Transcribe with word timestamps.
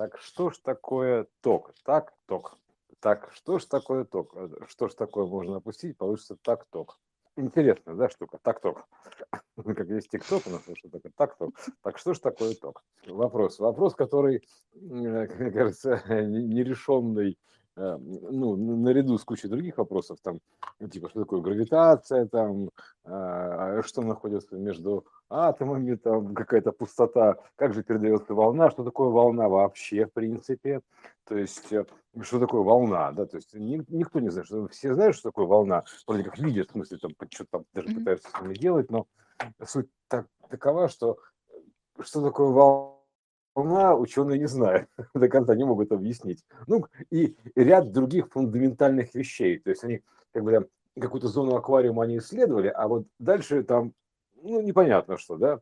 Так 0.00 0.16
что 0.16 0.48
ж 0.48 0.56
такое 0.56 1.26
ток? 1.42 1.74
Так, 1.84 2.14
ток. 2.24 2.56
Так, 3.00 3.30
что 3.34 3.58
ж 3.58 3.66
такое 3.66 4.06
ток? 4.06 4.34
Э, 4.34 4.48
что 4.66 4.88
ж 4.88 4.94
такое 4.94 5.26
можно 5.26 5.56
опустить, 5.56 5.98
получится 5.98 6.38
так 6.40 6.64
ток. 6.70 6.98
Интересная, 7.36 7.94
да, 7.94 8.08
штука, 8.08 8.38
так 8.40 8.60
ток. 8.62 8.88
Как 9.62 9.88
есть 9.88 10.08
тикток 10.08 10.46
у 10.46 10.50
нас, 10.52 10.62
что 10.74 10.88
такое 10.88 11.12
так 11.14 11.36
ток. 11.36 11.54
Так 11.82 11.98
что 11.98 12.14
ж 12.14 12.18
такое 12.18 12.54
ток? 12.54 12.82
Вопрос. 13.08 13.58
Вопрос, 13.58 13.94
который, 13.94 14.42
мне 14.72 15.26
кажется, 15.26 16.02
нерешенный 16.08 17.38
ну, 17.98 18.56
наряду 18.56 19.16
с 19.16 19.24
кучей 19.24 19.48
других 19.48 19.78
вопросов, 19.78 20.18
там, 20.22 20.40
ну, 20.78 20.88
типа, 20.88 21.08
что 21.08 21.20
такое 21.20 21.40
гравитация, 21.40 22.26
там, 22.26 22.70
а, 23.04 23.82
что 23.82 24.02
находится 24.02 24.56
между 24.56 25.06
атомами, 25.30 25.94
там, 25.94 26.34
какая-то 26.34 26.72
пустота, 26.72 27.36
как 27.56 27.72
же 27.72 27.82
передается 27.82 28.34
волна, 28.34 28.70
что 28.70 28.84
такое 28.84 29.08
волна 29.08 29.48
вообще, 29.48 30.06
в 30.06 30.12
принципе, 30.12 30.80
то 31.24 31.38
есть, 31.38 31.72
э, 31.72 31.84
что 32.20 32.38
такое 32.38 32.62
волна, 32.62 33.12
да, 33.12 33.26
то 33.26 33.36
есть, 33.36 33.54
никто 33.54 34.20
не 34.20 34.28
знает, 34.28 34.46
что, 34.46 34.68
все 34.68 34.94
знают, 34.94 35.16
что 35.16 35.30
такое 35.30 35.46
волна, 35.46 35.84
вроде 36.06 36.24
как 36.24 36.38
видят, 36.38 36.68
в 36.68 36.72
смысле, 36.72 36.98
там, 36.98 37.12
что-то 37.30 37.50
там 37.50 37.64
даже 37.72 37.94
пытаются 37.94 38.28
с 38.28 38.40
ними 38.42 38.54
делать, 38.54 38.90
но 38.90 39.06
суть 39.64 39.88
так, 40.08 40.26
такова, 40.48 40.88
что 40.88 41.18
что 42.02 42.22
такое 42.22 42.48
волна, 42.48 42.99
волна 43.62 43.94
ученые 43.94 44.38
не 44.38 44.46
знают, 44.46 44.88
до 45.14 45.28
конца 45.28 45.54
не 45.54 45.64
могут 45.64 45.92
объяснить. 45.92 46.44
Ну, 46.66 46.86
и 47.10 47.36
ряд 47.54 47.92
других 47.92 48.28
фундаментальных 48.30 49.14
вещей. 49.14 49.58
То 49.58 49.70
есть 49.70 49.84
они 49.84 50.02
как 50.32 50.44
бы 50.44 50.68
какую-то 50.98 51.28
зону 51.28 51.54
аквариума 51.54 52.04
они 52.04 52.18
исследовали, 52.18 52.68
а 52.68 52.88
вот 52.88 53.06
дальше 53.18 53.62
там, 53.62 53.92
ну, 54.42 54.60
непонятно 54.60 55.18
что, 55.18 55.36
да. 55.36 55.60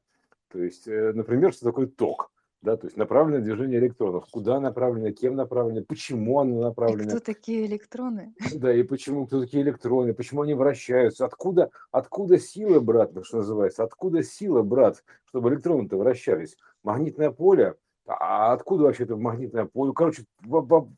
То 0.50 0.58
есть, 0.62 0.88
э, 0.88 1.12
например, 1.12 1.52
что 1.52 1.66
такое 1.66 1.86
ток 1.86 2.30
да, 2.60 2.76
то 2.76 2.86
есть 2.86 2.96
направленное 2.96 3.40
движение 3.40 3.78
электронов, 3.78 4.26
куда 4.30 4.58
направлено, 4.58 5.12
кем 5.12 5.36
направлено, 5.36 5.84
почему 5.86 6.40
оно 6.40 6.60
направлено. 6.60 7.04
И 7.04 7.06
кто 7.06 7.20
такие 7.20 7.66
электроны? 7.66 8.34
Да, 8.54 8.72
и 8.72 8.82
почему, 8.82 9.26
кто 9.26 9.40
такие 9.40 9.62
электроны, 9.62 10.12
почему 10.12 10.42
они 10.42 10.54
вращаются, 10.54 11.24
откуда, 11.24 11.70
откуда 11.92 12.38
сила, 12.38 12.80
брат, 12.80 13.12
что 13.22 13.38
называется, 13.38 13.84
откуда 13.84 14.24
сила, 14.24 14.62
брат, 14.62 15.04
чтобы 15.26 15.50
электроны-то 15.50 15.96
вращались. 15.96 16.56
Магнитное 16.82 17.30
поле, 17.30 17.76
а 18.08 18.52
откуда 18.52 18.84
вообще 18.84 19.04
это 19.04 19.16
магнитное 19.16 19.66
поле? 19.66 19.92
Короче, 19.94 20.24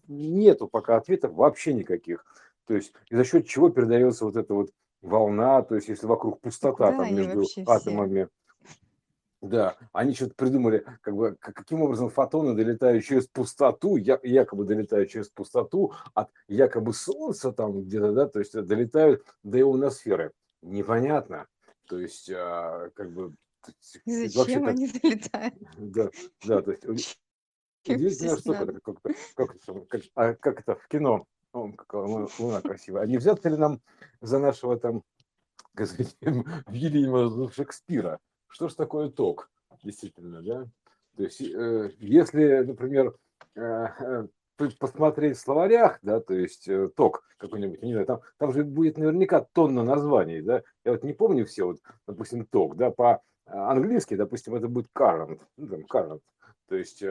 нету 0.08 0.69
пока 0.69 0.97
ответов 0.97 1.34
вообще 1.34 1.75
никаких. 1.75 2.25
То 2.66 2.75
есть, 2.75 2.92
и 3.08 3.16
за 3.16 3.25
счет 3.25 3.47
чего 3.47 3.69
передается 3.69 4.25
вот 4.25 4.36
эта 4.36 4.55
вот 4.55 4.70
волна, 5.03 5.62
то 5.62 5.75
есть, 5.75 5.88
если 5.88 6.06
вокруг 6.06 6.41
пустота 6.41 6.92
там 6.92 7.14
между 7.14 7.44
атомами. 7.66 8.25
Все? 8.25 8.28
Да, 9.42 9.77
они 9.92 10.12
что-то 10.14 10.34
придумали, 10.36 10.84
как 11.00 11.16
бы, 11.16 11.34
каким 11.41 11.81
образом 11.81 12.11
фотоны 12.11 12.55
долетают 12.55 13.05
через 13.05 13.27
пустоту, 13.27 13.97
якобы 13.97 14.64
долетают 14.64 15.08
через 15.08 15.28
пустоту 15.28 15.94
от 16.12 16.28
якобы 16.47 16.92
Солнца 16.92 17.50
там 17.50 17.83
где-то, 17.83 18.12
да, 18.12 18.28
то 18.28 18.38
есть 18.38 18.53
долетают 18.53 19.25
до 19.42 19.58
ионосферы. 19.58 20.33
Непонятно. 20.61 21.47
То 21.88 21.98
есть, 21.98 22.31
а, 22.31 22.91
как 22.94 23.12
бы... 23.12 23.33
Зачем 24.05 24.66
они 24.66 24.89
долетают? 24.89 25.55
Да, 25.77 26.11
да, 26.44 26.62
то 26.62 26.72
есть... 26.92 27.19
Удивительная 27.86 28.36
штука, 28.36 28.66
как, 28.80 29.03
как, 29.34 29.89
как, 29.89 30.03
а 30.14 30.34
как 30.34 30.61
это 30.61 30.75
в 30.75 30.86
кино, 30.89 31.27
О, 31.53 31.72
какая 31.72 32.03
луна 32.38 32.61
красивая. 32.61 33.03
А 33.03 33.06
не 33.06 33.16
взяться 33.16 33.48
ли 33.48 33.56
нам 33.56 33.81
за 34.20 34.38
нашего 34.38 34.78
там, 34.78 35.03
как 35.75 35.86
сказать, 35.86 36.14
Вильяма 36.69 37.50
Шекспира? 37.50 38.19
Что 38.48 38.69
же 38.69 38.77
такое 38.77 39.08
ток, 39.08 39.50
действительно, 39.83 40.42
да? 40.42 40.69
То 41.16 41.25
есть, 41.25 41.41
э, 41.41 41.92
если, 41.98 42.58
например, 42.61 43.16
э, 43.55 43.61
э, 43.61 44.27
посмотреть 44.78 45.36
в 45.36 45.41
словарях, 45.41 45.98
да, 46.03 46.20
то 46.20 46.34
есть 46.34 46.69
ток 46.97 47.25
какой-нибудь, 47.38 47.83
не 47.83 47.92
знаю, 47.92 48.06
там, 48.06 48.20
там 48.36 48.53
же 48.53 48.62
будет 48.62 48.98
наверняка 48.98 49.47
тонна 49.53 49.83
названий, 49.83 50.42
да, 50.42 50.62
я 50.84 50.93
вот 50.93 51.03
не 51.03 51.15
помню 51.15 51.47
все, 51.47 51.65
вот, 51.65 51.81
допустим, 52.06 52.44
ток, 52.44 52.76
да, 52.76 52.91
по-английски, 53.50 54.15
допустим, 54.15 54.55
это 54.55 54.69
будет 54.69 54.88
current, 54.97 55.41
ну, 55.56 55.66
там, 55.66 55.81
current, 55.81 56.21
то 56.69 56.77
есть 56.77 57.03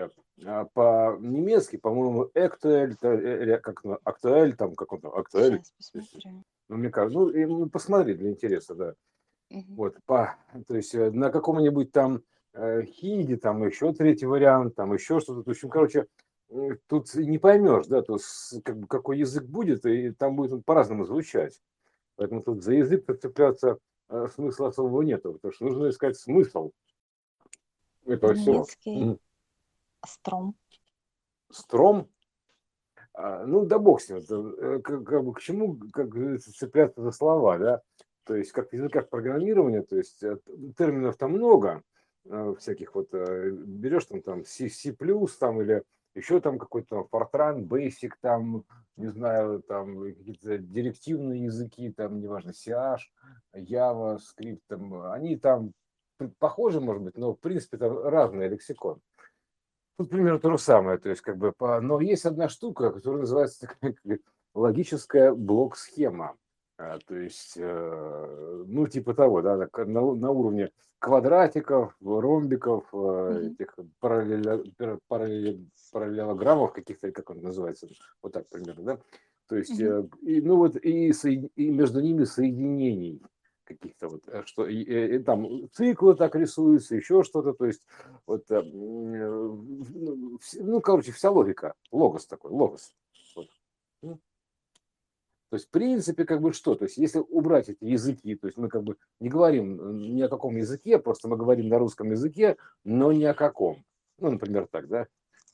а 0.46 0.66
по-немецки, 0.74 1.78
по-моему, 1.78 2.30
актуэль, 2.34 2.96
как 2.96 3.84
актуэль, 4.04 4.56
там, 4.56 4.76
как 4.76 4.94
он 4.94 5.02
там, 5.02 5.14
актуэль, 5.14 5.62
ну, 6.70 6.78
мне 6.78 6.90
кажется, 6.90 7.20
ну, 7.20 7.30
и, 7.30 7.46
ну, 7.46 7.70
посмотри 7.70 8.14
для 8.14 8.30
интереса, 8.30 8.76
да, 8.76 8.96
вот, 9.50 9.98
по, 10.06 10.36
то 10.68 10.76
есть 10.76 10.94
э, 10.94 11.10
на 11.12 11.32
каком-нибудь 11.32 11.92
там 11.92 12.22
э, 12.54 12.84
хинди, 12.84 13.36
там 13.36 13.66
еще 13.66 13.92
третий 13.94 14.28
вариант, 14.28 14.76
там 14.76 14.94
еще 14.94 15.20
что-то. 15.20 15.42
В 15.42 15.50
общем, 15.50 15.70
короче, 15.70 16.06
тут 16.88 17.14
не 17.16 17.40
поймешь, 17.40 17.88
да, 17.88 18.02
то 18.04 18.14
есть, 18.14 18.64
как 18.64 18.78
бы, 18.78 18.88
какой 18.88 19.18
язык 19.18 19.46
будет, 19.46 19.86
и 19.86 20.12
там 20.12 20.36
будет 20.36 20.54
он 20.54 20.64
по-разному 20.64 21.06
звучать. 21.06 21.60
Поэтому 22.16 22.44
тут 22.44 22.64
за 22.64 22.74
язык 22.74 23.06
цепляться 23.20 23.70
э, 23.70 23.78
смысла 24.34 24.70
особого 24.70 25.02
нету, 25.02 25.34
потому 25.34 25.54
что 25.54 25.66
нужно 25.66 25.90
искать 25.90 26.18
смысл 26.18 26.72
этого 28.06 28.34
всего. 28.34 28.66
Стром. 30.06 30.56
Стром? 31.52 32.10
А, 33.14 33.46
ну, 33.46 33.66
да 33.66 33.80
бог 33.80 34.02
с 34.02 34.10
ним. 34.10 34.20
Э, 34.20 34.80
как, 34.80 35.04
как 35.04 35.24
бы, 35.26 35.34
к 35.34 35.42
чему 35.42 35.78
как 35.92 36.10
цепляться 36.40 37.02
за 37.02 37.12
слова, 37.12 37.58
да? 37.58 37.82
то 38.30 38.36
есть 38.36 38.52
как 38.52 38.70
в 38.70 38.74
языках 38.74 39.10
программирования, 39.10 39.82
то 39.82 39.98
есть 39.98 40.22
э, 40.22 40.38
терминов 40.78 41.18
там 41.18 41.32
много, 41.32 41.82
э, 42.26 42.54
всяких 42.60 42.94
вот, 42.94 43.10
э, 43.12 43.50
берешь 43.50 44.06
там, 44.06 44.22
там 44.22 44.46
C, 44.46 44.70
C+, 44.70 44.96
там 45.40 45.62
или 45.64 45.84
еще 46.16 46.42
там 46.42 46.58
какой-то 46.58 47.08
Fortran, 47.12 47.68
Basic, 47.68 48.12
там, 48.22 48.66
не 48.98 49.08
знаю, 49.08 49.62
там 49.62 50.02
какие-то 50.02 50.58
директивные 50.58 51.44
языки, 51.44 51.92
там, 51.92 52.20
неважно, 52.20 52.52
CH, 52.52 53.00
Java, 53.56 54.18
Script, 54.18 54.62
там, 54.68 55.12
они 55.12 55.38
там 55.38 55.74
похожи, 56.40 56.82
может 56.82 57.04
быть, 57.04 57.18
но 57.18 57.34
в 57.34 57.40
принципе 57.40 57.78
это 57.78 57.90
разный 57.90 58.50
лексикон. 58.50 59.00
Тут 59.98 60.10
примерно 60.10 60.40
то 60.40 60.52
же 60.52 60.58
самое, 60.58 60.98
то 60.98 61.10
есть 61.10 61.22
как 61.22 61.38
бы, 61.38 61.54
но 61.60 62.00
есть 62.02 62.26
одна 62.26 62.50
штука, 62.50 62.92
которая 62.92 63.22
называется 63.22 63.70
логическая 64.54 65.34
блок-схема. 65.34 66.36
А, 66.80 66.98
то 67.06 67.14
есть, 67.14 67.58
э, 67.58 68.64
ну, 68.68 68.88
типа 68.88 69.14
того, 69.14 69.42
да, 69.42 69.58
на, 69.58 69.68
на 69.86 70.32
уровне 70.32 70.72
квадратиков, 71.00 71.94
ромбиков, 72.00 72.86
mm-hmm. 72.94 73.52
этих 73.52 73.76
параллель, 74.00 74.74
параллель, 75.10 75.70
параллелограммов 75.92 76.72
каких-то, 76.72 77.12
как 77.12 77.32
он 77.32 77.42
называется, 77.42 77.90
вот 78.22 78.32
так 78.32 78.48
примерно, 78.48 78.84
да. 78.84 79.00
То 79.48 79.58
есть, 79.58 79.78
mm-hmm. 79.78 80.20
и, 80.22 80.40
ну 80.40 80.56
вот, 80.56 80.78
и, 80.78 81.10
и 81.10 81.70
между 81.70 82.00
ними 82.00 82.24
соединений 82.24 83.22
каких-то 83.66 84.08
вот, 84.08 84.24
что 84.46 84.66
и, 84.66 84.78
и, 84.78 85.20
там 85.20 85.70
циклы 85.74 86.16
так 86.16 86.34
рисуются, 86.36 86.96
еще 86.96 87.24
что-то, 87.24 87.52
то 87.52 87.66
есть, 87.66 87.86
вот, 88.26 88.46
ну, 88.50 89.60
ну, 90.54 90.80
короче, 90.80 91.12
вся 91.12 91.30
логика, 91.30 91.74
логос 91.92 92.26
такой, 92.26 92.52
логос. 92.52 92.96
Вот. 93.36 94.20
То 95.50 95.56
есть, 95.56 95.68
в 95.68 95.72
принципе, 95.72 96.26
как 96.26 96.42
бы 96.42 96.54
что? 96.54 96.76
То 96.76 96.86
есть, 96.86 96.98
если 96.98 97.20
убрать 97.20 97.70
эти 97.70 97.84
языки, 97.84 98.36
то 98.36 98.48
есть 98.48 98.58
мы 98.58 98.70
как 98.70 98.84
бы 98.84 98.98
не 99.20 99.30
говорим 99.30 99.98
ни 99.98 100.22
о 100.22 100.30
каком 100.30 100.56
языке, 100.56 101.00
просто 101.00 101.28
мы 101.28 101.38
говорим 101.38 101.70
на 101.70 101.80
русском 101.80 102.12
языке, 102.12 102.58
но 102.84 103.12
ни 103.12 103.24
о 103.24 103.34
каком. 103.34 103.84
Ну, 104.20 104.32
например, 104.32 104.68
так, 104.68 104.88
да? 104.88 105.08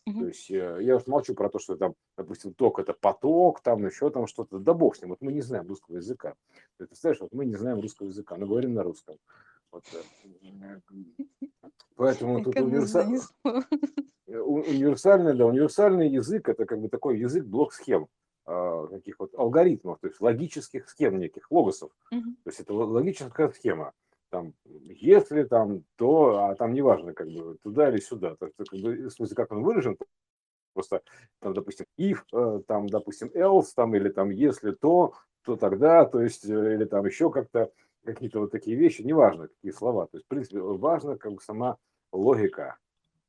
Uh-huh. 0.08 0.20
То 0.20 0.28
есть 0.28 0.52
э, 0.52 0.78
я 0.82 0.98
уж 0.98 1.08
молчу 1.08 1.34
про 1.34 1.50
то, 1.50 1.58
что 1.58 1.78
там, 1.78 1.96
допустим, 2.18 2.54
ток 2.54 2.80
это 2.80 2.94
поток, 2.94 3.62
там 3.62 3.86
еще 3.86 4.10
там 4.12 4.28
что-то. 4.28 4.60
Да 4.60 4.74
бог 4.74 4.96
с 4.96 5.02
ним. 5.02 5.10
Вот 5.10 5.22
мы 5.22 5.32
не 5.32 5.42
знаем 5.42 5.68
русского 5.68 5.96
языка. 5.96 6.36
Ты 6.78 6.86
представляешь, 6.86 7.22
вот 7.22 7.34
мы 7.34 7.46
не 7.46 7.56
знаем 7.56 7.80
русского 7.80 8.08
языка, 8.08 8.36
но 8.36 8.46
говорим 8.46 8.74
на 8.76 8.84
русском. 8.84 9.18
Вот. 9.72 9.84
Э, 9.94 10.80
поэтому 11.96 12.44
тут 12.44 12.56
универсал... 12.56 13.06
универсальный, 14.28 15.36
да, 15.36 15.46
универсальный 15.46 16.10
язык 16.10 16.50
это 16.50 16.66
как 16.66 16.82
бы 16.82 16.90
такой 16.90 17.18
язык 17.18 17.46
блок 17.46 17.74
схем. 17.74 18.08
А, 18.48 18.88
таких 18.88 19.20
вот 19.20 19.34
алгоритмов, 19.36 20.00
то 20.00 20.08
есть 20.08 20.22
логических 20.22 20.88
схем 20.88 21.18
неких, 21.18 21.52
логосов. 21.52 21.92
Угу. 22.12 22.22
То 22.22 22.50
есть 22.50 22.60
это 22.60 22.74
логическая 22.74 23.50
схема. 23.50 23.94
Там, 24.30 24.54
если 24.66 25.44
там, 25.44 25.84
то, 25.96 26.46
а 26.46 26.56
там 26.56 26.74
неважно, 26.74 27.14
как 27.14 27.28
бы 27.28 27.58
туда 27.64 27.90
или 27.90 28.00
сюда. 28.00 28.36
То 28.36 28.46
есть, 28.46 28.70
как 28.70 28.80
бы, 28.80 28.96
в 28.96 29.10
смысле, 29.10 29.36
как 29.36 29.52
он 29.52 29.64
выражен, 29.64 29.98
просто 30.74 31.02
там, 31.40 31.54
допустим, 31.54 31.86
if, 31.98 32.20
э, 32.34 32.62
там, 32.68 32.88
допустим, 32.88 33.30
else, 33.30 33.68
там, 33.76 33.96
или 33.96 34.10
там, 34.10 34.30
если 34.30 34.72
то, 34.72 35.14
то 35.44 35.56
тогда, 35.56 36.06
то 36.06 36.22
есть, 36.22 36.46
э, 36.46 36.74
или 36.76 36.86
там 36.86 37.06
еще 37.06 37.32
как-то 37.32 37.72
какие-то 38.04 38.42
вот 38.42 38.52
такие 38.52 38.78
вещи, 38.78 39.02
неважно, 39.02 39.48
какие 39.48 39.72
слова. 39.72 40.06
То 40.06 40.18
есть, 40.18 40.26
в 40.26 40.30
принципе, 40.30 40.60
важно 40.60 41.18
как 41.18 41.34
бы 41.34 41.42
сама 41.42 41.78
логика, 42.12 42.78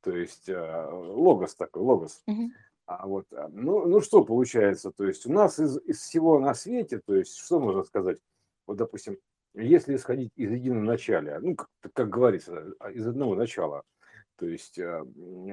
то 0.01 0.15
есть 0.15 0.47
э, 0.47 0.89
логос 0.91 1.55
такой, 1.55 1.81
логос. 1.81 2.21
Угу. 2.27 2.51
А 2.87 3.05
вот, 3.05 3.25
а, 3.33 3.49
ну, 3.49 3.85
ну 3.85 3.99
что 3.99 4.23
получается, 4.23 4.91
то 4.91 5.05
есть 5.05 5.25
у 5.25 5.31
нас 5.31 5.59
из, 5.59 5.77
из 5.83 5.99
всего 5.99 6.39
на 6.39 6.53
свете, 6.53 7.01
то 7.05 7.15
есть 7.15 7.37
что 7.37 7.59
можно 7.59 7.83
сказать, 7.83 8.17
вот 8.65 8.77
допустим, 8.77 9.17
если 9.53 9.97
исходить 9.97 10.31
из 10.37 10.51
единого 10.51 10.83
начала, 10.83 11.37
ну 11.41 11.57
как, 11.57 11.67
как 11.93 12.09
говорится, 12.09 12.73
а, 12.79 12.89
из 12.89 13.05
одного 13.05 13.35
начала, 13.35 13.83
то 14.37 14.45
есть 14.47 14.79
а, 14.79 15.05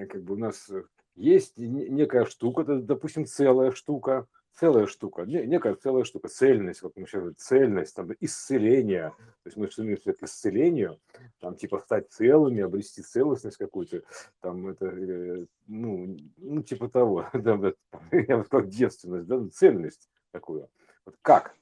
как 0.09 0.23
бы 0.23 0.35
у 0.35 0.37
нас 0.37 0.71
есть 1.17 1.57
некая 1.57 2.25
штука, 2.25 2.63
допустим, 2.63 3.27
целая 3.27 3.73
штука, 3.73 4.29
целая 4.55 4.87
штука, 4.87 5.25
некая 5.25 5.75
целая 5.75 6.05
штука, 6.05 6.29
цельность, 6.29 6.83
вот 6.83 6.97
мы 6.97 7.07
сейчас 7.07 7.21
говорим, 7.21 7.37
цельность, 7.37 7.95
там, 7.95 8.11
исцеление, 8.21 9.11
то 9.11 9.47
есть 9.47 9.57
мы 9.57 9.71
стремимся 9.71 10.13
к 10.13 10.23
исцелению, 10.23 11.01
там, 11.41 11.57
типа, 11.57 11.81
стать 11.81 12.11
целыми, 12.11 12.63
обрести 12.63 13.03
целостность 13.03 13.57
какую-то, 13.57 14.03
там, 14.41 14.69
это, 14.69 14.87
э, 14.87 15.47
ну, 15.67 16.17
ну 16.37 16.63
типа 16.63 16.89
того, 16.89 17.27
да, 17.33 17.73
я 18.13 18.39
бы 18.39 18.45
сказал, 18.45 18.67
девственность, 18.67 19.27
да, 19.27 19.45
цельность 19.53 20.09
такую. 20.31 20.69
Вот 21.05 21.17
как? 21.23 21.55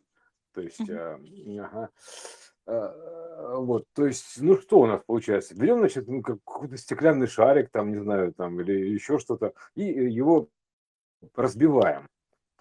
То 0.52 0.60
есть, 0.60 0.80
ага. 0.88 1.90
А, 2.64 3.56
вот, 3.56 3.86
то 3.92 4.06
есть, 4.06 4.40
ну 4.40 4.56
что 4.56 4.80
у 4.80 4.86
нас 4.86 5.02
получается? 5.04 5.54
Берем, 5.56 5.78
значит, 5.78 6.06
ну, 6.06 6.22
какой-то 6.22 6.76
стеклянный 6.76 7.26
шарик, 7.26 7.70
там, 7.70 7.90
не 7.90 7.98
знаю, 7.98 8.32
там, 8.34 8.60
или 8.60 8.72
еще 8.72 9.18
что-то, 9.18 9.52
и 9.74 9.82
его 9.82 10.48
разбиваем. 11.34 12.08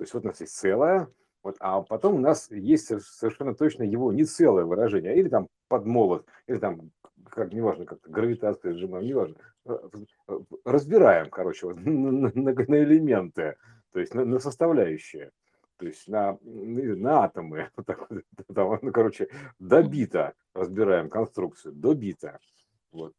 То 0.01 0.03
есть 0.03 0.15
вот 0.15 0.25
у 0.25 0.29
нас 0.29 0.41
есть 0.41 0.55
целое, 0.55 1.09
вот, 1.43 1.57
а 1.59 1.79
потом 1.83 2.15
у 2.15 2.17
нас 2.17 2.49
есть 2.49 2.87
совершенно 3.03 3.53
точно 3.53 3.83
его 3.83 4.11
не 4.11 4.25
целое 4.25 4.65
выражение, 4.65 5.15
или 5.15 5.29
там 5.29 5.47
подмолот, 5.67 6.25
или 6.47 6.57
там, 6.57 6.89
как 7.29 7.53
неважно, 7.53 7.85
как 7.85 7.99
гравитация 8.01 8.73
сжимаем, 8.73 9.05
неважно. 9.05 9.35
Э, 9.67 9.77
э, 10.27 10.39
разбираем, 10.65 11.29
короче, 11.29 11.67
вот, 11.67 11.75
на, 11.85 12.31
на, 12.31 12.31
на 12.33 12.83
элементы, 12.83 13.57
то 13.93 13.99
есть 13.99 14.15
на, 14.15 14.25
на 14.25 14.39
составляющие 14.39 15.29
то 15.77 15.85
есть 15.85 16.07
на, 16.07 16.39
на 16.41 17.25
атомы, 17.25 17.69
там, 18.55 18.79
ну, 18.81 18.91
короче, 18.91 19.27
добито 19.59 20.33
разбираем 20.55 21.11
конструкцию, 21.11 21.75
добито. 21.75 22.39
Вот. 22.91 23.13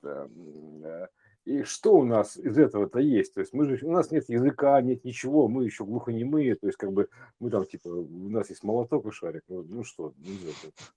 И 1.45 1.65
что 1.65 1.97
у 1.97 2.05
нас 2.05 2.37
из 2.37 2.57
этого-то 2.57 3.01
есть? 3.01 3.35
То 3.35 3.41
есть 3.41 3.53
мы 3.53 3.65
же, 3.65 3.85
у 3.85 3.91
нас 3.91 4.13
нет 4.13 4.29
языка, 4.29 4.81
нет 4.81 5.05
ничего, 5.05 5.49
мы 5.49 5.65
еще 5.65 5.85
глухонемые, 5.85 6.55
то 6.55 6.69
есть 6.69 6.79
как 6.79 6.93
бы 6.93 7.09
мы 7.41 7.51
там 7.51 7.67
типа, 7.67 7.89
у 7.89 8.29
нас 8.29 8.49
есть 8.51 8.63
молоток 8.63 9.07
и 9.07 9.11
шарик, 9.11 9.43
ну, 9.49 9.65
ну 9.69 9.83
что, 9.83 10.15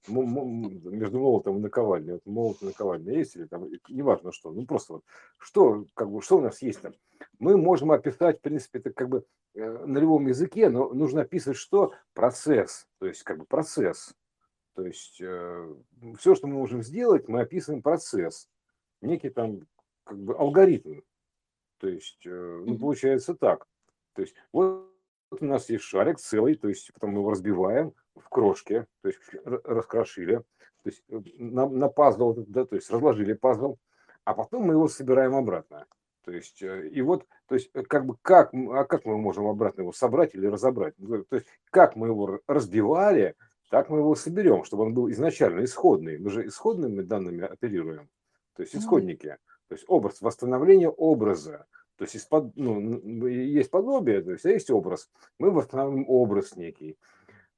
ну, 0.08 0.70
между 0.92 1.20
молотом 1.20 1.58
и 1.58 1.62
наковальней, 1.62 2.14
вот 2.14 2.26
молот 2.28 2.62
и 2.62 2.66
наковальня 2.66 3.14
есть 3.14 3.36
или 3.36 3.46
там, 3.46 3.68
неважно 3.90 4.32
что, 4.32 4.52
ну 4.52 4.68
просто 4.68 4.94
вот, 4.94 5.04
что, 5.40 5.86
как 5.96 6.12
бы, 6.12 6.22
что 6.22 6.38
у 6.38 6.42
нас 6.42 6.62
есть 6.62 6.82
там? 6.82 6.94
Мы 7.40 7.58
можем 7.58 7.92
описать, 7.92 8.38
в 8.38 8.42
принципе, 8.42 8.80
это 8.80 8.92
как 8.92 9.10
бы 9.10 9.26
э, 9.56 9.86
на 9.86 9.98
любом 9.98 10.28
языке, 10.28 10.70
но 10.70 10.94
нужно 10.94 11.22
описывать 11.22 11.58
что? 11.58 11.94
Процесс, 12.14 12.88
то 13.00 13.08
есть 13.08 13.24
как 13.24 13.40
бы 13.40 13.46
процесс. 13.46 14.14
То 14.76 14.86
есть 14.86 15.20
э, 15.22 15.76
все, 16.20 16.36
что 16.36 16.46
мы 16.46 16.54
можем 16.54 16.84
сделать, 16.84 17.28
мы 17.28 17.42
описываем 17.42 17.82
процесс 17.82 18.48
некий 19.02 19.30
там 19.30 19.62
как 20.06 20.18
бы 20.18 20.36
алгоритм. 20.36 21.02
То 21.80 21.90
есть, 21.90 22.26
э, 22.26 22.64
ну, 22.66 22.78
получается 22.78 23.36
так. 23.36 23.68
То 24.14 24.22
есть, 24.22 24.36
вот 24.54 24.90
у 25.32 25.46
нас 25.46 25.70
есть 25.70 25.84
шарик 25.84 26.20
целый, 26.20 26.56
то 26.56 26.70
есть, 26.70 26.94
потом 26.94 27.12
мы 27.12 27.20
его 27.20 27.32
разбиваем 27.32 27.94
в 28.16 28.30
крошке, 28.30 28.88
то 29.02 29.10
есть, 29.10 29.20
раскрошили, 29.44 30.38
то 30.38 30.90
есть, 30.90 31.04
э, 31.10 31.20
на, 31.38 31.68
на 31.68 31.90
пазл, 31.90 32.34
да, 32.48 32.66
то 32.66 32.76
есть, 32.76 32.90
разложили 32.90 33.34
пазл, 33.34 33.76
а 34.24 34.34
потом 34.34 34.64
мы 34.64 34.74
его 34.74 34.88
собираем 34.88 35.36
обратно. 35.36 35.86
То 36.24 36.32
есть, 36.32 36.62
э, 36.64 36.88
и 36.88 37.02
вот, 37.02 37.26
то 37.48 37.56
есть, 37.56 37.72
как 37.88 38.06
бы, 38.06 38.16
как, 38.22 38.54
а 38.54 38.86
как 38.86 39.06
мы 39.06 39.18
можем 39.18 39.48
обратно 39.48 39.82
его 39.82 39.92
собрать 39.92 40.34
или 40.34 40.48
разобрать? 40.48 40.96
Ну, 40.98 41.24
то 41.24 41.36
есть, 41.36 41.48
как 41.70 41.96
мы 41.96 42.08
его 42.08 42.40
разбивали, 42.48 43.36
так 43.70 43.90
мы 43.90 44.00
его 44.00 44.16
соберем, 44.16 44.64
чтобы 44.64 44.84
он 44.84 44.94
был 44.94 45.10
изначально 45.12 45.64
исходный. 45.64 46.18
Мы 46.18 46.30
же 46.30 46.48
исходными 46.48 47.02
данными 47.02 47.44
оперируем, 47.44 48.10
то 48.56 48.64
есть, 48.64 48.76
исходники. 48.76 49.28
Mm-hmm. 49.28 49.55
То 49.68 49.76
есть 49.76 49.86
образ, 49.88 50.22
восстановление 50.22 50.90
образа. 50.90 51.66
То 51.98 52.04
есть 52.04 52.28
под, 52.28 52.56
ну, 52.56 53.26
есть 53.28 53.72
подобие, 53.72 54.22
то 54.22 54.32
есть 54.32 54.46
а 54.46 54.50
есть 54.50 54.70
образ. 54.70 55.10
Мы 55.40 55.52
восстанавливаем 55.52 56.06
образ 56.08 56.56
некий. 56.56 56.98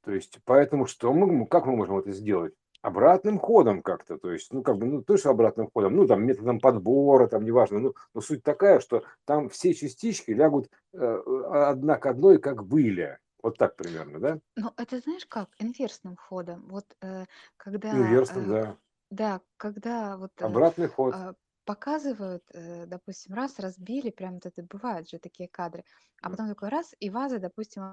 То 0.04 0.12
есть 0.12 0.39
поэтому 0.45 0.86
что 0.86 1.12
мы, 1.12 1.45
как 1.48 1.65
мы 1.65 1.75
можем 1.75 1.98
это 1.98 2.12
сделать? 2.12 2.54
Обратным 2.81 3.39
ходом 3.39 3.81
как-то, 3.81 4.18
то 4.18 4.31
есть, 4.31 4.54
ну, 4.54 4.62
как 4.62 4.77
бы, 4.77 4.86
ну, 4.86 5.01
точно 5.01 5.31
обратным 5.31 5.69
ходом, 5.74 5.95
ну, 5.95 6.07
там, 6.07 6.24
методом 6.25 6.59
подбора, 6.59 7.27
там, 7.27 7.44
неважно, 7.44 7.80
ну, 7.80 7.95
но 8.13 8.21
суть 8.21 8.44
такая, 8.44 8.80
что 8.80 9.04
там 9.25 9.50
все 9.50 9.74
частички 9.74 10.30
лягут 10.31 10.69
э, 10.94 11.21
одна 11.50 11.98
к 11.98 12.06
одной, 12.06 12.38
как 12.38 12.63
были. 12.63 13.18
Вот 13.42 13.57
так 13.57 13.75
примерно, 13.75 14.19
да? 14.19 14.39
Ну, 14.56 14.71
это 14.77 15.00
знаешь 15.00 15.25
как? 15.25 15.50
Инверсным 15.57 16.15
ходом. 16.15 16.65
Вот 16.69 16.86
э, 17.01 17.25
когда... 17.57 17.92
Инверсным, 17.92 18.45
э, 18.45 18.48
да. 18.48 18.77
Да, 19.09 19.42
когда 19.57 20.18
вот 20.18 20.31
э, 20.38 20.45
Обратный 20.45 20.88
ход. 20.88 21.15
э, 21.15 21.33
показывают, 21.68 22.46
э, 22.56 22.88
допустим, 22.88 23.36
раз 23.36 23.60
разбили, 23.60 24.12
прям 24.12 24.36
вот 24.36 24.48
это 24.48 24.64
бывают 24.64 25.10
же 25.10 25.19
такие 25.19 25.50
кадры, 25.50 25.86
а 26.24 26.31
потом 26.31 26.50
такой 26.50 26.69
раз, 26.69 26.96
и 27.00 27.12
ваза, 27.12 27.40
допустим, 27.40 27.84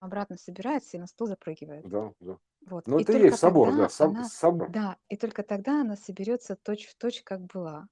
обратно 0.00 0.36
собирается 0.38 0.96
и 0.98 1.00
на 1.00 1.08
стол 1.08 1.28
запрыгивает. 1.28 1.88
Да, 1.94 2.12
да. 2.20 2.38
Вот. 2.66 2.86
Ну, 2.86 2.98
И 2.98 3.02
это 3.02 3.12
и 3.12 3.26
есть 3.26 3.38
собор, 3.38 3.74
да, 3.74 3.86
соб- 3.88 4.22
она, 4.22 4.22
собор, 4.22 4.68
да, 4.68 4.98
и 5.08 5.16
только 5.16 5.42
тогда 5.44 5.82
она 5.82 5.96
соберется 5.96 6.56
точь 6.56 6.86
в 6.88 6.96
точь, 6.96 7.22
как 7.24 7.42
была. 7.46 7.88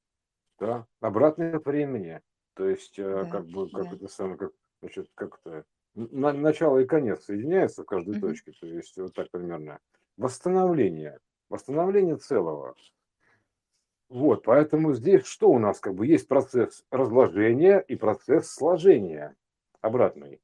да. 0.58 0.86
Обратное 1.00 1.58
времени. 1.58 2.22
То 2.54 2.68
есть, 2.68 2.98
э, 2.98 3.26
Да, 3.26 3.30
как 3.30 3.46
бы, 3.46 3.70
как 3.70 3.92
да. 3.92 3.92
это 3.92 4.08
самое, 4.08 4.38
как, 4.38 4.52
значит, 4.82 5.10
как 5.14 5.40
это, 5.44 5.64
на- 5.94 6.32
начало 6.32 6.78
и 6.78 6.86
конец 6.86 7.24
соединяются 7.24 7.82
в 7.82 7.86
каждой 7.86 8.14
Мгм. 8.14 8.16
точке. 8.16 8.52
То 8.52 8.66
есть, 8.66 8.96
вот 8.96 9.12
так 9.14 9.30
примерно. 9.30 9.80
Восстановление. 10.16 11.20
Восстановление 11.50 12.16
целого. 12.16 12.74
Вот, 14.08 14.44
поэтому 14.44 14.94
здесь 14.94 15.24
что 15.24 15.50
у 15.50 15.58
нас? 15.58 15.80
Как 15.80 15.94
бы 15.94 16.06
есть 16.06 16.28
процесс 16.28 16.84
разложения 16.90 17.78
и 17.78 17.96
процесс 17.96 18.50
сложения 18.50 19.34
обратный. 19.80 20.40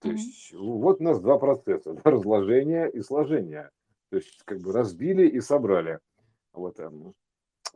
То 0.00 0.08
Мгм. 0.08 0.16
есть 0.16 0.52
вот 0.52 1.00
у 1.00 1.04
нас 1.04 1.20
два 1.20 1.38
процесса, 1.38 1.94
да, 1.94 2.10
разложение 2.10 2.90
и 2.90 3.00
сложение. 3.00 3.70
То 4.10 4.16
есть 4.16 4.42
как 4.44 4.60
бы 4.60 4.72
разбили 4.72 5.26
и 5.26 5.40
собрали. 5.40 6.00
Вот, 6.52 6.78
эм, 6.80 7.14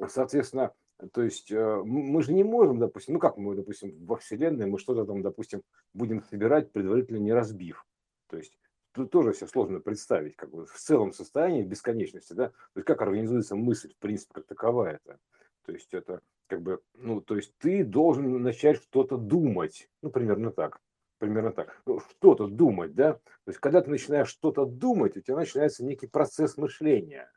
соответственно, 0.09 0.73
то 1.13 1.23
есть 1.23 1.51
э, 1.51 1.83
мы 1.85 2.23
же 2.23 2.33
не 2.33 2.45
можем, 2.45 2.79
допустим, 2.79 3.15
ну 3.15 3.21
как 3.21 3.37
мы, 3.37 3.55
допустим, 3.55 3.95
во 4.05 4.17
Вселенной 4.17 4.67
мы 4.67 4.79
что-то 4.79 5.05
там, 5.07 5.23
допустим, 5.23 5.63
будем 5.95 6.23
собирать, 6.23 6.73
предварительно 6.73 7.19
не 7.19 7.33
разбив. 7.33 7.87
То 8.29 8.37
есть 8.37 8.59
тут 8.93 9.11
тоже 9.11 9.33
все 9.33 9.47
сложно 9.47 9.81
представить, 9.81 10.37
как 10.37 10.51
бы 10.51 10.67
в 10.67 10.77
целом 10.77 11.13
состоянии 11.13 11.63
бесконечности, 11.63 12.33
да, 12.33 12.49
то 12.49 12.55
есть 12.77 12.87
как 12.87 13.03
организуется 13.03 13.57
мысль, 13.57 13.93
в 13.93 13.99
принципе, 13.99 14.35
как 14.35 14.47
таковая 14.47 15.01
это. 15.03 15.19
То 15.65 15.73
есть 15.73 15.93
это 15.95 16.23
как 16.49 16.63
бы, 16.63 16.81
ну, 16.95 17.21
то 17.21 17.37
есть 17.37 17.57
ты 17.59 17.85
должен 17.85 18.43
начать 18.43 18.83
что-то 18.83 19.17
думать, 19.17 19.89
ну, 20.03 20.11
примерно 20.11 20.51
так, 20.51 20.81
примерно 21.19 21.53
так, 21.53 21.81
ну, 21.87 22.01
что-то 22.01 22.49
думать, 22.49 22.95
да, 22.95 23.15
то 23.15 23.21
есть 23.49 23.61
когда 23.61 23.81
ты 23.81 23.91
начинаешь 23.91 24.29
что-то 24.29 24.65
думать, 24.65 25.17
у 25.17 25.21
тебя 25.21 25.37
начинается 25.37 25.85
некий 25.85 26.09
процесс 26.09 26.57
мышления, 26.57 27.31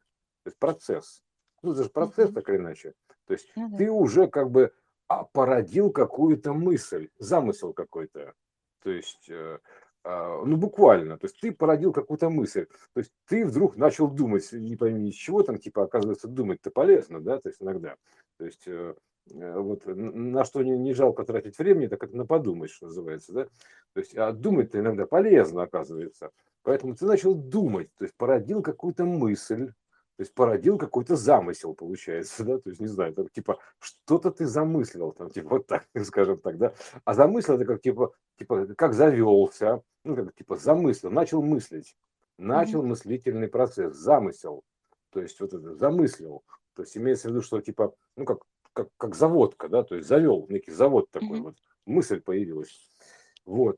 то 0.44 0.50
есть 0.50 0.58
процесс, 0.58 1.24
ну, 1.62 1.74
это 1.74 1.84
же 1.84 1.90
процесс 1.90 2.34
так 2.34 2.50
или 2.50 2.58
иначе, 2.58 2.94
то 3.28 3.34
есть 3.34 3.52
Ну 3.56 3.70
да. 3.70 3.78
ты 3.78 3.92
уже 3.92 4.28
как 4.28 4.50
бы 4.50 4.74
а, 5.08 5.26
породил 5.26 5.92
какую-то 5.92 6.54
мысль, 6.54 7.10
замысел 7.20 7.74
какой-то, 7.74 8.34
то 8.82 8.90
есть 8.90 9.30
э, 9.30 9.60
ну, 10.06 10.58
буквально, 10.58 11.18
то 11.18 11.26
есть 11.26 11.40
ты 11.40 11.52
породил 11.52 11.94
какую-то 11.94 12.30
мысль, 12.30 12.66
то 12.94 13.00
есть 13.00 13.12
ты 13.26 13.46
вдруг 13.46 13.78
начал 13.78 14.10
думать, 14.10 14.52
не 14.52 14.76
пойми 14.76 15.10
из 15.10 15.16
чего 15.16 15.44
там, 15.44 15.58
типа, 15.58 15.84
оказывается, 15.84 16.28
думать-то 16.28 16.72
полезно, 16.72 17.22
да, 17.22 17.40
то 17.40 17.48
есть 17.48 17.62
иногда, 17.62 17.96
то 18.38 18.46
есть 18.46 18.64
э, 18.68 18.96
э, 19.32 19.60
вот 19.60 19.86
на 19.86 20.44
что 20.44 20.62
не, 20.62 20.78
не 20.78 20.94
жалко 20.94 21.24
тратить 21.24 21.58
времени, 21.58 21.88
так 21.88 22.04
это 22.04 22.18
на 22.18 22.26
подумать, 22.26 22.72
что 22.72 22.88
называется, 22.88 23.32
да, 23.32 23.46
то 23.94 24.00
есть 24.00 24.14
а 24.16 24.34
думать-то 24.34 24.80
иногда 24.80 25.06
полезно, 25.06 25.64
оказывается, 25.64 26.32
поэтому 26.64 26.96
ты 26.96 27.06
начал 27.06 27.34
думать, 27.34 27.90
то 27.98 28.04
есть 28.04 28.16
породил 28.18 28.62
какую-то 28.62 29.06
мысль, 29.06 29.72
то 30.18 30.22
есть 30.22 30.34
породил 30.34 30.78
какой-то 30.78 31.16
замысел, 31.16 31.74
получается, 31.74 32.44
да, 32.44 32.58
то 32.60 32.70
есть, 32.70 32.80
не 32.80 32.88
знаю, 32.88 33.14
там, 33.14 33.28
типа, 33.30 33.60
что-то 33.80 34.32
ты 34.32 34.46
замыслил, 34.46 35.12
там, 35.12 35.30
типа, 35.32 35.50
вот 35.50 35.68
так, 35.68 35.88
скажем 36.04 36.38
так, 36.40 36.58
да, 36.58 36.74
а 37.04 37.14
замыслил 37.14 37.56
это 37.56 37.66
как, 37.66 37.82
типа, 37.82 38.14
типа, 38.38 38.68
как 38.76 38.94
завелся, 38.94 39.82
ну, 40.04 40.16
как, 40.16 40.36
типа, 40.36 40.56
замыслил, 40.56 41.10
начал 41.12 41.42
мыслить, 41.42 41.96
начал 42.38 42.80
Мгм. 42.80 42.90
мыслительный 42.90 43.48
процесс, 43.48 43.96
замысел, 43.96 44.64
то 45.10 45.22
есть, 45.22 45.40
вот 45.40 45.54
это, 45.54 45.76
замыслил, 45.76 46.44
то 46.76 46.84
есть, 46.84 46.96
имеется 46.96 47.28
в 47.28 47.32
виду, 47.32 47.42
что, 47.42 47.60
типа, 47.62 47.96
ну, 48.16 48.26
как, 48.26 48.40
как, 48.74 48.90
как 48.98 49.16
заводка, 49.16 49.68
да, 49.68 49.84
то 49.84 49.96
есть, 49.96 50.08
завел 50.08 50.46
некий 50.50 50.72
завод 50.72 51.10
такой 51.10 51.38
Мгм. 51.38 51.44
вот, 51.46 51.56
мысль 51.88 52.22
появилась, 52.22 52.88
вот, 53.46 53.78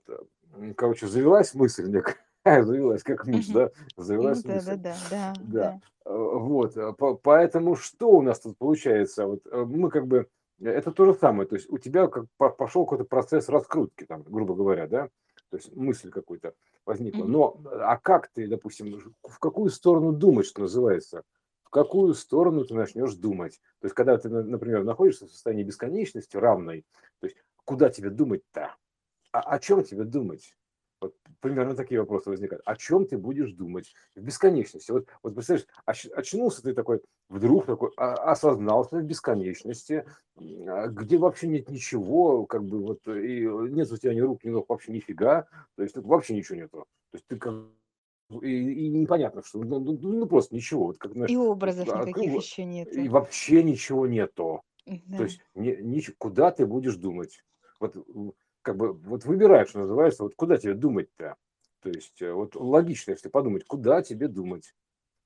короче, 0.76 1.08
завелась 1.08 1.54
мысль 1.54 1.88
некая, 1.88 2.18
завелась 2.66 3.04
как 3.04 3.26
мышь, 3.26 3.48
Мгм. 3.48 3.54
да, 3.54 3.72
Ну 3.98 4.04
завелась 4.04 4.44
да, 4.44 4.50
да, 4.50 4.54
мысль, 4.56 4.70
да, 4.78 4.96
да, 5.10 5.36
да, 5.40 5.44
да. 5.44 5.80
Э, 6.06 6.14
Вот, 6.16 6.78
э, 6.78 6.94
по- 6.94 7.16
поэтому 7.16 7.76
что 7.76 8.10
у 8.12 8.22
нас 8.22 8.40
тут 8.40 8.58
получается? 8.58 9.26
Вот 9.26 9.42
э, 9.52 9.66
мы 9.66 9.90
как 9.90 10.06
бы, 10.06 10.28
это 10.62 10.92
то 10.92 11.06
же 11.06 11.16
самое, 11.16 11.50
то 11.50 11.56
есть 11.56 11.68
у 11.72 11.80
тебя 11.80 12.08
как 12.08 12.26
по- 12.38 12.52
пошел 12.52 12.86
какой-то 12.86 13.06
процесс 13.06 13.50
раскрутки, 13.50 14.06
там, 14.06 14.22
грубо 14.24 14.54
говоря, 14.54 14.88
да, 14.88 15.10
то 15.50 15.58
есть 15.58 15.76
мысль 15.76 16.12
какой-то 16.12 16.54
возникла. 16.86 17.26
Но, 17.26 17.60
а 17.66 17.98
как 17.98 18.28
ты, 18.28 18.48
допустим, 18.48 19.16
в 19.24 19.40
какую 19.40 19.72
сторону 19.72 20.12
думать, 20.12 20.46
что 20.46 20.62
называется? 20.62 21.24
В 21.64 21.72
какую 21.72 22.14
сторону 22.14 22.64
ты 22.64 22.76
начнешь 22.76 23.16
думать? 23.16 23.60
То 23.80 23.86
есть 23.88 23.96
когда 23.96 24.18
ты, 24.20 24.30
на- 24.30 24.44
например, 24.44 24.84
находишься 24.84 25.26
в 25.26 25.32
состоянии 25.32 25.64
бесконечности 25.64 26.38
равной, 26.38 26.86
то 27.20 27.26
есть 27.26 27.38
куда 27.64 27.90
тебе 27.90 28.12
думать-то? 28.12 28.76
а 29.32 29.40
о 29.42 29.60
чем 29.60 29.84
тебе 29.84 30.04
думать? 30.04 30.56
Примерно 31.46 31.76
такие 31.76 32.00
вопросы 32.00 32.32
возникают. 32.32 32.64
О 32.66 32.76
чем 32.76 33.06
ты 33.06 33.20
будешь 33.20 33.52
думать 33.52 33.94
в 34.16 34.20
бесконечности? 34.20 34.90
Вот, 34.90 35.06
вот 35.22 35.36
представляешь, 35.36 35.68
очнулся 36.16 36.64
ты 36.64 36.74
такой, 36.74 37.02
вдруг 37.30 37.68
такой, 37.68 37.92
а, 37.98 38.16
осознался 38.32 38.98
в 38.98 39.04
бесконечности, 39.04 40.08
а, 40.38 40.88
где 40.88 41.20
вообще 41.20 41.46
нет 41.46 41.70
ничего, 41.70 42.48
как 42.48 42.64
бы 42.64 42.82
вот, 42.82 43.08
и 43.08 43.42
нет 43.46 43.92
у 43.92 43.98
тебя 43.98 44.16
ни 44.16 44.22
рук, 44.22 44.44
ни 44.44 44.50
ног, 44.50 44.68
вообще 44.68 44.92
нифига, 44.92 45.48
то 45.76 45.84
есть 45.84 45.96
вообще 45.98 46.34
ничего 46.34 46.58
нету. 46.58 46.88
То 47.12 47.18
есть 47.18 47.28
ты 47.28 47.38
как 47.38 47.54
и, 48.42 48.88
и 48.88 48.90
непонятно, 48.90 49.44
что 49.44 49.60
ну, 49.60 49.78
ну, 49.78 49.96
ну 50.02 50.26
просто 50.26 50.56
ничего. 50.56 50.88
Вот 50.88 50.98
как, 50.98 51.14
знаешь, 51.14 51.30
и 51.30 51.38
образов 51.38 51.86
никаких 51.86 52.34
а, 52.34 52.38
еще 52.38 52.66
нет. 52.66 52.92
И 52.92 53.08
вообще 53.08 53.62
ничего 53.62 54.08
нету. 54.08 54.64
Да. 54.88 55.18
То 55.18 55.24
есть 55.26 55.42
не, 55.54 55.76
не, 55.76 56.02
куда 56.18 56.50
ты 56.50 56.66
будешь 56.66 56.96
думать? 56.96 57.44
Вот 57.80 57.96
как 58.66 58.78
бы 58.78 58.94
вот 58.94 59.26
выбираешь, 59.26 59.70
что 59.70 59.80
называется, 59.80 60.24
вот 60.24 60.34
куда 60.36 60.58
тебе 60.58 60.74
думать-то? 60.74 61.36
То 61.82 61.90
есть 61.90 62.20
э, 62.20 62.34
вот 62.34 62.56
логично, 62.56 63.12
если 63.12 63.30
подумать, 63.30 63.64
куда 63.64 64.02
тебе 64.02 64.28
думать? 64.28 64.74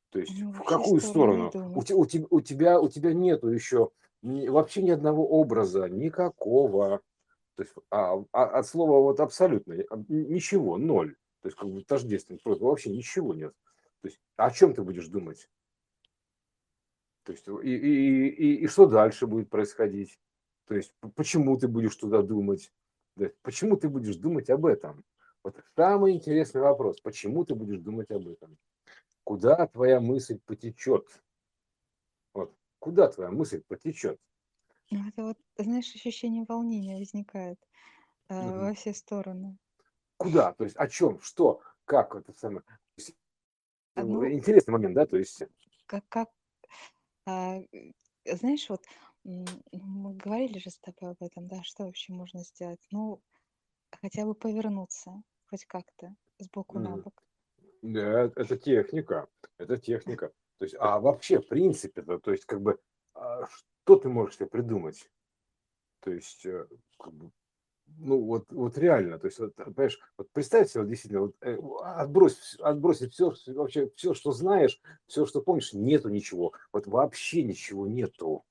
То 0.10 0.20
есть 0.20 0.34
ну, 0.38 0.52
в 0.52 0.64
какую 0.64 1.00
сторону? 1.00 1.50
У, 1.54 1.80
у, 1.80 2.06
тебя, 2.06 2.26
у, 2.30 2.42
тебя, 2.42 2.82
у 2.82 2.90
тебя 2.90 3.14
нету 3.14 3.48
еще 3.48 3.92
вообще 4.22 4.82
ни 4.82 4.90
одного 4.90 5.26
образа, 5.26 5.88
никакого. 5.88 7.02
То 7.56 7.64
есть 7.64 7.74
а, 7.90 8.22
а, 8.34 8.44
от 8.60 8.68
слова 8.68 9.00
вот 9.00 9.22
абсолютно 9.22 9.74
ничего, 10.10 10.78
ноль. 10.78 11.16
То 11.42 11.48
есть 11.48 11.58
как 11.58 11.70
бы 11.70 11.82
тождественный 11.82 12.42
просто 12.44 12.66
вообще 12.66 12.90
ничего 12.90 13.34
нет. 13.34 13.54
То 14.02 14.10
есть 14.10 14.20
о 14.36 14.52
чем 14.52 14.74
ты 14.74 14.82
будешь 14.82 15.08
думать? 15.08 15.50
То 17.24 17.32
есть 17.32 17.48
и, 17.48 17.74
и, 17.74 18.28
и, 18.28 18.56
и 18.64 18.68
что 18.68 18.86
дальше 18.86 19.28
будет 19.28 19.50
происходить? 19.50 20.20
То 20.68 20.76
есть 20.76 20.94
почему 21.16 21.58
ты 21.58 21.70
будешь 21.70 21.96
туда 21.96 22.22
думать? 22.22 22.74
Почему 23.42 23.78
ты 23.78 23.90
будешь 23.90 24.16
думать 24.16 24.50
об 24.50 24.66
этом? 24.66 25.04
Вот 25.44 25.56
самый 25.76 26.14
интересный 26.14 26.62
вопрос. 26.62 27.00
Почему 27.02 27.46
ты 27.46 27.56
будешь 27.56 27.80
думать 27.80 28.12
об 28.12 28.28
этом? 28.28 28.58
Куда 29.24 29.68
твоя 29.68 30.00
мысль 30.00 30.40
потечет? 30.46 31.08
Вот. 32.34 32.54
Куда 32.80 33.08
твоя 33.08 33.32
мысль 33.32 33.62
потечет? 33.68 34.20
Ну, 34.92 35.08
это 35.08 35.24
вот, 35.24 35.38
знаешь, 35.58 35.94
ощущение 35.94 36.46
волнения 36.48 36.98
возникает 36.98 37.60
э, 38.30 38.40
угу. 38.40 38.60
во 38.60 38.74
все 38.74 38.94
стороны. 38.94 39.58
Куда? 40.18 40.54
То 40.54 40.64
есть 40.64 40.76
о 40.76 40.88
чем? 40.88 41.22
Что? 41.22 41.62
Как? 41.86 42.16
Это 42.16 42.34
самое. 42.34 42.64
А, 43.96 44.04
ну, 44.04 44.28
Интересный 44.30 44.72
момент, 44.72 44.96
да? 44.96 45.06
То 45.06 45.18
есть. 45.18 45.44
Как, 45.86 46.04
как 46.10 46.30
а, 47.26 47.62
знаешь, 48.26 48.70
вот 48.70 48.84
мы 49.72 50.14
говорили 50.14 50.60
же 50.60 50.70
с 50.70 50.80
тобой 50.80 51.12
об 51.12 51.22
этом, 51.22 51.48
да, 51.48 51.62
что 51.64 51.86
вообще 51.86 52.14
можно 52.14 52.44
сделать? 52.44 52.80
Ну, 52.92 53.22
хотя 54.02 54.26
бы 54.26 54.34
повернуться, 54.34 55.22
хоть 55.50 55.66
как-то, 55.66 56.16
сбоку 56.40 56.80
на 56.80 56.98
бок. 56.98 57.24
Да, 57.82 58.24
это 58.36 58.58
техника, 58.58 59.28
это 59.58 59.78
техника. 59.78 60.32
То 60.58 60.66
есть, 60.66 60.76
а 60.80 61.00
вообще, 61.00 61.40
в 61.40 61.48
принципе, 61.48 62.02
-то, 62.02 62.20
то 62.20 62.32
есть, 62.32 62.46
как 62.46 62.62
бы, 62.62 62.80
а 63.14 63.46
что 63.48 63.96
ты 63.96 64.10
можешь 64.10 64.36
себе 64.36 64.48
придумать? 64.48 65.10
То 66.02 66.12
есть, 66.12 66.46
э, 66.46 66.68
как 66.98 67.14
бы, 67.14 67.32
ну 67.88 68.22
вот, 68.24 68.52
вот 68.52 68.78
реально, 68.78 69.20
то 69.20 69.28
есть, 69.28 69.40
вот, 69.40 69.56
понимаешь, 69.56 70.00
вот 70.18 70.32
представь 70.32 70.70
себе, 70.70 70.82
вот, 70.82 70.90
действительно, 70.90 71.22
вот, 71.22 71.36
э, 71.42 71.58
отбрось, 71.84 72.56
отбросить 72.60 73.14
все, 73.14 73.34
вообще 73.48 73.90
все, 73.96 74.14
что 74.14 74.32
знаешь, 74.32 74.82
все, 75.08 75.26
что 75.26 75.42
помнишь, 75.42 75.74
нету 75.74 76.10
ничего, 76.10 76.54
вот 76.74 76.88
вообще 76.88 77.44
ничего 77.44 77.88
нету. 77.88 78.46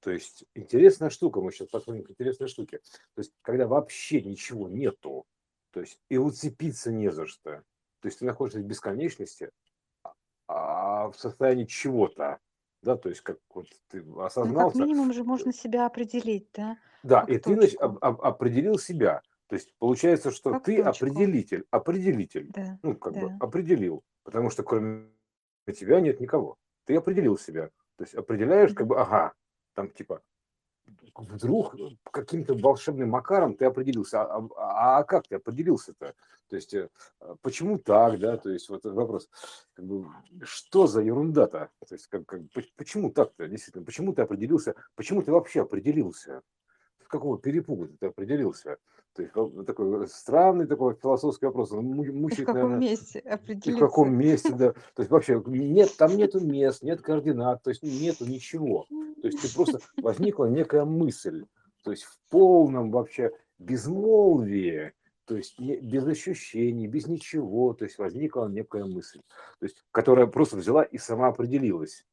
То 0.00 0.10
есть 0.10 0.44
интересная 0.54 1.10
штука, 1.10 1.40
мы 1.40 1.52
сейчас 1.52 1.68
посмотрим 1.68 2.04
к 2.04 2.10
интересной 2.10 2.48
штуке. 2.48 2.78
То 3.14 3.20
есть 3.20 3.32
когда 3.42 3.66
вообще 3.66 4.22
ничего 4.22 4.68
нету, 4.68 5.26
то 5.72 5.80
есть 5.80 6.00
и 6.08 6.16
уцепиться 6.16 6.90
не 6.90 7.10
за 7.10 7.26
что. 7.26 7.62
То 8.00 8.06
есть 8.06 8.20
ты 8.20 8.24
находишься 8.24 8.60
в 8.60 8.64
бесконечности, 8.64 9.50
а 10.48 11.10
в 11.10 11.18
состоянии 11.18 11.64
чего-то, 11.64 12.38
да, 12.82 12.96
то 12.96 13.10
есть 13.10 13.20
как 13.20 13.38
вот 13.54 13.66
ты 13.88 14.02
осознался. 14.18 14.48
Ну, 14.48 14.70
как 14.70 14.74
минимум 14.74 15.12
же 15.12 15.22
можно 15.22 15.52
себя 15.52 15.86
определить, 15.86 16.48
да? 16.54 16.78
Да, 17.02 17.20
как 17.20 17.30
и 17.30 17.34
точку. 17.34 17.50
ты 17.50 17.56
значит, 17.56 17.80
об, 17.80 17.98
об, 18.02 18.22
определил 18.22 18.78
себя. 18.78 19.22
То 19.48 19.56
есть 19.56 19.74
получается, 19.78 20.30
что 20.30 20.52
как 20.52 20.64
ты 20.64 20.82
точку. 20.82 21.06
определитель, 21.06 21.66
определитель, 21.70 22.48
да, 22.50 22.78
ну 22.82 22.96
как 22.96 23.14
да. 23.14 23.20
бы 23.20 23.36
определил, 23.40 24.02
потому 24.22 24.48
что 24.48 24.62
кроме 24.62 25.10
тебя 25.74 26.00
нет 26.00 26.20
никого. 26.20 26.56
Ты 26.84 26.96
определил 26.96 27.36
себя. 27.36 27.68
То 27.96 28.04
есть 28.04 28.14
определяешь, 28.14 28.72
как 28.72 28.86
бы, 28.86 28.98
ага, 28.98 29.34
там 29.74 29.90
типа 29.90 30.22
вдруг 31.14 31.76
каким-то 32.10 32.54
волшебным 32.54 33.10
макаром 33.10 33.54
ты 33.54 33.64
определился. 33.64 34.22
А, 34.22 34.48
а, 34.56 34.98
а 34.98 35.04
как 35.04 35.28
ты 35.28 35.36
определился-то? 35.36 36.14
То 36.48 36.56
есть 36.56 36.74
э, 36.74 36.88
почему 37.42 37.78
так, 37.78 38.18
да? 38.18 38.36
То 38.36 38.50
есть 38.50 38.68
вот 38.68 38.84
вопрос, 38.84 39.28
как 39.74 39.84
бы, 39.84 40.06
что 40.42 40.86
за 40.86 41.00
ерунда-то? 41.00 41.70
То 41.86 41.94
есть 41.94 42.08
как, 42.08 42.26
как, 42.26 42.40
почему 42.76 43.10
так-то, 43.10 43.46
действительно, 43.46 43.84
почему 43.84 44.12
ты 44.12 44.22
определился, 44.22 44.74
почему 44.96 45.22
ты 45.22 45.30
вообще 45.30 45.62
определился? 45.62 46.42
С 47.04 47.06
какого 47.06 47.38
перепуга 47.38 47.88
ты 48.00 48.06
определился? 48.06 48.78
То 49.14 49.22
есть 49.22 49.66
такой 49.66 50.08
странный 50.08 50.66
такой 50.66 50.94
философский 50.94 51.46
вопрос. 51.46 51.72
Он 51.72 51.84
мучает, 51.84 52.42
в 52.42 52.46
каком 52.46 52.54
наверное, 52.54 52.78
месте 52.78 53.18
определиться? 53.20 53.72
в 53.72 53.78
каком 53.78 54.14
месте, 54.16 54.52
да. 54.52 54.72
То 54.72 55.02
есть 55.02 55.10
вообще 55.10 55.42
нет, 55.46 55.96
там 55.96 56.16
нету 56.16 56.40
мест, 56.40 56.82
нет 56.82 57.00
координат, 57.00 57.62
то 57.62 57.70
есть 57.70 57.82
нету 57.82 58.24
ничего. 58.24 58.86
То 59.20 59.28
есть 59.28 59.42
ты 59.42 59.54
просто 59.54 59.80
возникла 59.96 60.46
некая 60.46 60.84
мысль, 60.84 61.44
то 61.82 61.90
есть 61.90 62.04
в 62.04 62.18
полном 62.28 62.90
вообще 62.90 63.32
безмолвии, 63.58 64.92
то 65.26 65.36
есть 65.36 65.58
не, 65.58 65.76
без 65.76 66.06
ощущений, 66.06 66.86
без 66.86 67.06
ничего, 67.06 67.74
то 67.74 67.84
есть 67.84 67.98
возникла 67.98 68.48
некая 68.48 68.84
мысль, 68.84 69.20
то 69.58 69.64
есть, 69.64 69.84
которая 69.92 70.26
просто 70.26 70.56
взяла 70.56 70.82
и 70.82 70.98
сама 70.98 71.28
определилась. 71.28 72.04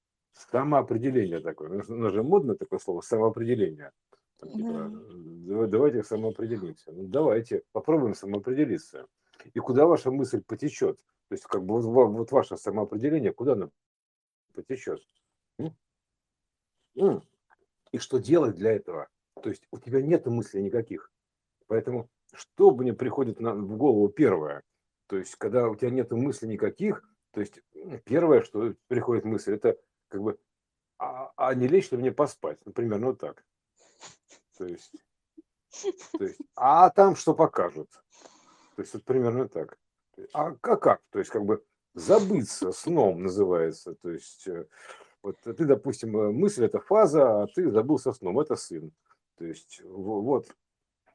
Самоопределение 0.51 1.39
такое. 1.39 1.83
Ну, 1.87 2.09
же 2.11 2.21
модно 2.21 2.55
такое 2.55 2.77
слово, 2.77 3.01
самоопределение. 3.01 3.91
Там, 4.37 4.51
типа, 4.51 4.91
да. 4.91 5.67
давайте 5.67 6.03
самоопределимся. 6.03 6.91
Ну, 6.91 7.07
давайте, 7.07 7.63
попробуем 7.71 8.13
самоопределиться. 8.13 9.07
И 9.55 9.59
куда 9.59 9.87
ваша 9.87 10.11
мысль 10.11 10.43
потечет? 10.45 10.99
То 11.29 11.33
есть, 11.33 11.43
как 11.45 11.65
бы 11.65 11.81
вот, 11.81 12.09
вот 12.09 12.31
ваше 12.31 12.55
самоопределение, 12.55 13.33
куда 13.33 13.53
оно 13.53 13.71
потечет? 14.53 15.01
И 17.91 17.97
что 17.99 18.17
делать 18.17 18.55
для 18.55 18.73
этого? 18.73 19.07
То 19.41 19.49
есть 19.49 19.67
у 19.71 19.77
тебя 19.77 20.01
нет 20.01 20.25
мыслей 20.25 20.63
никаких. 20.63 21.11
Поэтому 21.67 22.09
что 22.33 22.71
мне 22.71 22.93
приходит 22.93 23.39
на, 23.39 23.53
в 23.53 23.77
голову 23.77 24.09
первое? 24.09 24.63
То 25.07 25.17
есть 25.17 25.35
когда 25.35 25.69
у 25.69 25.75
тебя 25.75 25.89
нет 25.89 26.11
мыслей 26.11 26.49
никаких, 26.49 27.03
то 27.31 27.39
есть 27.39 27.61
первое, 28.03 28.41
что 28.41 28.73
приходит 28.87 29.25
мысль, 29.25 29.53
это 29.53 29.77
как 30.09 30.21
бы, 30.21 30.39
а, 30.97 31.31
а 31.35 31.53
не 31.53 31.67
лечь 31.67 31.91
ли 31.91 31.97
мне 31.97 32.11
поспать? 32.11 32.57
Например, 32.65 32.99
ну 32.99 33.15
так. 33.15 33.45
То 34.57 34.65
есть, 34.65 34.91
то 36.17 36.23
есть, 36.23 36.39
а 36.55 36.89
там 36.89 37.15
что 37.15 37.33
покажут? 37.33 37.89
То 38.75 38.81
есть 38.81 38.93
вот 38.93 39.03
примерно 39.03 39.47
так. 39.47 39.77
А 40.33 40.51
как? 40.55 40.81
как? 40.81 41.01
То 41.11 41.19
есть 41.19 41.31
как 41.31 41.45
бы 41.45 41.63
забыться 41.93 42.71
сном 42.71 43.23
называется. 43.23 43.95
То 43.95 44.09
есть 44.09 44.47
э, 44.47 44.65
вот 45.27 45.57
ты, 45.57 45.65
допустим, 45.65 46.17
э, 46.17 46.31
мысль 46.31 46.65
это 46.65 46.79
фаза, 46.79 47.43
а 47.43 47.47
ты 47.47 47.69
забыл 47.69 47.99
со 47.99 48.13
сном, 48.13 48.39
это 48.39 48.55
сын. 48.55 48.91
То 49.37 49.45
есть 49.45 49.81
вот, 49.83 50.47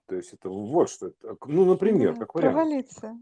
то 0.07 0.17
есть 0.17 0.35
это 0.35 0.51
вот 0.51 0.91
что 0.91 1.09
это. 1.09 1.37
Ну, 1.47 1.65
например, 1.65 2.17
как 2.17 2.35
вариант. 2.35 2.55
Провалиться. 2.55 3.19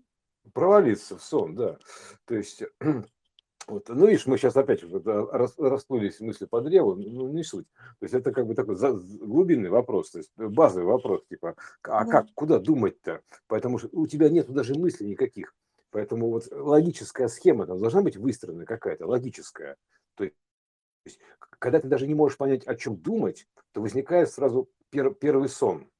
Провалиться 0.52 1.16
в 1.16 1.22
сон, 1.22 1.54
да. 1.54 1.78
То 2.24 2.34
есть, 2.34 2.64
вот, 3.68 3.88
ну, 3.88 4.06
видишь, 4.06 4.26
мы 4.26 4.36
сейчас 4.36 4.56
опять 4.56 4.82
вот, 4.82 5.06
расплылись 5.06 6.18
мысли 6.18 6.46
по 6.46 6.60
древу, 6.60 6.96
ну, 6.96 7.28
не 7.28 7.44
суть. 7.44 7.68
То 8.00 8.04
есть 8.04 8.14
это 8.14 8.32
как 8.32 8.46
бы 8.46 8.54
такой 8.56 8.76
глубинный 8.76 9.70
вопрос, 9.70 10.10
то 10.10 10.18
есть 10.18 10.32
базовый 10.36 10.86
вопрос, 10.86 11.24
типа, 11.28 11.54
а 11.82 12.04
да. 12.04 12.10
как, 12.10 12.26
куда 12.34 12.58
думать-то? 12.58 13.22
Потому 13.46 13.78
что 13.78 13.88
у 13.92 14.08
тебя 14.08 14.28
нет 14.28 14.50
даже 14.50 14.74
мыслей 14.74 15.10
никаких. 15.10 15.54
Поэтому 15.92 16.30
вот 16.30 16.48
логическая 16.50 17.28
схема 17.28 17.66
там 17.66 17.78
должна 17.78 18.02
быть 18.02 18.16
выстроена 18.16 18.64
какая-то, 18.64 19.06
логическая. 19.06 19.76
То 20.16 20.24
есть 20.24 20.36
есть, 21.08 21.20
когда 21.58 21.80
ты 21.80 21.88
даже 21.88 22.06
не 22.06 22.14
можешь 22.14 22.38
понять, 22.38 22.66
о 22.66 22.74
чем 22.74 22.96
думать, 22.96 23.46
то 23.72 23.80
возникает 23.80 24.30
сразу 24.30 24.70
пер, 24.90 25.14
первый 25.14 25.48
сон. 25.48 25.90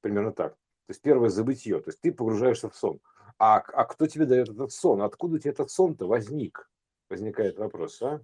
Примерно 0.00 0.32
так. 0.32 0.52
То 0.54 0.92
есть 0.92 1.02
первое 1.02 1.28
забытье. 1.28 1.80
То 1.80 1.90
есть 1.90 2.00
ты 2.00 2.12
погружаешься 2.12 2.68
в 2.68 2.76
сон. 2.76 3.00
А, 3.38 3.58
а 3.58 3.84
кто 3.84 4.06
тебе 4.06 4.26
дает 4.26 4.48
этот 4.48 4.72
сон? 4.72 5.02
Откуда 5.02 5.36
у 5.36 5.38
тебя 5.38 5.52
этот 5.52 5.70
сон-то 5.70 6.06
возник? 6.06 6.70
Возникает 7.08 7.58
вопрос, 7.58 8.00
а? 8.02 8.20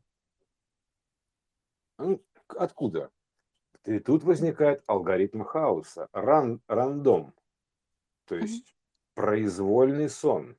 Ну, 1.98 2.22
откуда? 2.48 3.10
И 3.84 3.98
тут 3.98 4.24
возникает 4.24 4.82
алгоритм 4.86 5.42
хаоса, 5.42 6.08
ран, 6.12 6.60
рандом, 6.66 7.34
то 8.24 8.36
есть 8.36 8.70
mm-hmm. 8.70 9.14
произвольный 9.14 10.08
сон, 10.08 10.56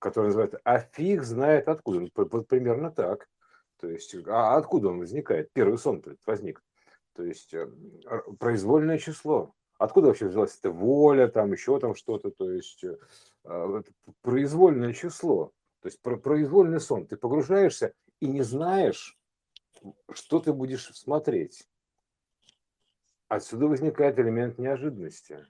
который 0.00 0.26
называется, 0.26 0.60
а 0.64 0.80
фиг 0.80 1.22
знает 1.22 1.68
откуда. 1.68 2.08
Вот 2.16 2.48
примерно 2.48 2.90
так. 2.90 3.28
То 3.84 3.90
есть, 3.90 4.14
а 4.26 4.56
откуда 4.56 4.88
он 4.88 4.98
возникает? 4.98 5.52
Первый 5.52 5.76
сон 5.76 6.02
возник. 6.24 6.64
То 7.12 7.22
есть, 7.22 7.52
э, 7.52 7.68
произвольное 8.38 8.96
число. 8.96 9.54
Откуда 9.78 10.06
вообще 10.06 10.28
взялась 10.28 10.56
эта 10.58 10.70
воля, 10.70 11.28
там 11.28 11.52
еще 11.52 11.78
там 11.78 11.94
что-то, 11.94 12.30
то 12.30 12.50
есть 12.50 12.82
э, 12.82 13.82
произвольное 14.22 14.94
число, 14.94 15.52
то 15.82 15.88
есть 15.88 16.00
произвольный 16.00 16.80
сон. 16.80 17.06
Ты 17.06 17.18
погружаешься 17.18 17.92
и 18.20 18.26
не 18.26 18.40
знаешь, 18.40 19.18
что 20.14 20.40
ты 20.40 20.54
будешь 20.54 20.90
смотреть. 20.94 21.68
Отсюда 23.28 23.66
возникает 23.66 24.18
элемент 24.18 24.56
неожиданности, 24.56 25.46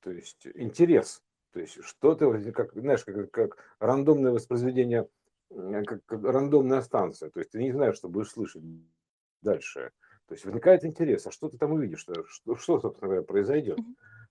то 0.00 0.10
есть 0.10 0.46
интерес. 0.54 1.22
То 1.52 1.60
есть 1.60 1.84
что-то, 1.84 2.32
как, 2.52 2.72
знаешь, 2.72 3.04
как, 3.04 3.30
как 3.30 3.58
рандомное 3.80 4.32
воспроизведение, 4.32 5.10
как, 5.84 6.04
как 6.04 6.22
рандомная 6.22 6.82
станция. 6.82 7.30
То 7.30 7.40
есть 7.40 7.50
ты 7.52 7.62
не 7.62 7.72
знаешь, 7.72 7.96
что 7.96 8.08
будешь 8.08 8.30
слышать 8.30 8.62
дальше. 9.42 9.92
То 10.26 10.34
есть 10.34 10.44
возникает 10.44 10.84
интерес, 10.84 11.26
а 11.26 11.30
что 11.30 11.48
ты 11.48 11.58
там 11.58 11.72
увидишь, 11.72 12.00
что, 12.00 12.24
что, 12.26 12.56
что 12.56 12.80
собственно 12.80 13.08
говоря, 13.08 13.22
произойдет. 13.22 13.78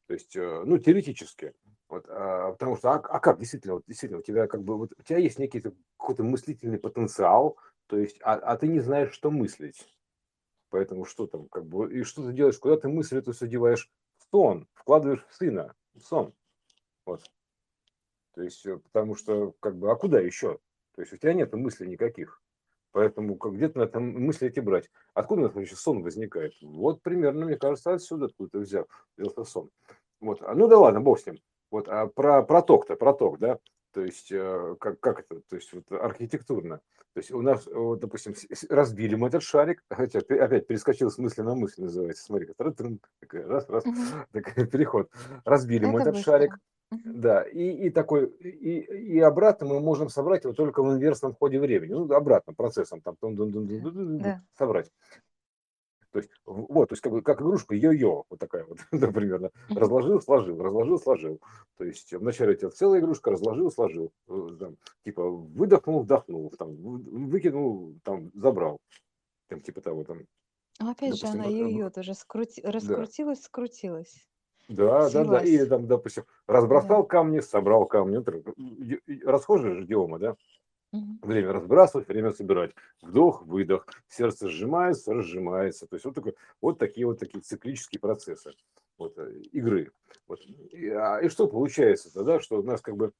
То 0.07 0.13
есть, 0.13 0.35
э, 0.35 0.63
ну, 0.65 0.77
теоретически. 0.77 1.53
Вот, 1.87 2.05
а, 2.09 2.51
потому 2.51 2.75
что, 2.75 2.91
а, 2.91 2.95
а 2.95 3.19
как 3.19 3.39
действительно, 3.39 3.75
вот, 3.75 3.83
действительно, 3.87 4.19
у 4.19 4.23
тебя 4.23 4.47
как 4.47 4.63
бы, 4.63 4.77
вот, 4.77 4.91
у 4.97 5.03
тебя 5.03 5.19
есть 5.19 5.39
некий 5.39 5.63
какой-то 5.97 6.23
мыслительный 6.23 6.79
потенциал, 6.79 7.57
то 7.87 7.97
есть, 7.97 8.19
а, 8.23 8.33
а 8.33 8.57
ты 8.57 8.67
не 8.67 8.79
знаешь, 8.79 9.13
что 9.13 9.31
мыслить. 9.31 9.87
Поэтому 10.69 11.05
что 11.05 11.27
там, 11.27 11.47
как 11.49 11.65
бы, 11.67 11.93
и 11.93 12.03
что 12.03 12.25
ты 12.25 12.33
делаешь, 12.33 12.57
куда 12.57 12.77
ты 12.77 12.87
мысль 12.87 13.19
эту 13.19 13.31
все 13.31 13.47
деваешь 13.47 13.91
в 14.17 14.23
сон, 14.31 14.67
вкладываешь 14.73 15.25
в 15.29 15.35
сына, 15.35 15.75
в 15.93 15.99
сон. 15.99 16.33
Вот. 17.05 17.21
То 18.33 18.41
есть, 18.41 18.65
э, 18.65 18.77
потому 18.77 19.15
что, 19.15 19.53
как 19.59 19.77
бы, 19.77 19.91
а 19.91 19.95
куда 19.95 20.19
еще? 20.19 20.59
То 20.95 21.01
есть, 21.01 21.13
у 21.13 21.17
тебя 21.17 21.33
нет 21.33 21.53
мыслей 21.53 21.87
никаких. 21.87 22.41
Поэтому 22.93 23.35
как 23.37 23.53
где-то 23.53 23.79
на 23.79 23.83
этом 23.83 24.03
мысли 24.23 24.47
эти 24.47 24.59
брать. 24.59 24.89
Откуда 25.15 25.41
у 25.41 25.43
нас 25.45 25.55
вообще 25.55 25.75
сон 25.75 26.03
возникает? 26.03 26.53
Вот 26.61 27.01
примерно, 27.01 27.45
мне 27.47 27.57
кажется, 27.57 27.93
отсюда 27.93 28.25
откуда 28.27 28.59
взял, 28.59 28.87
взялся 29.17 29.43
сон. 29.43 29.69
Вот. 30.21 30.41
А, 30.43 30.53
ну 30.53 30.67
да 30.67 30.77
ладно, 30.77 31.01
бог 31.01 31.19
с 31.19 31.25
ним. 31.25 31.37
Вот, 31.71 31.89
а 31.89 32.05
про 32.05 32.43
проток-то, 32.43 32.95
проток, 32.95 33.39
да? 33.39 33.57
То 33.93 34.01
есть, 34.01 34.31
э, 34.31 34.75
как, 34.79 34.99
как 34.99 35.21
это, 35.21 35.41
то 35.49 35.55
есть, 35.55 35.73
вот, 35.73 35.91
архитектурно. 35.91 36.81
То 37.13 37.19
есть, 37.19 37.31
у 37.31 37.41
нас, 37.41 37.65
вот, 37.65 37.99
допустим, 37.99 38.35
разбили 38.69 39.15
мы 39.15 39.27
этот 39.29 39.41
шарик, 39.41 39.83
хотя 39.89 40.19
опять 40.19 40.67
перескочил 40.67 41.09
с 41.09 41.17
мысли 41.17 41.41
на 41.41 41.55
мысль, 41.55 41.81
называется, 41.81 42.23
смотри, 42.23 42.47
раз, 43.31 43.67
раз, 43.69 43.83
такой 44.31 44.67
переход. 44.67 45.09
Разбили 45.45 45.85
мы 45.85 46.01
этот 46.01 46.17
шарик, 46.17 46.57
да, 47.05 47.43
и, 47.43 47.87
и 47.87 47.89
такой, 47.89 48.27
и, 48.27 48.79
и 49.15 49.19
обратно 49.19 49.67
мы 49.67 49.79
можем 49.79 50.09
собрать 50.09 50.43
его 50.43 50.53
только 50.53 50.83
в 50.83 50.93
инверсном 50.93 51.35
ходе 51.35 51.59
времени. 51.59 51.93
Ну, 51.93 52.11
обратно, 52.13 52.53
процессом 52.53 53.01
там, 53.01 53.17
да. 53.21 54.41
собрать. 54.57 54.91
То 56.13 56.19
есть, 56.19 56.29
вот, 56.45 56.89
то 56.89 56.93
есть, 56.93 57.01
как, 57.01 57.23
как 57.23 57.41
игрушка 57.41 57.73
йо-йо, 57.75 58.25
вот 58.29 58.39
такая 58.39 58.65
вот, 58.65 58.77
да, 58.91 59.11
примерно. 59.11 59.49
Разложил, 59.69 60.21
сложил, 60.21 60.61
разложил, 60.61 60.99
сложил. 60.99 61.41
То 61.75 61.85
есть, 61.85 62.13
вначале 62.13 62.53
это 62.53 62.69
целая 62.69 62.99
игрушка, 62.99 63.31
разложил, 63.31 63.71
сложил. 63.71 64.11
Э, 64.27 64.49
там, 64.59 64.77
типа, 65.03 65.27
выдохнул, 65.27 66.03
вдохнул, 66.03 66.51
там, 66.51 66.75
выкинул, 66.75 67.95
там, 68.03 68.31
забрал. 68.35 68.77
Там, 69.47 69.61
типа 69.61 69.81
того, 69.81 70.03
там. 70.03 70.19
А 70.79 70.91
опять 70.91 71.19
допустим, 71.19 71.27
же, 71.29 71.33
она 71.33 71.45
йо-йо 71.47 71.89
тоже 71.89 72.13
скрути... 72.13 72.61
раскрутилась, 72.61 73.39
да. 73.39 73.45
скрутилась. 73.45 74.27
Да, 74.69 75.09
да, 75.09 75.23
да. 75.23 75.39
И 75.39 75.65
там, 75.65 75.87
допустим, 75.87 76.23
разбросал 76.47 77.03
да. 77.03 77.07
камни, 77.07 77.39
собрал 77.39 77.85
камни. 77.85 78.23
Расхожая 79.25 79.75
же 79.75 79.83
идиома, 79.83 80.19
да? 80.19 80.35
Угу. 80.93 81.19
Время 81.23 81.53
разбрасывать, 81.53 82.07
время 82.07 82.31
собирать. 82.31 82.71
Вдох, 83.01 83.41
выдох. 83.45 83.87
Сердце 84.07 84.47
сжимается, 84.47 85.13
разжимается. 85.13 85.87
То 85.87 85.95
есть 85.95 86.05
вот, 86.05 86.13
такой, 86.15 86.35
вот 86.61 86.77
такие 86.77 87.07
вот 87.07 87.19
такие 87.19 87.41
циклические 87.41 87.99
процессы 87.99 88.53
вот, 88.97 89.17
э, 89.17 89.39
игры. 89.51 89.91
Вот. 90.27 90.39
И, 90.71 90.89
а, 90.89 91.17
и 91.19 91.29
что 91.29 91.47
получается 91.47 92.13
тогда, 92.13 92.39
что 92.39 92.59
у 92.59 92.63
нас 92.63 92.79
как 92.81 92.95
бы 92.95 93.11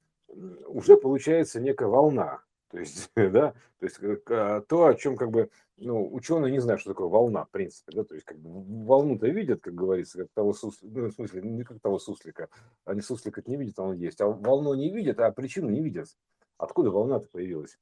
уже 0.68 0.98
получается 0.98 1.60
некая 1.60 1.88
волна. 1.88 2.42
То 2.74 2.80
есть, 2.80 3.12
да, 3.16 3.54
то 3.80 3.86
есть 3.86 4.00
а, 4.32 4.62
то, 4.62 4.86
о 4.88 4.96
чем 4.96 5.16
как 5.16 5.30
бы 5.30 5.52
ну, 5.78 6.12
ученые 6.12 6.52
не 6.52 6.60
знают, 6.60 6.82
что 6.82 6.92
такое 6.92 7.08
волна, 7.08 7.46
в 7.46 7.52
принципе, 7.52 7.92
да, 7.96 8.04
то 8.04 8.16
есть 8.16 8.26
как 8.26 8.40
бы 8.40 8.50
волну-то 8.86 9.28
видят, 9.28 9.62
как 9.62 9.76
говорится, 9.76 10.18
как 10.18 10.30
того 10.34 10.54
суслика, 10.54 10.88
ну, 10.92 11.08
в 11.10 11.14
смысле, 11.14 11.42
не 11.44 11.64
как 11.64 11.80
того 11.80 12.00
суслика, 12.00 12.50
они 12.86 13.02
суслика 13.02 13.44
не 13.46 13.58
видят, 13.58 13.78
а 13.78 13.84
он 13.84 13.98
есть, 13.98 14.20
а 14.22 14.28
волну 14.28 14.74
не 14.74 14.90
видят, 14.90 15.20
а 15.20 15.32
причину 15.32 15.70
не 15.70 15.84
видят. 15.84 16.08
Откуда 16.58 16.90
волна-то 16.90 17.28
появилась? 17.32 17.78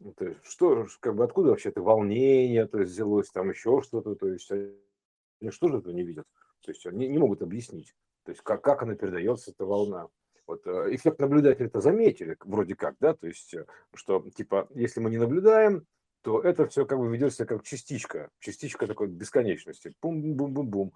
Ну, 0.00 0.12
то 0.12 0.26
есть, 0.26 0.40
что, 0.42 0.88
как 0.98 1.14
бы, 1.14 1.22
откуда 1.22 1.50
вообще 1.50 1.68
это 1.68 1.80
волнение, 1.80 2.66
то 2.66 2.80
есть, 2.80 2.90
взялось, 2.90 3.30
там 3.30 3.50
еще 3.50 3.82
что-то, 3.82 4.16
то 4.16 4.26
есть, 4.26 4.50
они 4.50 5.50
что 5.50 5.68
же 5.68 5.78
это 5.78 5.92
не 5.92 6.02
видят? 6.02 6.26
То 6.62 6.72
есть, 6.72 6.84
они 6.86 7.06
не 7.06 7.18
могут 7.18 7.40
объяснить, 7.40 7.94
то 8.24 8.32
есть, 8.32 8.42
как, 8.42 8.62
как 8.62 8.82
она 8.82 8.96
передается, 8.96 9.52
эта 9.52 9.64
волна. 9.64 10.08
Вот 10.46 10.66
э, 10.66 10.94
эффект 10.94 11.20
наблюдателя 11.20 11.66
это 11.66 11.80
заметили, 11.80 12.36
вроде 12.44 12.74
как, 12.74 12.96
да, 13.00 13.14
то 13.14 13.26
есть, 13.26 13.54
э, 13.54 13.64
что, 13.94 14.24
типа, 14.34 14.68
если 14.74 15.00
мы 15.00 15.10
не 15.10 15.18
наблюдаем, 15.18 15.86
то 16.24 16.40
это 16.40 16.66
все 16.66 16.86
как 16.86 16.98
бы 16.98 17.12
ведется 17.12 17.44
как 17.44 17.62
частичка, 17.64 18.30
частичка 18.38 18.86
такой 18.86 19.08
бесконечности, 19.08 19.94
бум-бум-бум-бум, 20.00 20.94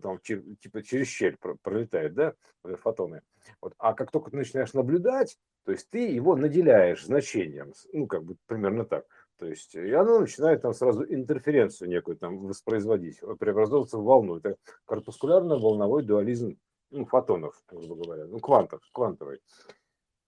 там 0.00 0.18
типа 0.20 0.82
через 0.82 1.06
щель 1.06 1.36
пролетает, 1.62 2.14
да, 2.14 2.34
фотоны. 2.82 3.20
Вот. 3.60 3.74
А 3.76 3.92
как 3.92 4.10
только 4.10 4.30
ты 4.30 4.38
начинаешь 4.38 4.72
наблюдать, 4.72 5.36
то 5.66 5.72
есть 5.72 5.90
ты 5.90 6.08
его 6.08 6.34
наделяешь 6.34 7.04
значением, 7.04 7.74
ну 7.92 8.06
как 8.06 8.24
бы 8.24 8.36
примерно 8.46 8.86
так. 8.86 9.04
То 9.36 9.46
есть 9.46 9.74
и 9.74 9.92
оно 9.92 10.20
начинает 10.20 10.62
там 10.62 10.72
сразу 10.72 11.04
интерференцию 11.04 11.90
некую 11.90 12.16
там 12.16 12.38
воспроизводить, 12.38 13.20
преобразовываться 13.38 13.98
в 13.98 14.04
волну. 14.04 14.38
Это 14.38 14.56
корпускулярно-волновой 14.86 16.02
дуализм 16.02 16.56
ну, 16.90 17.04
фотонов, 17.04 17.62
грубо 17.70 18.04
говоря, 18.04 18.26
ну 18.26 18.38
квантов, 18.38 18.82
квантовый. 18.92 19.40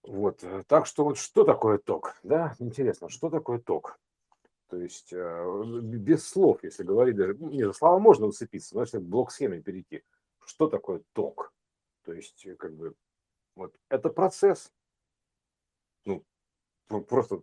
Вот, 0.02 0.44
так 0.66 0.86
что 0.86 1.04
вот 1.04 1.18
что 1.18 1.44
такое 1.44 1.78
ток, 1.78 2.16
да, 2.22 2.54
интересно, 2.58 3.08
что 3.10 3.28
такое 3.28 3.58
ток? 3.58 3.98
То 4.68 4.76
есть 4.76 5.12
э, 5.12 5.62
без 5.82 6.26
слов, 6.26 6.62
если 6.62 6.84
говорить 6.84 7.16
даже, 7.16 7.34
ну, 7.34 7.50
не, 7.50 7.64
за 7.64 7.72
слова 7.72 7.98
можно 7.98 8.26
уцепиться, 8.26 8.78
если 8.78 8.98
блок 8.98 9.32
схемы 9.32 9.60
перейти, 9.60 10.04
что 10.46 10.68
такое 10.68 11.02
ток? 11.12 11.52
То 12.04 12.12
есть, 12.12 12.46
э, 12.46 12.54
как 12.54 12.74
бы, 12.74 12.94
вот 13.56 13.74
это 13.88 14.08
процесс. 14.10 14.72
Ну, 16.04 16.24
просто, 16.88 17.42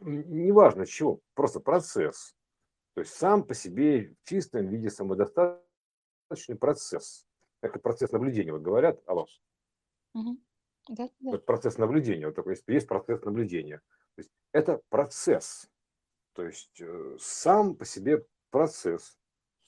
неважно 0.00 0.86
чего, 0.86 1.20
просто 1.34 1.60
процесс. 1.60 2.36
То 2.94 3.00
есть 3.00 3.14
сам 3.14 3.44
по 3.44 3.54
себе 3.54 4.14
в 4.22 4.28
чистом 4.28 4.68
виде 4.68 4.90
самодостаточный 4.90 6.56
процесс. 6.58 7.26
Как 7.66 7.76
и 7.76 7.80
процесс 7.80 8.12
наблюдения, 8.12 8.52
вот 8.52 8.62
говорят, 8.62 9.00
алло. 9.06 9.26
Угу. 10.14 10.38
Да, 10.88 11.08
да. 11.20 11.30
Вот 11.30 11.44
процесс 11.44 11.78
наблюдения, 11.78 12.26
вот 12.26 12.36
такой, 12.36 12.52
есть, 12.52 12.64
есть 12.68 12.86
процесс 12.86 13.22
наблюдения. 13.22 13.78
То 14.14 14.20
есть 14.20 14.30
это 14.52 14.80
процесс 14.88 15.68
то 16.36 16.44
есть 16.44 16.80
э, 16.80 17.16
сам 17.18 17.74
по 17.74 17.86
себе 17.86 18.24
процесс. 18.50 19.18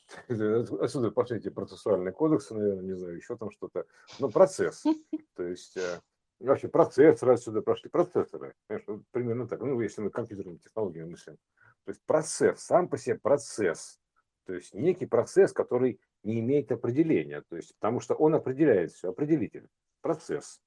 Отсюда 0.28 1.10
пошли 1.10 1.38
эти 1.38 1.48
процессуальные 1.48 2.12
кодексы, 2.12 2.54
наверное, 2.54 2.84
не 2.84 2.94
знаю, 2.94 3.16
еще 3.16 3.36
там 3.36 3.50
что-то. 3.50 3.86
Но 4.18 4.30
процесс. 4.30 4.84
То 5.34 5.44
есть 5.44 5.78
э, 5.78 6.00
вообще 6.40 6.68
процессоры 6.68 7.32
отсюда 7.32 7.62
прошли, 7.62 7.88
процессоры. 7.88 8.54
Конечно, 8.66 9.02
примерно 9.12 9.48
так. 9.48 9.60
Ну, 9.60 9.80
если 9.80 10.02
мы 10.02 10.10
компьютерными 10.10 10.58
технологиями 10.58 11.10
мыслим. 11.10 11.38
То 11.84 11.90
есть 11.90 12.02
процесс, 12.04 12.60
сам 12.60 12.88
по 12.88 12.98
себе 12.98 13.16
процесс. 13.18 13.98
То 14.44 14.52
есть 14.52 14.74
некий 14.74 15.06
процесс, 15.06 15.52
который 15.52 16.00
не 16.22 16.40
имеет 16.40 16.72
определения. 16.72 17.42
То 17.48 17.56
есть, 17.56 17.74
потому 17.78 18.00
что 18.00 18.14
он 18.14 18.34
определяет 18.34 18.92
все, 18.92 19.10
определитель, 19.10 19.68
процесс. 20.00 20.60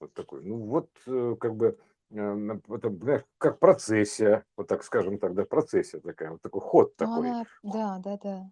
Вот 0.00 0.14
такой. 0.14 0.42
Ну 0.42 0.56
вот 0.56 0.88
э, 1.06 1.36
как 1.38 1.56
бы 1.56 1.78
это, 2.10 3.24
как 3.38 3.58
процессия, 3.58 4.44
вот 4.56 4.66
так 4.66 4.82
скажем 4.82 5.18
так, 5.18 5.34
да, 5.34 5.44
процессия 5.44 6.00
такая, 6.00 6.32
вот 6.32 6.42
такой 6.42 6.60
ход 6.60 6.94
ну, 6.98 7.06
такой. 7.06 7.28
Она, 7.28 7.44
да, 7.62 7.98
да, 7.98 8.18
да. 8.22 8.50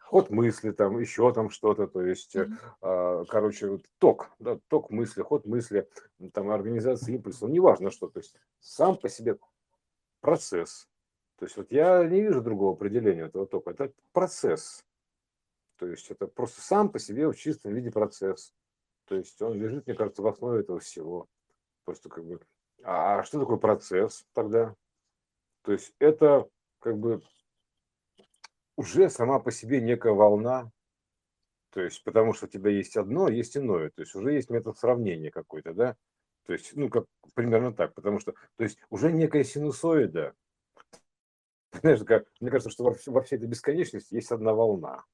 Ход 0.00 0.30
мысли, 0.30 0.72
там 0.72 0.98
еще 0.98 1.32
там 1.32 1.50
что-то, 1.50 1.86
то 1.86 2.02
есть, 2.02 2.34
mm-hmm. 2.34 3.26
короче, 3.28 3.68
вот 3.68 3.82
ток, 3.98 4.30
да, 4.40 4.58
ток 4.68 4.90
мысли, 4.90 5.22
ход 5.22 5.46
мысли, 5.46 5.88
там 6.32 6.50
организация 6.50 7.14
импульса, 7.14 7.46
ну, 7.46 7.52
неважно 7.52 7.90
что, 7.90 8.08
то 8.08 8.18
есть 8.18 8.34
сам 8.58 8.96
по 8.96 9.08
себе 9.08 9.38
процесс. 10.20 10.88
То 11.38 11.44
есть 11.44 11.56
вот 11.56 11.70
я 11.70 12.02
не 12.04 12.22
вижу 12.22 12.40
другого 12.40 12.72
определения 12.72 13.26
этого 13.26 13.46
тока, 13.46 13.70
это 13.72 13.92
процесс. 14.12 14.84
То 15.76 15.86
есть 15.86 16.10
это 16.10 16.26
просто 16.26 16.60
сам 16.60 16.90
по 16.90 16.98
себе 16.98 17.28
в 17.28 17.34
чистом 17.34 17.74
виде 17.74 17.90
процесс. 17.90 18.54
То 19.06 19.16
есть 19.16 19.40
он 19.42 19.54
лежит, 19.54 19.86
мне 19.86 19.96
кажется, 19.96 20.22
в 20.22 20.26
основе 20.26 20.60
этого 20.60 20.80
всего. 20.80 21.28
Просто 21.84 22.08
как 22.08 22.24
бы 22.24 22.40
а 22.82 23.22
что 23.24 23.40
такое 23.40 23.56
процесс 23.56 24.26
тогда? 24.32 24.74
То 25.62 25.72
есть 25.72 25.94
это 25.98 26.48
как 26.80 26.98
бы 26.98 27.22
уже 28.76 29.08
сама 29.08 29.38
по 29.38 29.50
себе 29.50 29.80
некая 29.80 30.12
волна, 30.12 30.70
то 31.70 31.80
есть 31.80 32.04
потому 32.04 32.34
что 32.34 32.46
у 32.46 32.48
тебя 32.48 32.70
есть 32.70 32.96
одно, 32.96 33.28
есть 33.28 33.56
иное, 33.56 33.90
то 33.90 34.02
есть 34.02 34.14
уже 34.14 34.32
есть 34.32 34.50
метод 34.50 34.78
сравнения 34.78 35.30
какой-то, 35.30 35.72
да? 35.72 35.96
То 36.44 36.52
есть, 36.52 36.76
ну, 36.76 36.90
как 36.90 37.06
примерно 37.34 37.72
так, 37.72 37.94
потому 37.94 38.20
что, 38.20 38.32
то 38.56 38.64
есть 38.64 38.78
уже 38.90 39.10
некая 39.12 39.44
синусоида. 39.44 40.34
Знаешь, 41.72 42.04
как, 42.04 42.26
мне 42.40 42.50
кажется, 42.50 42.70
что 42.70 42.84
во, 42.84 42.94
во 43.06 43.22
всей 43.22 43.36
этой 43.36 43.48
бесконечности 43.48 44.14
есть 44.14 44.30
одна 44.30 44.52
волна. 44.52 45.04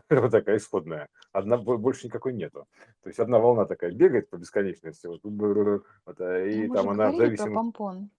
вот 0.10 0.30
такая 0.30 0.56
исходная. 0.56 1.08
Одна 1.32 1.58
больше 1.58 2.06
никакой 2.06 2.32
нету. 2.32 2.66
То 3.02 3.08
есть 3.08 3.18
одна 3.18 3.38
волна 3.38 3.64
такая 3.64 3.92
бегает 3.92 4.30
по 4.30 4.36
бесконечности, 4.36 5.06
вот, 5.06 5.20
вот, 5.22 6.20
э, 6.20 6.50
и 6.50 6.66
Мы 6.68 6.74
там 6.74 6.88
она 6.90 7.10
в 7.10 7.16
зависимости... 7.16 7.44
про 7.44 7.54
помпон, 7.54 8.10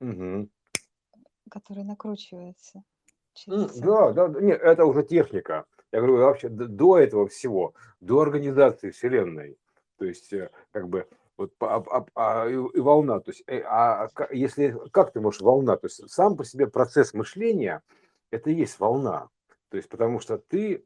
угу. 0.00 0.48
который 1.50 1.84
накручивается. 1.84 2.82
Да, 3.46 4.12
да, 4.12 4.28
нет, 4.40 4.60
это 4.60 4.84
уже 4.84 5.02
техника. 5.02 5.64
Я 5.90 6.00
говорю, 6.00 6.18
вообще 6.18 6.48
до 6.48 6.98
этого 6.98 7.28
всего, 7.28 7.74
до 8.00 8.20
организации 8.20 8.90
Вселенной, 8.90 9.56
то 9.98 10.04
есть 10.04 10.32
э, 10.32 10.50
как 10.72 10.88
бы 10.88 11.06
вот 11.36 11.52
а, 11.60 11.82
а, 11.90 12.06
а, 12.14 12.48
и 12.48 12.80
волна, 12.80 13.20
то 13.20 13.30
есть 13.30 13.42
э, 13.46 13.60
а, 13.60 14.08
а 14.14 14.34
если 14.34 14.76
как 14.92 15.12
ты 15.12 15.20
можешь 15.20 15.40
волна, 15.40 15.76
то 15.76 15.86
есть 15.86 16.08
сам 16.10 16.36
по 16.36 16.44
себе 16.44 16.66
процесс 16.66 17.14
мышления 17.14 17.82
это 18.30 18.50
и 18.50 18.54
есть 18.54 18.78
волна, 18.78 19.28
то 19.70 19.76
есть 19.76 19.88
потому 19.88 20.20
что 20.20 20.38
ты 20.38 20.84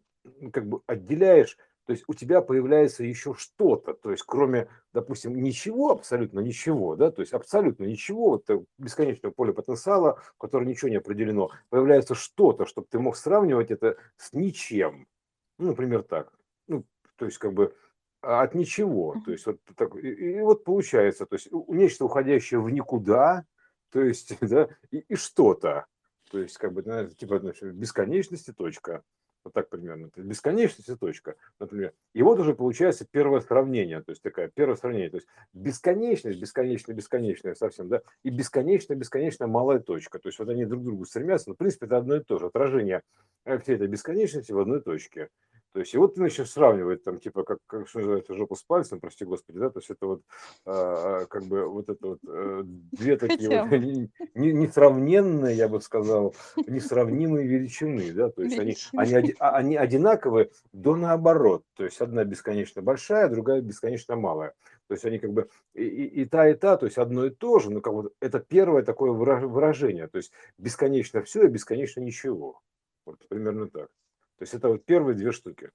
как 0.52 0.66
бы 0.66 0.80
отделяешь 0.86 1.56
то 1.88 1.92
есть 1.92 2.04
у 2.06 2.12
тебя 2.12 2.42
появляется 2.42 3.02
еще 3.02 3.32
что-то, 3.32 3.94
то 3.94 4.10
есть 4.10 4.22
кроме, 4.26 4.68
допустим, 4.92 5.42
ничего, 5.42 5.92
абсолютно 5.92 6.40
ничего, 6.40 6.96
да, 6.96 7.10
то 7.10 7.22
есть 7.22 7.32
абсолютно 7.32 7.84
ничего, 7.84 8.32
вот 8.32 8.50
э, 8.50 8.62
бесконечного 8.76 9.32
поля 9.32 9.54
потенциала, 9.54 10.20
в 10.34 10.36
котором 10.36 10.68
ничего 10.68 10.90
не 10.90 10.96
определено, 10.96 11.50
появляется 11.70 12.14
что-то, 12.14 12.66
чтобы 12.66 12.88
ты 12.90 12.98
мог 12.98 13.16
сравнивать 13.16 13.70
это 13.70 13.96
с 14.18 14.34
ничем. 14.34 15.08
Ну, 15.56 15.68
например, 15.68 16.02
так. 16.02 16.30
Ну, 16.66 16.84
то 17.16 17.24
есть 17.24 17.38
как 17.38 17.54
бы 17.54 17.74
а, 18.20 18.42
от 18.42 18.54
ничего. 18.54 19.16
То 19.24 19.32
есть 19.32 19.46
вот 19.46 19.58
так, 19.74 19.96
и, 19.96 20.08
и 20.10 20.40
вот 20.42 20.64
получается, 20.64 21.24
то 21.24 21.36
есть 21.36 21.48
нечто 21.68 22.04
уходящее 22.04 22.60
в 22.60 22.68
никуда, 22.68 23.46
то 23.92 24.02
есть, 24.02 24.38
да, 24.42 24.68
и, 24.90 24.98
и 24.98 25.16
что-то. 25.16 25.86
То 26.30 26.38
есть, 26.38 26.58
как 26.58 26.74
бы, 26.74 26.82
типа, 27.16 27.38
значит, 27.38 27.74
бесконечности 27.74 28.52
точка. 28.52 29.02
Вот 29.48 29.54
так 29.54 29.70
примерно. 29.70 30.10
Бесконечность 30.14 30.90
и 30.90 30.94
точка, 30.94 31.34
например. 31.58 31.94
И 32.12 32.22
вот 32.22 32.38
уже 32.38 32.54
получается 32.54 33.06
первое 33.10 33.40
сравнение, 33.40 34.02
то 34.02 34.10
есть 34.10 34.20
такая 34.20 34.48
первое 34.48 34.76
сравнение. 34.76 35.08
То 35.08 35.16
есть 35.16 35.26
бесконечность, 35.54 36.38
бесконечная, 36.38 36.94
бесконечная 36.94 37.54
совсем, 37.54 37.88
да, 37.88 38.02
и 38.24 38.28
бесконечная, 38.28 38.94
бесконечная 38.94 39.48
малая 39.48 39.78
точка. 39.78 40.18
То 40.18 40.28
есть 40.28 40.38
вот 40.38 40.50
они 40.50 40.66
друг 40.66 40.82
к 40.82 40.84
другу 40.84 41.06
стремятся, 41.06 41.48
но 41.48 41.54
в 41.54 41.56
принципе 41.56 41.86
это 41.86 41.96
одно 41.96 42.16
и 42.16 42.22
то 42.22 42.38
же. 42.38 42.48
Отражение 42.48 43.00
э, 43.46 43.56
всей 43.56 43.76
этой 43.76 43.86
бесконечности 43.86 44.52
в 44.52 44.58
одной 44.58 44.82
точке. 44.82 45.30
То 45.72 45.80
есть, 45.80 45.94
и 45.94 45.98
вот 45.98 46.14
ты 46.14 46.22
начнешь 46.22 46.50
сравнивать, 46.50 47.04
там, 47.04 47.18
типа, 47.18 47.44
как, 47.44 47.58
как 47.66 47.88
что 47.88 47.98
называется, 47.98 48.34
жопу 48.34 48.56
с 48.56 48.62
пальцем, 48.62 49.00
прости 49.00 49.24
господи, 49.24 49.58
да, 49.58 49.70
то 49.70 49.78
есть 49.80 49.90
это 49.90 50.06
вот, 50.06 50.22
а, 50.64 51.26
как 51.26 51.44
бы, 51.44 51.66
вот 51.66 51.88
это 51.88 52.06
вот, 52.06 52.18
а, 52.26 52.62
две 52.64 53.16
такие 53.16 53.62
вот 53.62 53.70
не, 54.34 54.52
несравненные, 54.52 55.56
я 55.56 55.68
бы 55.68 55.80
сказал, 55.80 56.34
несравнимые 56.56 57.46
величины, 57.46 58.12
да, 58.12 58.30
то 58.30 58.42
есть 58.42 58.58
они, 58.58 58.76
они, 58.94 59.34
а, 59.38 59.50
они 59.56 59.76
одинаковые 59.76 60.50
до 60.72 60.96
наоборот, 60.96 61.64
то 61.74 61.84
есть 61.84 62.00
одна 62.00 62.24
бесконечно 62.24 62.80
большая, 62.80 63.28
другая 63.28 63.60
бесконечно 63.60 64.16
малая. 64.16 64.54
То 64.88 64.94
есть 64.94 65.04
они 65.04 65.18
как 65.18 65.32
бы 65.32 65.50
и, 65.74 65.84
и, 65.84 66.22
и 66.22 66.24
та, 66.24 66.48
и 66.48 66.54
та, 66.54 66.78
то 66.78 66.86
есть 66.86 66.96
одно 66.96 67.26
и 67.26 67.30
то 67.30 67.58
же, 67.58 67.70
но 67.70 67.82
как 67.82 67.92
бы 67.92 68.10
это 68.20 68.40
первое 68.40 68.82
такое 68.82 69.12
выражение, 69.12 70.08
то 70.08 70.16
есть 70.16 70.32
бесконечно 70.56 71.22
все 71.22 71.44
и 71.44 71.48
бесконечно 71.48 72.00
ничего. 72.00 72.62
Вот 73.04 73.18
примерно 73.28 73.68
так. 73.68 73.90
То 74.38 74.44
есть 74.44 74.54
это 74.54 74.68
вот 74.68 74.84
первые 74.84 75.16
две 75.16 75.32
штуки. 75.32 75.70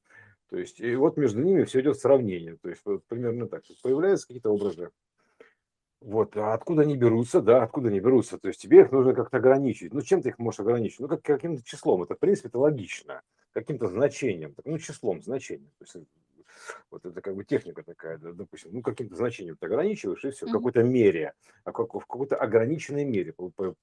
То 0.50 0.58
есть 0.58 0.80
и 0.80 0.96
вот 0.96 1.18
между 1.18 1.42
ними 1.42 1.64
все 1.64 1.82
идет 1.82 2.00
сравнение. 2.00 2.58
То 2.58 2.70
есть 2.70 2.82
вот 2.86 3.04
примерно 3.08 3.48
так. 3.48 3.64
Появляются 3.82 4.28
какие-то 4.28 4.52
образы. 4.52 4.90
Вот, 6.00 6.36
а 6.36 6.54
откуда 6.54 6.82
они 6.82 6.98
берутся, 6.98 7.42
да, 7.42 7.64
откуда 7.64 7.88
они 7.88 8.00
берутся? 8.00 8.38
То 8.38 8.50
есть 8.50 8.62
тебе 8.62 8.82
их 8.82 8.92
нужно 8.92 9.14
как-то 9.14 9.38
ограничить. 9.38 9.94
Ну, 9.94 10.02
чем 10.02 10.22
ты 10.22 10.30
их 10.30 10.40
можешь 10.40 10.60
ограничить? 10.60 11.00
Ну, 11.00 11.08
как, 11.08 11.22
каким-то 11.22 11.64
числом. 11.64 12.04
Это, 12.04 12.16
в 12.16 12.20
принципе, 12.20 12.50
это 12.50 12.60
логично. 12.60 13.22
Каким-то 13.54 13.88
значением. 13.88 14.54
Ну, 14.66 14.78
числом, 14.80 15.24
значением. 15.24 15.72
То 15.80 15.86
есть, 15.86 16.08
вот 16.92 17.06
это 17.06 17.22
как 17.22 17.36
бы 17.36 17.46
техника 17.46 17.84
такая, 17.84 18.18
да, 18.18 18.32
допустим, 18.32 18.72
ну, 18.74 18.82
каким-то 18.82 19.16
значением 19.16 19.58
ты 19.58 19.66
ограничиваешь, 19.66 20.24
и 20.26 20.32
все, 20.32 20.46
в 20.46 20.52
какой-то 20.52 20.84
мере, 20.84 21.34
а 21.64 21.72
как, 21.72 21.94
в 21.94 22.06
какой-то 22.06 22.36
ограниченной 22.36 23.06
мере. 23.06 23.34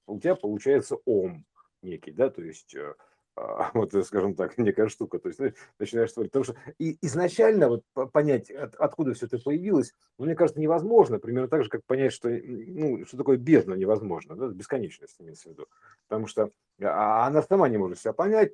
У 0.07 0.19
тебя 0.19 0.35
получается 0.35 0.97
ом 1.05 1.45
некий, 1.81 2.11
да, 2.11 2.29
то 2.29 2.41
есть 2.41 2.75
э, 2.75 2.93
вот, 3.73 3.93
э, 3.93 4.03
скажем 4.03 4.35
так, 4.35 4.57
некая 4.57 4.87
штука, 4.87 5.19
то 5.19 5.29
есть 5.29 5.39
начинаешь 5.79 6.11
творить. 6.11 6.31
Потому 6.31 6.45
что 6.45 6.55
и 6.79 6.97
изначально 7.01 7.69
вот 7.69 7.83
понять, 8.11 8.49
от, 8.51 8.75
откуда 8.75 9.13
все 9.13 9.25
это 9.25 9.39
появилось, 9.39 9.93
ну, 10.17 10.25
мне 10.25 10.35
кажется, 10.35 10.59
невозможно, 10.59 11.19
примерно 11.19 11.47
так 11.47 11.63
же, 11.63 11.69
как 11.69 11.83
понять, 11.85 12.13
что, 12.13 12.29
ну, 12.29 13.05
что 13.05 13.17
такое 13.17 13.37
бездна 13.37 13.73
невозможно, 13.73 14.35
да, 14.35 14.47
бесконечность 14.47 15.15
имеется 15.19 15.49
в 15.49 15.51
виду. 15.53 15.67
Потому 16.07 16.27
что 16.27 16.51
а, 16.81 17.23
а 17.23 17.27
она 17.27 17.41
сама 17.41 17.69
не 17.69 17.77
может 17.77 17.99
себя 17.99 18.13
понять, 18.13 18.53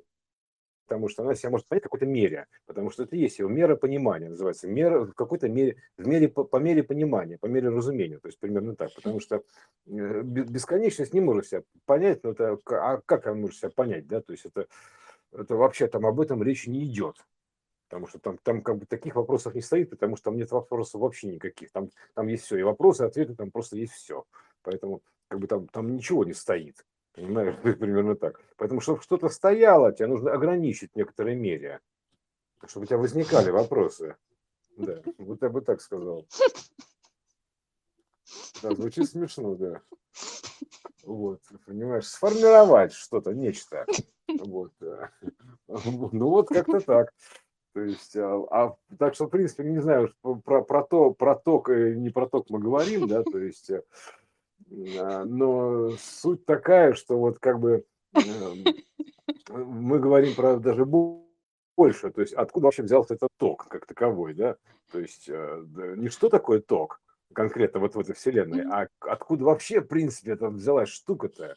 потому 0.88 1.08
что 1.08 1.22
она 1.22 1.34
себя 1.34 1.50
может 1.50 1.66
понять 1.66 1.82
в 1.82 1.84
какой-то 1.84 2.06
мере, 2.06 2.46
потому 2.66 2.90
что 2.90 3.02
это 3.02 3.14
есть 3.14 3.38
его 3.38 3.50
мера 3.50 3.76
понимания, 3.76 4.30
называется, 4.30 4.66
мера 4.66 5.04
в 5.04 5.12
какой-то 5.12 5.48
мере, 5.48 5.76
в 5.98 6.06
мере, 6.06 6.28
по, 6.28 6.44
по 6.44 6.56
мере 6.56 6.82
понимания, 6.82 7.36
по 7.36 7.46
мере 7.46 7.68
разумения, 7.68 8.18
то 8.18 8.28
есть 8.28 8.38
примерно 8.40 8.74
так, 8.74 8.94
потому 8.94 9.20
что 9.20 9.42
э, 9.86 10.22
бесконечность 10.22 11.12
не 11.12 11.20
может 11.20 11.46
себя 11.46 11.62
понять, 11.84 12.24
но 12.24 12.30
это, 12.30 12.58
а 12.68 13.02
как 13.04 13.26
она 13.26 13.36
может 13.36 13.58
себя 13.58 13.70
понять, 13.70 14.06
да, 14.06 14.22
то 14.22 14.32
есть 14.32 14.46
это, 14.46 14.66
это 15.32 15.56
вообще 15.56 15.88
там 15.88 16.06
об 16.06 16.20
этом 16.20 16.42
речи 16.42 16.70
не 16.70 16.84
идет, 16.84 17.16
потому 17.88 18.06
что 18.06 18.18
там, 18.18 18.38
там 18.38 18.62
как 18.62 18.78
бы 18.78 18.86
таких 18.86 19.16
вопросов 19.16 19.54
не 19.54 19.60
стоит, 19.60 19.90
потому 19.90 20.16
что 20.16 20.30
там 20.30 20.38
нет 20.38 20.50
вопросов 20.50 21.02
вообще 21.02 21.28
никаких, 21.28 21.70
там, 21.70 21.90
там 22.14 22.28
есть 22.28 22.44
все, 22.44 22.56
и 22.56 22.62
вопросы, 22.62 23.04
и 23.04 23.06
ответы, 23.06 23.34
там 23.34 23.50
просто 23.50 23.76
есть 23.76 23.92
все, 23.92 24.24
поэтому 24.62 25.02
как 25.28 25.38
бы 25.38 25.46
там, 25.46 25.68
там 25.68 25.94
ничего 25.94 26.24
не 26.24 26.32
стоит, 26.32 26.86
Понимаешь, 27.18 27.56
примерно 27.62 28.14
так. 28.16 28.40
Поэтому, 28.56 28.80
чтобы 28.80 29.02
что-то 29.02 29.28
стояло, 29.28 29.92
тебе 29.92 30.06
нужно 30.08 30.32
ограничить 30.32 30.92
в 30.92 30.96
некоторой 30.96 31.34
мере, 31.34 31.80
чтобы 32.66 32.84
у 32.84 32.86
тебя 32.86 32.98
возникали 32.98 33.50
вопросы. 33.50 34.16
Да, 34.76 35.02
вот 35.18 35.42
я 35.42 35.48
бы 35.48 35.60
так 35.60 35.80
сказал. 35.80 36.26
Да, 38.62 38.74
звучит 38.74 39.10
смешно, 39.10 39.56
да. 39.56 39.80
Вот, 41.02 41.40
понимаешь, 41.66 42.06
сформировать 42.06 42.92
что-то, 42.92 43.32
нечто. 43.32 43.86
Вот. 44.28 44.72
Ну 46.12 46.30
вот 46.30 46.48
как-то 46.48 46.80
так. 46.80 47.12
То 47.74 47.80
есть, 47.82 48.16
а, 48.16 48.36
а 48.50 48.76
так 48.98 49.14
что, 49.14 49.26
в 49.26 49.30
принципе, 49.30 49.64
не 49.64 49.80
знаю, 49.80 50.14
про, 50.44 50.62
про 50.62 50.82
то, 50.82 51.10
про 51.12 51.34
ток, 51.34 51.68
не 51.68 52.08
про 52.08 52.26
ток 52.26 52.48
мы 52.48 52.58
говорим, 52.58 53.06
да, 53.06 53.22
то 53.22 53.38
есть 53.38 53.68
э, 53.68 53.82
но 54.70 55.90
суть 55.98 56.44
такая, 56.44 56.94
что 56.94 57.18
вот 57.18 57.38
как 57.38 57.58
бы 57.58 57.84
эм, 58.14 58.64
мы 59.50 59.98
говорим 59.98 60.34
про 60.34 60.58
даже 60.58 60.84
больше, 60.84 62.10
то 62.10 62.20
есть 62.20 62.34
откуда 62.34 62.66
вообще 62.66 62.82
взялся 62.82 63.14
этот 63.14 63.30
ток 63.36 63.66
как 63.68 63.86
таковой, 63.86 64.34
да, 64.34 64.56
то 64.92 64.98
есть 64.98 65.28
э, 65.28 65.64
не 65.96 66.08
что 66.08 66.28
такое 66.28 66.60
ток 66.60 67.00
конкретно 67.32 67.80
вот 67.80 67.94
в 67.94 68.00
этой 68.00 68.14
вселенной, 68.14 68.64
а 68.64 68.88
откуда 69.00 69.44
вообще, 69.44 69.80
в 69.80 69.86
принципе, 69.86 70.32
это 70.32 70.48
взялась 70.48 70.88
штука-то, 70.88 71.56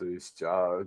то 0.00 0.06
есть, 0.06 0.42
а, 0.42 0.82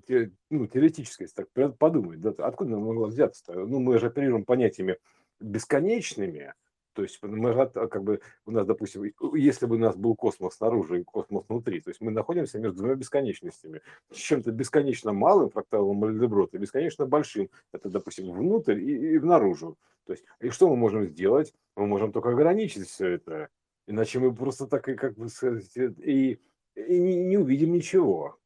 ну, 0.49 0.65
теоретически, 0.65 1.21
если 1.21 1.43
так 1.43 1.78
подумать, 1.78 2.19
да, 2.19 2.32
откуда 2.39 2.73
она 2.73 2.84
могла 2.84 3.10
взяться-то? 3.10 3.54
Ну, 3.54 3.80
мы 3.80 3.99
же 3.99 4.08
оперируем 4.08 4.43
понятиями 4.43 4.97
бесконечными, 5.39 6.56
то 6.93 7.01
есть 7.01 7.21
мы 7.21 7.51
а, 7.51 7.67
как 7.88 8.03
бы 8.03 8.21
у 8.45 8.51
нас, 8.51 8.65
допустим, 8.65 9.03
если 9.34 9.65
бы 9.65 9.75
у 9.75 9.79
нас 9.79 9.95
был 9.95 10.15
космос 10.15 10.56
снаружи 10.56 11.01
и 11.01 11.03
космос 11.03 11.45
внутри, 11.49 11.82
то 11.82 11.89
есть 11.89 12.01
мы 12.01 12.12
находимся 12.12 12.60
между 12.60 12.79
двумя 12.79 12.95
бесконечностями. 12.95 13.82
Чем-то 14.12 14.51
бесконечно 14.51 15.12
малым 15.12 15.49
фракталом 15.49 15.97
Мальдеброта 15.97 16.58
бесконечно 16.58 17.06
большим. 17.06 17.49
Это, 17.71 17.89
допустим, 17.89 18.32
внутрь 18.32 18.79
и, 18.79 19.15
и 19.15 19.19
наружу. 19.19 19.77
То 20.06 20.13
есть, 20.13 20.25
и 20.39 20.49
что 20.49 20.69
мы 20.69 20.75
можем 20.75 21.08
сделать? 21.08 21.53
Мы 21.75 21.88
можем 21.88 22.12
только 22.12 22.29
ограничить 22.29 22.88
все 22.88 23.08
это. 23.10 23.49
Иначе 23.88 24.19
мы 24.19 24.34
просто 24.34 24.67
так 24.67 24.88
и 24.89 24.95
как 24.95 25.15
бы 25.15 25.29
сказать, 25.29 25.75
и, 25.75 26.39
и 26.75 26.99
не, 26.99 27.23
не 27.23 27.38
увидим 27.38 27.73
ничего. 27.73 28.38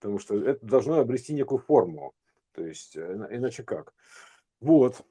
Потому 0.00 0.18
что 0.18 0.36
это 0.42 0.64
должно 0.66 0.98
обрести 0.98 1.32
некую 1.32 1.60
форму. 1.60 2.14
То 2.52 2.66
есть, 2.66 2.96
э, 2.96 3.28
иначе 3.30 3.62
как? 3.62 3.94
Вот. 4.60 5.02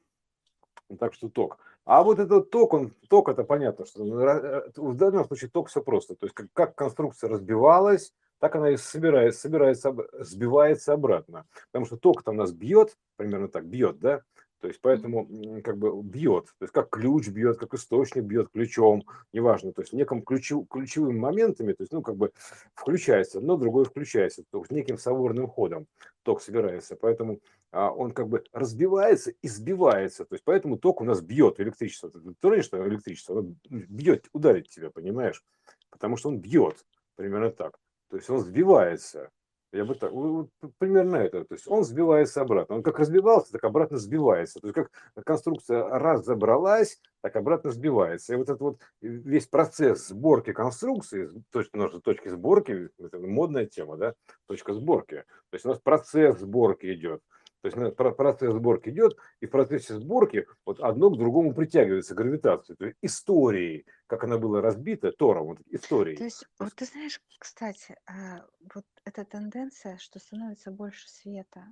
Так 1.00 1.14
что 1.14 1.30
ток. 1.30 1.60
А 1.86 2.04
вот 2.04 2.20
этот 2.20 2.52
ток, 2.52 2.74
он, 2.74 2.94
ток 3.10 3.30
это 3.30 3.44
понятно, 3.44 3.86
что 3.86 4.04
э, 4.04 4.70
в 4.76 4.96
данном 4.96 5.26
случае 5.26 5.50
ток 5.50 5.70
все 5.70 5.82
просто. 5.82 6.16
То 6.16 6.26
есть 6.26 6.36
как, 6.36 6.48
как 6.54 6.76
конструкция 6.76 7.30
разбивалась, 7.30 8.14
так 8.40 8.56
она 8.56 8.72
и 8.72 8.78
собирается, 8.78 9.42
собирается, 9.42 9.96
сбивается 10.20 10.94
обратно. 10.94 11.46
Потому 11.72 11.86
что 11.86 11.98
ток 11.98 12.24
там 12.24 12.38
нас 12.38 12.52
бьет, 12.52 12.98
примерно 13.16 13.48
так, 13.48 13.66
бьет, 13.66 14.00
да, 14.00 14.22
то 14.62 14.68
есть 14.68 14.80
поэтому 14.80 15.28
как 15.64 15.78
бы 15.78 16.02
бьет, 16.04 16.46
то 16.60 16.64
есть 16.64 16.74
как 16.74 16.90
ключ 16.90 17.28
бьет, 17.30 17.58
как 17.58 17.74
источник 17.74 18.24
бьет 18.24 18.50
ключом, 18.54 19.04
неважно, 19.34 19.74
то 19.74 19.82
есть 19.82 19.92
неким 19.92 20.22
ключу, 20.22 20.66
ключевыми 20.70 21.18
моментами, 21.18 21.74
то 21.74 21.82
есть 21.82 21.92
ну 21.92 22.04
как 22.04 22.16
бы 22.16 22.32
включается, 22.76 23.42
но 23.42 23.58
другой 23.58 23.86
включается, 23.86 24.44
то 24.52 24.60
есть 24.60 24.72
неким 24.72 25.00
соборным 25.00 25.48
ходом 25.48 25.88
ток 26.22 26.44
собирается, 26.44 26.96
поэтому 26.96 27.40
он 27.72 28.12
как 28.12 28.28
бы 28.28 28.44
разбивается 28.52 29.32
и 29.32 29.48
сбивается, 29.48 30.26
то 30.26 30.36
есть 30.36 30.44
поэтому 30.44 30.78
ток 30.78 31.02
у 31.02 31.06
нас 31.06 31.22
бьет 31.22 31.60
электричество, 31.60 32.10
ты 32.10 32.20
говоришь, 32.42 32.66
что 32.66 32.88
электричество 32.88 33.40
оно 33.40 33.56
бьет, 33.70 34.28
ударит 34.34 34.70
тебя, 34.70 34.90
понимаешь, 34.90 35.44
потому 35.90 36.18
что 36.18 36.30
он 36.30 36.40
бьет, 36.40 36.86
примерно 37.16 37.50
так, 37.52 37.78
то 38.10 38.18
есть 38.18 38.30
он 38.30 38.40
сбивается, 38.40 39.32
Я 39.74 39.86
бы 39.86 39.96
так, 39.96 40.12
вот 40.12 40.50
примерно 40.80 41.16
это. 41.16 41.46
То 41.46 41.56
есть 41.56 41.66
он 41.68 41.86
сбивается 41.86 42.42
обратно. 42.42 42.76
Он 42.76 42.84
как 42.84 43.00
разбивался, 43.00 43.54
так 43.54 43.64
обратно 43.64 43.98
сбивается. 43.98 44.60
То 44.60 44.68
есть 44.68 44.76
как 44.76 44.92
конструкция 45.26 45.88
раз 45.88 46.26
забралась, 46.26 47.00
так 47.22 47.38
обратно 47.38 47.72
сбивается. 47.72 48.34
И 48.34 48.36
вот 48.36 48.50
этот 48.50 48.60
вот 48.60 48.82
весь 49.00 49.48
процесс 49.48 50.10
сборки 50.10 50.52
конструкции, 50.52 51.30
точно 51.52 51.86
у 51.86 52.02
точки 52.02 52.28
сборки, 52.28 52.90
это 53.00 53.20
модная 53.20 53.66
тема, 53.66 53.96
да, 53.96 54.14
точка 54.46 54.74
сборки. 54.74 55.24
То 55.50 55.56
есть 55.56 55.66
у 55.66 55.70
нас 55.70 55.80
процесс 55.80 56.40
сборки 56.40 56.94
идет. 56.94 57.24
То 57.62 57.68
есть 57.68 57.96
процесс 57.96 58.54
сборки 58.54 58.90
идет, 58.90 59.18
и 59.40 59.46
в 59.46 59.52
процессе 59.52 59.94
сборки 59.94 60.48
вот 60.66 60.80
одно 60.80 61.12
к 61.12 61.18
другому 61.18 61.54
притягивается 61.54 62.16
гравитацией, 62.16 62.76
то 62.76 62.86
есть 62.86 62.98
историей, 63.02 63.86
как 64.08 64.24
она 64.24 64.40
была 64.40 64.62
разбита 64.62 65.12
Тором, 65.12 65.46
вот 65.48 65.60
историей. 65.68 66.18
То 66.18 66.24
есть, 66.24 66.46
вот 66.58 66.74
ты 66.74 66.86
знаешь, 66.86 67.22
кстати, 67.40 67.96
а, 68.08 68.46
вот 68.74 68.86
эта 69.06 69.26
тенденция, 69.26 69.98
что 69.98 70.20
становится 70.20 70.72
больше 70.72 71.08
света 71.08 71.68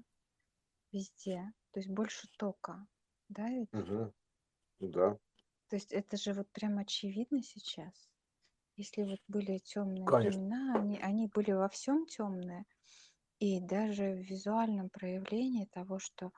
везде, 0.91 1.52
то 1.71 1.80
есть 1.80 1.89
больше 1.89 2.28
тока, 2.38 2.88
да, 3.28 3.49
ведь? 3.49 3.69
Угу. 3.73 4.13
Да. 4.82 5.17
То 5.69 5.75
есть 5.75 5.91
это 5.91 6.17
же 6.17 6.34
вот 6.34 6.52
прям 6.52 6.78
очевидно 6.78 7.41
сейчас. 7.43 8.10
Если 8.75 9.04
вот 9.04 9.19
были 9.28 9.58
темные 9.58 10.06
Конечно. 10.06 10.39
времена, 10.39 10.75
они, 10.80 10.99
они 10.99 11.28
были 11.28 11.52
во 11.52 11.67
всем 11.67 12.06
темные, 12.06 12.65
и 13.39 13.60
даже 13.62 14.13
в 14.13 14.21
визуальном 14.21 14.89
проявлении 14.89 15.65
того, 15.65 15.99
что 15.99 16.32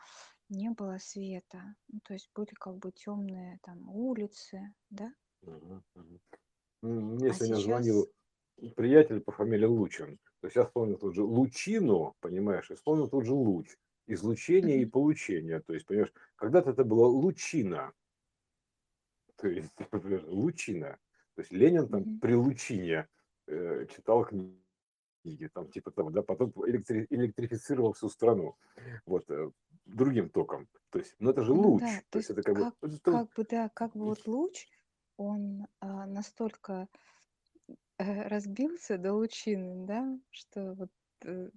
не 0.49 0.69
было 0.71 0.97
света, 0.99 1.75
ну, 1.89 1.99
то 2.03 2.13
есть 2.13 2.29
были 2.35 2.51
как 2.55 2.77
бы 2.77 2.91
темные 2.91 3.59
там 3.63 3.89
улицы, 3.89 4.73
да? 4.89 5.11
Угу, 5.43 6.19
Мне 6.83 7.31
А 7.31 7.33
сегодня 7.33 7.59
сейчас, 7.59 7.61
звонил 7.61 8.11
приятель 8.75 9.21
по 9.21 9.31
фамилии 9.31 9.65
Лучин. 9.65 10.19
То 10.41 10.47
есть 10.47 10.55
я 10.55 10.65
вспомнил 10.65 10.97
тут 10.97 11.15
же 11.15 11.23
лучину, 11.23 12.15
понимаешь, 12.19 12.69
и 12.71 12.75
вспомнил 12.75 13.07
тут 13.09 13.25
же 13.25 13.33
луч. 13.33 13.77
Излучение 14.07 14.81
и 14.81 14.85
Мгм. 14.85 14.85
получение. 14.85 15.61
То 15.61 15.73
есть, 15.73 15.85
понимаешь, 15.85 16.13
когда-то 16.35 16.71
это 16.71 16.83
была 16.83 17.07
лучина. 17.07 17.93
То 19.37 19.47
есть, 19.47 19.71
лучина. 20.27 20.99
То 21.35 21.41
есть 21.41 21.51
Ленин 21.51 21.89
там 21.89 22.07
при 22.19 22.33
лучине 22.35 23.07
э, 23.47 23.85
читал 23.89 24.25
книги 24.25 24.61
книги, 25.21 25.49
там 25.53 25.69
типа 25.71 25.91
того, 25.91 26.09
да, 26.09 26.21
потом 26.21 26.51
электри- 26.67 27.07
электрифицировал 27.09 27.93
всю 27.93 28.09
страну, 28.09 28.55
вот, 29.05 29.29
э, 29.29 29.51
другим 29.85 30.29
током. 30.29 30.67
То 30.89 30.99
есть, 30.99 31.15
ну 31.19 31.31
это 31.31 31.43
же 31.43 31.53
Ну 31.53 31.61
луч, 31.63 31.81
да, 31.81 31.97
то 31.97 32.05
то 32.11 32.17
есть 32.19 32.29
это 32.31 32.43
как 32.43 32.55
бы, 32.55 32.65
как, 32.65 32.75
это- 32.83 33.11
как 33.11 33.33
бы, 33.35 33.45
да, 33.49 33.69
как 33.69 33.93
бы 33.93 34.05
вот 34.05 34.27
луч, 34.27 34.67
он 35.17 35.67
а, 35.79 36.05
настолько 36.05 36.87
э, 37.97 38.27
разбился 38.27 38.97
до 38.97 39.13
лучины, 39.13 39.85
да, 39.85 40.17
что 40.31 40.73
вот 40.73 40.91
э, 41.25 41.49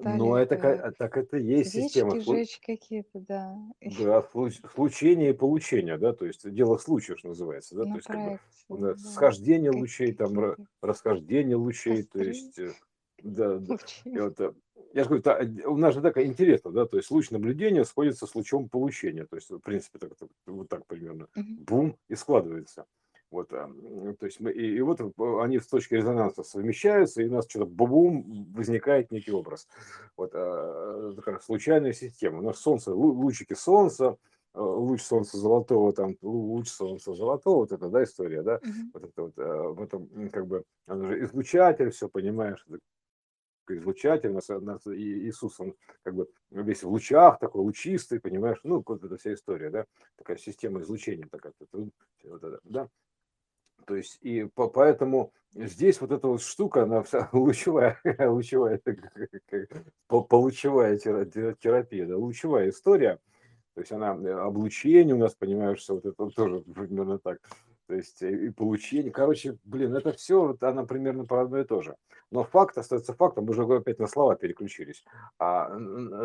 но 0.00 0.36
это, 0.38 0.54
э, 0.56 0.76
а 0.76 0.92
так 0.92 1.16
это 1.16 1.36
и 1.38 1.44
есть 1.44 1.72
система 1.72 2.12
свечки 2.12 2.28
слу- 2.28 2.34
жечь 2.36 2.60
какие-то, 2.64 3.20
да, 3.20 3.56
да, 3.80 4.22
случ- 4.32 4.60
случения 4.74 5.30
и 5.30 5.32
получения, 5.32 5.96
да, 5.98 6.12
то 6.12 6.26
есть 6.26 6.48
дело 6.50 6.76
случая, 6.78 7.16
что 7.16 7.28
называется, 7.28 7.74
да, 7.76 7.82
то 7.82 7.88
на 7.90 7.94
есть 7.96 8.06
как 8.06 8.20
бы 8.24 8.38
нас 8.68 9.02
да, 9.02 9.08
схождение 9.10 9.70
как- 9.70 9.80
лучей, 9.80 10.12
там 10.12 10.56
расхождение 10.82 11.56
лучей, 11.56 12.02
то 12.02 12.18
костры 12.18 12.26
есть, 12.26 12.58
э, 12.58 12.72
да, 13.22 13.56
да. 13.58 13.76
И 14.04 14.18
вот, 14.18 14.40
э, 14.40 14.52
я 14.92 15.02
же 15.04 15.08
говорю, 15.08 15.22
та- 15.22 15.40
у 15.68 15.76
нас 15.76 15.94
же 15.94 16.00
так 16.00 16.16
интересно, 16.18 16.70
да, 16.70 16.86
то 16.86 16.96
есть 16.96 17.10
луч 17.10 17.30
наблюдения 17.30 17.84
сходится 17.84 18.26
с 18.26 18.34
лучом 18.34 18.68
получения, 18.68 19.24
то 19.26 19.36
есть, 19.36 19.50
в 19.50 19.58
принципе, 19.60 19.98
так, 19.98 20.14
так- 20.16 20.28
вот 20.46 20.68
так 20.68 20.86
примерно, 20.86 21.28
Мгм. 21.34 21.64
бум, 21.64 21.96
и 22.08 22.14
складывается. 22.14 22.86
Вот, 23.30 23.52
а, 23.52 23.68
то 24.18 24.26
есть 24.26 24.40
мы, 24.40 24.52
и, 24.52 24.76
и 24.76 24.80
вот 24.80 25.00
э, 25.00 25.10
они 25.42 25.58
с 25.58 25.66
точки 25.66 25.94
резонанса 25.94 26.44
совмещаются, 26.44 27.22
и 27.22 27.28
у 27.28 27.32
нас 27.32 27.48
что-то 27.48 27.66
бум, 27.66 28.46
возникает 28.52 29.10
некий 29.10 29.32
образ. 29.32 29.66
Вот 30.16 30.30
а, 30.34 31.12
такая 31.16 31.38
случайная 31.40 31.92
система. 31.92 32.38
У 32.38 32.42
нас 32.42 32.58
солнце, 32.58 32.92
лу- 32.92 33.12
лучики 33.12 33.54
солнца, 33.54 34.16
э, 34.54 34.60
луч 34.60 35.02
солнца 35.02 35.38
золотого, 35.38 35.92
там 35.92 36.16
луч 36.22 36.68
солнца 36.68 37.14
золотого, 37.14 37.56
вот 37.56 37.72
это, 37.72 37.88
да, 37.88 38.04
история, 38.04 38.42
да, 38.42 38.60
Мгм. 38.62 38.90
вот 38.94 39.04
это 39.04 39.22
вот, 39.22 39.38
э, 39.38 39.62
в 39.70 39.82
этом, 39.82 40.30
как 40.30 40.46
бы, 40.46 40.62
он 40.86 41.04
же 41.06 41.24
излучатель, 41.24 41.90
все, 41.90 42.08
понимаешь, 42.08 42.64
излучатель, 43.68 44.30
нас, 44.30 44.48
нас 44.48 44.86
и 44.86 45.28
Иисус, 45.28 45.58
он 45.58 45.74
как 46.04 46.14
бы 46.14 46.28
весь 46.50 46.84
в 46.84 46.88
лучах, 46.88 47.40
такой 47.40 47.62
лучистый, 47.62 48.20
понимаешь, 48.20 48.58
ну, 48.62 48.82
вот 48.86 49.02
эта 49.02 49.16
вся 49.16 49.34
история, 49.34 49.70
да, 49.70 49.86
такая 50.16 50.36
система 50.36 50.80
излучения 50.80 51.26
такая, 51.28 51.52
вот 51.72 52.44
это, 52.44 52.60
да, 52.64 52.88
то 53.84 53.94
есть, 53.96 54.18
и 54.22 54.44
по, 54.44 54.68
поэтому 54.68 55.32
здесь 55.54 56.00
вот 56.00 56.10
эта 56.10 56.26
вот 56.28 56.42
штука, 56.42 56.84
она 56.84 57.02
вся 57.02 57.28
лучевая, 57.32 58.00
лучевая, 58.18 58.80
получевая 60.08 60.98
тера- 60.98 61.54
терапия, 61.54 62.06
да, 62.06 62.16
лучевая 62.16 62.70
история, 62.70 63.18
то 63.74 63.80
есть 63.80 63.92
она 63.92 64.14
э, 64.14 64.32
облучение 64.32 65.14
у 65.14 65.18
нас, 65.18 65.34
понимаешь, 65.34 65.80
что 65.80 65.96
вот 65.96 66.06
это 66.06 66.26
тоже 66.30 66.60
примерно 66.60 67.18
так. 67.18 67.38
То 67.86 67.94
есть 67.94 68.22
э, 68.22 68.46
и 68.46 68.50
получение. 68.50 69.12
Короче, 69.12 69.58
блин, 69.64 69.94
это 69.94 70.12
все, 70.12 70.46
вот 70.46 70.62
она 70.62 70.84
примерно 70.84 71.24
про 71.24 71.42
одно 71.42 71.58
и 71.58 71.64
то 71.64 71.82
же. 71.82 71.96
Но 72.30 72.42
факт 72.42 72.76
остается 72.76 73.14
фактом, 73.14 73.44
мы 73.44 73.50
уже 73.50 73.62
опять 73.62 74.00
на 74.00 74.08
слова 74.08 74.34
переключились. 74.34 75.04
А 75.38 75.70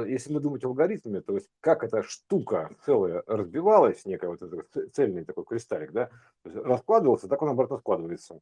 если 0.07 0.33
мы 0.33 0.39
думать 0.39 0.63
алгоритмами, 0.63 1.19
то 1.19 1.35
есть 1.35 1.49
как 1.59 1.83
эта 1.83 2.01
штука 2.01 2.75
целая 2.85 3.23
разбивалась, 3.27 4.05
некая 4.05 4.29
вот 4.29 4.41
этот 4.41 4.93
цельный 4.93 5.23
такой 5.23 5.45
кристаллик, 5.45 5.91
да, 5.91 6.07
то 6.43 6.49
есть 6.49 6.65
раскладывался, 6.65 7.27
так 7.27 7.41
он 7.41 7.49
обратно 7.49 7.77
складывается. 7.77 8.39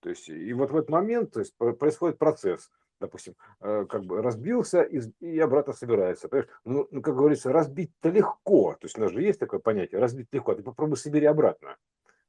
То 0.00 0.08
есть 0.08 0.28
и 0.28 0.52
вот 0.52 0.70
в 0.70 0.76
этот 0.76 0.90
момент 0.90 1.32
то 1.32 1.40
есть, 1.40 1.56
про- 1.56 1.72
происходит 1.72 2.18
процесс 2.18 2.70
допустим, 3.00 3.34
э, 3.60 3.86
как 3.88 4.04
бы 4.04 4.22
разбился 4.22 4.82
и, 4.82 5.38
обратно 5.38 5.72
собирается. 5.72 6.28
Понимаешь? 6.28 6.50
Ну, 6.64 6.86
ну, 6.90 7.02
как 7.02 7.16
говорится, 7.16 7.52
разбить-то 7.52 8.10
легко. 8.10 8.74
То 8.74 8.84
есть 8.84 8.98
у 8.98 9.00
нас 9.00 9.10
же 9.10 9.22
есть 9.22 9.40
такое 9.40 9.58
понятие, 9.58 10.00
разбить 10.00 10.28
легко. 10.32 10.54
Ты 10.54 10.62
попробуй 10.62 10.96
собери 10.96 11.26
обратно. 11.26 11.76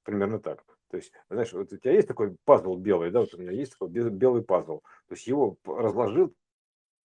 Примерно 0.04 0.40
так. 0.40 0.64
То 0.90 0.98
есть, 0.98 1.12
знаешь, 1.30 1.54
вот 1.54 1.72
у 1.72 1.78
тебя 1.78 1.94
есть 1.94 2.08
такой 2.08 2.36
пазл 2.44 2.76
белый, 2.76 3.12
да, 3.12 3.22
вот 3.22 3.34
у 3.34 3.38
меня 3.38 3.52
есть 3.52 3.74
такой 3.74 3.90
бе- 3.90 4.10
белый 4.10 4.44
пазл. 4.44 4.80
То 5.08 5.16
есть 5.16 5.26
его 5.28 5.58
разложил, 5.66 6.34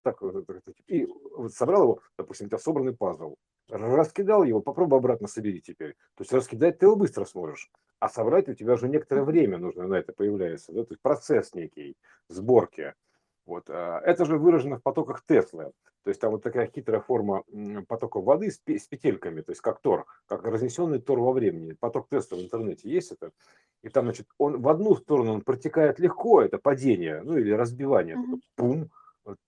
так, 0.02 0.22
и 0.86 1.06
вот 1.36 1.52
собрал 1.52 1.82
его, 1.82 2.00
допустим, 2.16 2.46
у 2.46 2.48
тебя 2.50 2.58
собранный 2.58 2.96
пазл. 2.96 3.36
Раскидал 3.68 4.44
его, 4.44 4.60
попробуй 4.60 4.98
обратно 4.98 5.26
собери 5.26 5.60
теперь. 5.60 5.94
То 6.16 6.22
есть 6.22 6.32
раскидать 6.32 6.78
ты 6.78 6.86
его 6.86 6.96
быстро 6.96 7.24
сможешь. 7.24 7.70
А 7.98 8.08
собрать 8.10 8.48
у 8.48 8.54
тебя 8.54 8.74
уже 8.74 8.88
некоторое 8.88 9.24
время 9.24 9.56
нужно 9.56 9.86
на 9.86 9.94
это 9.94 10.12
появляется. 10.12 10.72
Да? 10.72 10.84
То 10.84 10.92
есть 10.92 11.00
процесс 11.00 11.54
некий 11.54 11.96
сборки. 12.28 12.94
Вот. 13.46 13.68
а, 13.68 14.00
Это 14.00 14.24
же 14.24 14.38
выражено 14.38 14.78
в 14.78 14.82
потоках 14.82 15.24
Теслы. 15.26 15.72
То 16.02 16.10
есть 16.10 16.20
там 16.20 16.32
вот 16.32 16.42
такая 16.42 16.66
хитрая 16.66 17.00
форма 17.00 17.44
потока 17.88 18.20
воды 18.20 18.50
с, 18.50 18.60
с 18.66 18.86
петельками, 18.86 19.40
то 19.40 19.52
есть 19.52 19.62
как 19.62 19.80
тор, 19.80 20.06
как 20.26 20.44
разнесенный 20.44 21.00
тор 21.00 21.20
во 21.20 21.32
времени. 21.32 21.72
Поток 21.72 22.08
Теслы 22.08 22.38
в 22.38 22.42
интернете 22.42 22.90
есть 22.90 23.12
это. 23.12 23.32
И 23.82 23.88
там, 23.88 24.04
значит, 24.04 24.26
он 24.38 24.60
в 24.60 24.68
одну 24.68 24.96
сторону 24.96 25.34
он 25.34 25.40
протекает 25.42 25.98
легко, 25.98 26.42
это 26.42 26.58
падение, 26.58 27.22
ну 27.22 27.36
или 27.36 27.50
разбивание, 27.50 28.16
Мгм. 28.16 28.40
пум. 28.56 28.90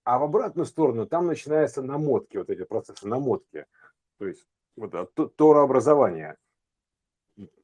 А 0.03 0.17
в 0.17 0.23
обратную 0.23 0.65
сторону 0.65 1.05
там 1.05 1.27
начинаются 1.27 1.83
намотки, 1.83 2.37
вот 2.37 2.49
эти 2.49 2.63
процессы 2.63 3.07
намотки. 3.07 3.65
То 4.17 4.27
есть 4.27 4.47
вот 4.75 4.91
то- 5.13 5.27
торообразование. 5.27 6.37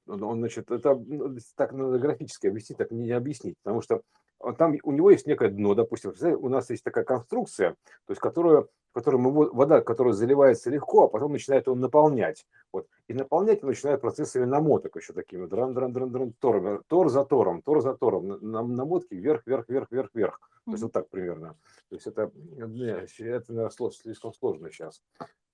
Он, 0.06 0.38
значит, 0.39 0.69
это 0.69 0.96
ну, 0.96 1.36
так 1.56 1.72
надо 1.74 1.98
графически 1.98 2.48
объяснить, 2.48 2.78
так 2.78 2.91
не 2.91 3.12
объяснить, 3.12 3.56
потому 3.63 3.82
что 3.82 4.02
там 4.51 4.75
у 4.84 4.91
него 4.91 5.10
есть 5.12 5.25
некое 5.25 5.49
дно, 5.49 5.73
допустим, 5.73 6.13
у 6.43 6.49
нас 6.49 6.69
есть 6.69 6.84
такая 6.84 7.06
конструкция, 7.06 7.71
то 8.06 8.12
есть 8.12 8.19
которую, 8.19 8.69
в 8.91 8.93
которой 8.93 9.17
мы, 9.17 9.32
во- 9.32 9.49
вода, 9.51 9.82
которая 9.82 10.13
заливается 10.13 10.69
легко, 10.69 11.06
а 11.06 11.08
потом 11.08 11.32
начинает 11.32 11.67
он 11.67 11.79
наполнять. 11.79 12.45
Вот. 12.73 12.88
И 13.08 13.13
наполнять 13.13 13.63
он 13.63 13.69
начинает 13.69 14.01
процессами 14.01 14.45
намоток 14.45 14.95
еще 14.97 15.13
такими, 15.13 15.45
дран 15.45 15.73
дран 15.73 15.93
дран 15.93 16.12
дран 16.12 16.34
тор, 16.34 16.84
тор 16.88 17.10
за 17.10 17.23
тором, 17.23 17.62
тор 17.62 17.82
за 17.82 17.95
тором, 17.95 18.27
на- 18.27 18.38
на- 18.38 18.63
намотки 18.63 19.13
вверх, 19.13 19.43
вверх, 19.45 19.69
вверх, 19.69 19.88
вверх, 19.91 20.10
вверх. 20.13 20.39
То 20.65 20.71
есть 20.71 20.84
вот 20.84 20.91
так 20.91 21.10
примерно. 21.10 21.56
То 21.89 21.95
есть 21.95 22.08
это, 22.08 22.32
не, 22.36 23.06
это 23.25 23.53
наверное, 23.53 23.89
слишком 23.91 24.34
сложно 24.34 24.69
сейчас. 24.69 25.01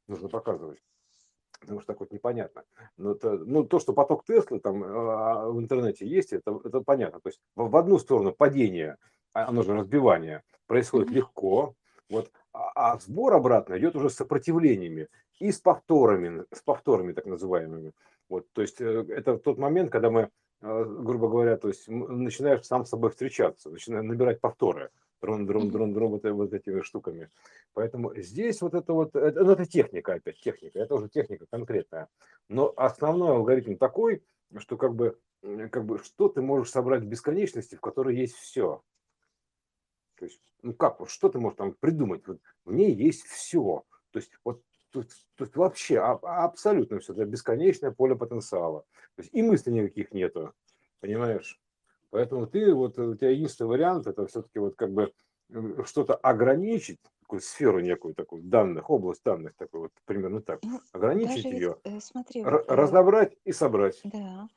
Нужно 0.07 0.29
показывать 0.29 0.79
потому 1.59 1.79
что 1.79 1.93
так 1.93 1.99
вот 1.99 2.11
непонятно. 2.11 2.63
Но 2.97 3.11
это, 3.11 3.31
ну, 3.37 3.63
то, 3.63 3.79
что 3.79 3.93
поток 3.93 4.25
Теслы 4.25 4.59
там 4.59 4.83
а, 4.83 5.49
в 5.49 5.59
интернете 5.59 6.07
есть, 6.07 6.33
это, 6.33 6.59
это 6.63 6.81
понятно. 6.81 7.19
То 7.19 7.29
есть 7.29 7.39
в, 7.55 7.69
в 7.69 7.75
одну 7.75 7.99
сторону 7.99 8.31
падение, 8.31 8.97
а 9.33 9.47
оно 9.47 9.63
же 9.63 9.73
разбивание, 9.73 10.43
происходит 10.67 11.09
легко, 11.11 11.75
вот, 12.09 12.31
а, 12.53 12.93
а 12.93 12.99
сбор 12.99 13.33
обратно 13.33 13.77
идет 13.77 13.95
уже 13.95 14.09
с 14.09 14.15
сопротивлениями 14.15 15.07
и 15.39 15.51
с 15.51 15.59
повторами, 15.59 16.45
с 16.51 16.61
повторами 16.61 17.13
так 17.13 17.25
называемыми. 17.25 17.93
Вот, 18.29 18.51
то 18.53 18.61
есть 18.61 18.79
э, 18.81 19.05
это 19.09 19.37
тот 19.37 19.57
момент, 19.57 19.91
когда 19.91 20.09
мы, 20.09 20.29
э, 20.61 20.85
грубо 20.85 21.27
говоря, 21.27 21.57
то 21.57 21.67
есть 21.67 21.87
начинаешь 21.87 22.65
сам 22.65 22.85
с 22.85 22.89
собой 22.89 23.09
встречаться, 23.11 23.69
начинаешь 23.69 24.05
набирать 24.05 24.41
повторы, 24.41 24.89
дрон, 25.21 25.45
дрон, 25.45 25.69
дрон, 25.69 25.93
дрон, 25.93 26.11
вот, 26.11 26.25
э- 26.25 26.31
вот 26.31 26.53
этими 26.53 26.81
штуками. 26.81 27.29
Поэтому 27.73 28.15
здесь 28.15 28.61
вот 28.61 28.73
это 28.73 28.93
вот, 28.93 29.15
это, 29.15 29.43
ну, 29.43 29.51
это 29.51 29.65
техника 29.65 30.13
опять, 30.13 30.39
техника, 30.39 30.79
это 30.79 30.95
уже 30.95 31.09
техника 31.09 31.45
конкретная. 31.49 32.07
Но 32.47 32.73
основной 32.75 33.31
алгоритм 33.31 33.75
такой, 33.75 34.23
что 34.57 34.77
как 34.77 34.95
бы, 34.95 35.19
как 35.71 35.85
бы 35.85 35.99
что 35.99 36.29
ты 36.29 36.41
можешь 36.41 36.71
собрать 36.71 37.03
в 37.03 37.07
бесконечности, 37.07 37.75
в 37.75 37.81
которой 37.81 38.15
есть 38.15 38.35
все. 38.35 38.81
То 40.15 40.25
есть, 40.25 40.41
ну 40.61 40.73
как, 40.73 40.99
что 41.07 41.29
ты 41.29 41.39
можешь 41.39 41.57
там 41.57 41.73
придумать? 41.79 42.27
Вот 42.27 42.39
в 42.65 42.73
ней 42.73 42.93
есть 42.93 43.25
все. 43.25 43.83
То 44.11 44.19
есть, 44.19 44.31
вот 44.43 44.61
тут, 44.91 45.11
тут 45.35 45.55
вообще 45.55 45.99
а, 45.99 46.19
абсолютно 46.45 46.99
все, 46.99 47.13
это 47.13 47.25
бесконечное 47.25 47.91
поле 47.91 48.15
потенциала. 48.15 48.81
То 49.15 49.21
есть 49.21 49.33
и 49.33 49.41
мыслей 49.41 49.73
никаких 49.73 50.13
нету, 50.13 50.53
понимаешь? 50.99 51.59
Поэтому 52.11 52.47
ты, 52.47 52.73
вот 52.73 52.97
у 52.97 53.15
тебя 53.15 53.29
единственный 53.29 53.67
вариант, 53.67 54.07
это 54.07 54.25
все-таки 54.27 54.59
вот 54.59 54.75
как 54.75 54.91
бы 54.91 55.13
э, 55.49 55.83
что-то 55.85 56.15
ограничить, 56.15 56.99
такую 57.21 57.41
сферу 57.41 57.79
некую, 57.79 58.15
такую 58.15 58.43
данных, 58.43 58.89
область 58.89 59.23
данных, 59.23 59.53
такой 59.55 59.81
вот 59.81 59.91
примерно 60.05 60.41
так, 60.41 60.61
Ну, 60.63 60.81
ограничить 60.91 61.43
даже 61.43 61.55
ее, 61.55 61.77
э, 61.83 61.99
смотри, 61.99 62.43
вот, 62.43 62.53
э, 62.53 62.75
разобрать 62.75 63.37
и 63.45 63.51
собрать. 63.51 64.01
да, 64.03 64.47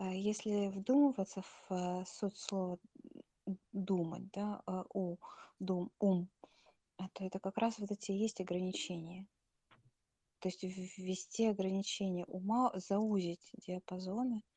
если 0.00 0.68
вдумываться 0.68 1.42
в 1.42 1.66
э, 1.70 2.04
суть 2.06 2.36
слова 2.36 2.78
думать, 3.72 4.30
да, 4.32 4.62
э, 4.66 4.82
у, 4.94 5.16
дум, 5.58 5.90
ум, 5.98 6.28
то 7.12 7.24
это 7.24 7.38
как 7.38 7.58
раз 7.58 7.78
вот 7.78 7.90
эти 7.90 8.12
есть 8.12 8.40
ограничения. 8.40 9.26
То 10.40 10.48
есть 10.48 10.62
ввести 10.62 11.46
ограничения 11.46 12.24
ума, 12.26 12.72
заузить 12.74 13.50
диапазоны, 13.66 14.36
э, 14.36 14.55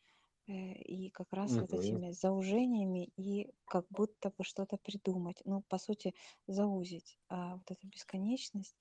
и 0.54 1.10
как 1.12 1.34
раз 1.34 1.60
вот 1.60 1.74
Мгм. 1.74 1.74
этими 1.74 2.12
заужениями 2.12 3.12
и 3.18 3.52
как 3.66 3.86
будто 3.90 4.32
бы 4.38 4.44
что-то 4.44 4.78
придумать. 4.78 5.42
Ну, 5.46 5.64
по 5.70 5.78
сути, 5.78 6.14
заузить. 6.48 7.20
А 7.30 7.56
вот 7.58 7.70
эта 7.72 7.88
бесконечность, 7.88 8.78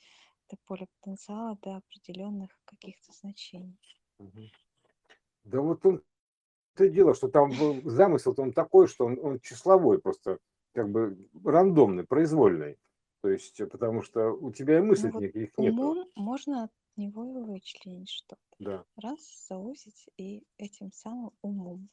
это 0.48 0.56
поле 0.66 0.86
потенциала 1.00 1.58
до 1.62 1.76
определенных 1.76 2.60
каких-то 2.64 3.12
значений. 3.12 3.78
Мгм. 4.18 4.50
Да 5.44 5.60
вот 5.60 5.86
он 5.86 6.02
то 6.76 6.84
и 6.84 6.90
дело, 6.90 7.14
что 7.14 7.28
там 7.28 7.52
замысел 7.90 8.34
он 8.38 8.52
такой, 8.52 8.88
что 8.88 9.06
он, 9.06 9.18
он 9.22 9.40
числовой 9.40 10.00
просто, 10.00 10.38
как 10.74 10.90
бы 10.90 11.18
рандомный, 11.44 12.04
произвольный. 12.06 12.78
То 13.22 13.30
есть, 13.30 13.60
э, 13.60 13.66
потому 13.66 14.02
что 14.02 14.30
у 14.32 14.52
тебя 14.52 14.78
и 14.78 14.82
Ну 14.90 15.08
мыслей 15.10 15.12
вот 15.12 15.24
никаких 15.24 15.58
нету. 15.58 15.96
умом 15.96 16.06
можно 16.14 16.68
него 16.98 17.24
и 17.24 17.42
вычленить 17.42 18.10
что-то. 18.10 18.42
Да. 18.58 18.84
Раз, 18.96 19.46
заузить 19.48 20.08
и 20.16 20.42
этим 20.58 20.92
самым 20.92 21.30
умом, 21.42 21.88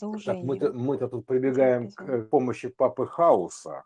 Так 0.00 0.38
мы-то, 0.38 0.72
мы-то 0.72 1.08
тут 1.08 1.26
прибегаем 1.26 1.90
к 1.90 2.02
э, 2.02 2.22
помощи 2.22 2.68
папы 2.68 3.06
Хауса. 3.06 3.84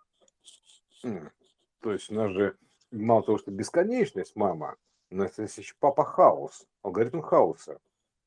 То 1.02 1.92
есть 1.92 2.10
у 2.10 2.14
нас 2.14 2.30
же 2.30 2.56
мало 2.92 3.22
того, 3.24 3.38
что 3.38 3.50
бесконечность, 3.50 4.36
мама, 4.36 4.76
у 5.10 5.16
нас 5.16 5.38
есть 5.38 5.58
еще 5.58 5.74
папа 5.80 6.04
Хаус, 6.04 6.66
алгоритм 6.82 7.20
Хауса. 7.20 7.78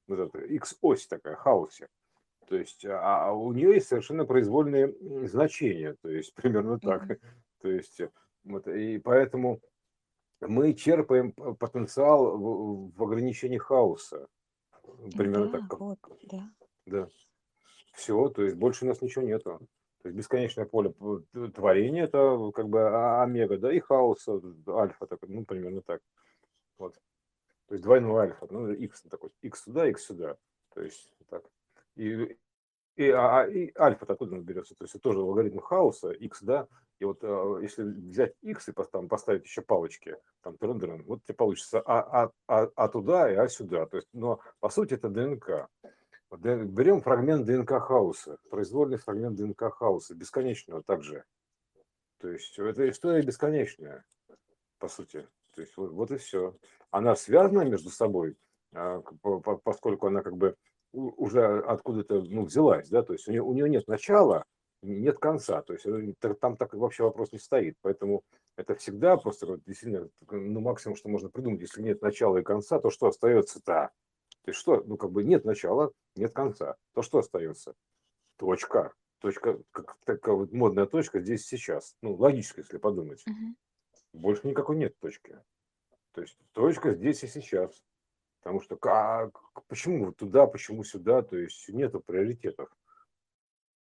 Вот 0.07 0.19
это 0.19 0.39
X-ось 0.39 1.07
такая, 1.07 1.35
Хаусе. 1.35 1.87
То 2.47 2.57
есть, 2.57 2.85
а 2.85 3.27
а 3.27 3.31
у 3.31 3.53
нее 3.53 3.75
есть 3.75 3.87
совершенно 3.87 4.25
произвольные 4.25 4.93
значения, 5.27 5.95
то 6.01 6.09
есть 6.09 6.33
примерно 6.35 6.79
так. 6.79 7.03
Мгм. 7.03 7.19
То 7.61 7.71
есть, 7.71 7.99
э, 7.99 8.11
вот, 8.43 8.67
и 8.67 8.99
поэтому 8.99 9.59
мы 10.47 10.73
черпаем 10.73 11.31
потенциал 11.31 12.37
в, 12.37 12.91
в 12.95 13.03
ограничении 13.03 13.57
хаоса. 13.57 14.27
Примерно 15.15 15.51
так. 15.51 15.61
Да, 15.61 15.67
как- 15.67 15.79
вот, 15.79 15.99
да. 16.23 16.49
Да. 16.85 17.07
Все, 17.93 18.29
то 18.29 18.43
есть 18.43 18.55
больше 18.55 18.85
у 18.85 18.87
нас 18.87 19.01
ничего 19.01 19.25
нету. 19.25 19.59
То 20.01 20.09
есть 20.09 20.17
бесконечное 20.17 20.65
поле 20.65 20.93
творения 21.53 22.03
это 22.03 22.51
как 22.53 22.69
бы 22.69 23.21
омега, 23.23 23.57
да, 23.57 23.73
и 23.73 23.79
хаоса, 23.79 24.39
альфа, 24.67 25.07
так, 25.07 25.19
ну, 25.27 25.45
примерно 25.45 25.81
так. 25.81 26.01
Вот. 26.77 26.93
То 27.67 27.73
есть 27.73 27.83
двойной 27.83 28.25
альфа, 28.27 28.47
ну, 28.51 28.71
x 28.71 29.01
такой, 29.09 29.31
x 29.41 29.63
сюда, 29.63 29.87
x 29.87 30.03
сюда. 30.05 30.37
То 30.73 30.81
есть 30.83 31.11
так. 31.29 31.43
И, 31.95 32.37
и, 32.97 33.09
а, 33.09 33.39
а- 33.41 33.47
и 33.47 33.71
альфа 33.77 34.05
откуда 34.07 34.35
он 34.35 34.43
берется? 34.43 34.75
То 34.75 34.83
есть 34.83 34.93
это 34.93 35.01
тоже 35.03 35.19
алгоритм 35.19 35.59
хаоса, 35.59 36.11
x, 36.11 36.43
да, 36.43 36.67
и 36.99 37.05
вот 37.05 37.19
э, 37.23 37.59
если 37.61 37.83
взять 37.83 38.33
x 38.41 38.69
и 38.69 38.73
там, 38.91 39.09
поставить 39.09 39.43
еще 39.43 39.61
палочки, 39.61 40.15
там, 40.41 40.57
трын 40.57 41.03
вот 41.03 41.23
тебе 41.23 41.35
получится 41.35 41.81
а, 41.81 42.23
а, 42.23 42.31
а, 42.47 42.69
а 42.75 42.87
туда 42.87 43.31
и 43.31 43.35
а 43.35 43.47
сюда. 43.49 43.85
То 43.85 43.97
есть, 43.97 44.07
но 44.13 44.39
по 44.59 44.69
сути 44.69 44.93
это 44.93 45.09
ДНК. 45.09 45.67
Берем 46.31 47.01
фрагмент 47.01 47.45
ДНК 47.45 47.81
хаоса, 47.81 48.37
произвольный 48.49 48.97
фрагмент 48.97 49.37
ДНК 49.37 49.73
хаоса, 49.73 50.15
бесконечного 50.15 50.83
также. 50.83 51.23
То 52.19 52.29
есть 52.29 52.57
это 52.57 52.89
история 52.89 53.21
бесконечная, 53.21 54.05
по 54.79 54.87
сути. 54.87 55.27
То 55.53 55.61
есть 55.61 55.75
вот, 55.77 55.91
вот 55.91 56.11
и 56.11 56.17
все. 56.17 56.55
Она 56.91 57.15
связана 57.15 57.61
между 57.61 57.89
собой, 57.89 58.37
а, 58.73 59.01
поскольку 59.63 60.07
она 60.07 60.21
как 60.21 60.37
бы 60.37 60.55
уже 60.91 61.59
откуда-то 61.59 62.21
ну, 62.21 62.45
взялась, 62.45 62.89
да, 62.89 63.03
то 63.03 63.13
есть 63.13 63.27
у 63.27 63.31
нее, 63.31 63.41
у 63.41 63.53
нее 63.53 63.69
нет 63.69 63.87
начала, 63.87 64.45
нет 64.85 65.19
конца, 65.19 65.61
то 65.61 65.73
есть 65.73 65.85
э, 65.85 66.13
там 66.39 66.57
так 66.57 66.73
вообще 66.73 67.03
вопрос 67.03 67.31
не 67.31 67.39
стоит, 67.39 67.77
поэтому 67.81 68.23
это 68.55 68.75
всегда 68.75 69.17
просто 69.17 69.59
действительно 69.65 70.09
ну, 70.29 70.59
максимум, 70.61 70.95
что 70.95 71.09
можно 71.09 71.29
придумать, 71.29 71.61
если 71.61 71.81
нет 71.81 72.01
начала 72.01 72.37
и 72.37 72.43
конца, 72.43 72.79
то 72.79 72.89
что 72.89 73.07
остается-то? 73.07 73.91
То 74.43 74.51
есть 74.51 74.59
что, 74.59 74.83
ну 74.85 74.97
как 74.97 75.11
бы 75.11 75.23
нет 75.23 75.43
начала, 75.43 75.91
нет 76.15 76.33
конца, 76.33 76.75
то 76.93 77.01
что 77.01 77.19
остается? 77.19 77.73
Точка. 78.37 78.93
Точка, 79.19 79.59
как 79.71 79.97
такая 80.05 80.35
вот 80.35 80.51
модная 80.51 80.85
точка 80.85 81.19
здесь 81.19 81.47
сейчас. 81.47 81.95
Ну, 82.01 82.13
логически, 82.13 82.59
если 82.59 82.77
подумать. 82.77 83.23
Мгм. 83.25 83.55
Больше 84.13 84.47
никакой 84.47 84.75
нет 84.75 84.97
точки. 84.99 85.41
То 86.11 86.21
есть 86.21 86.37
точка 86.51 86.93
здесь 86.93 87.23
и 87.23 87.27
сейчас. 87.27 87.83
Потому 88.41 88.61
что 88.61 88.75
как, 88.75 89.41
почему 89.67 90.11
туда, 90.11 90.45
почему 90.45 90.83
сюда, 90.83 91.23
то 91.23 91.35
есть 91.37 91.67
нету 91.69 91.99
приоритетов 91.99 92.69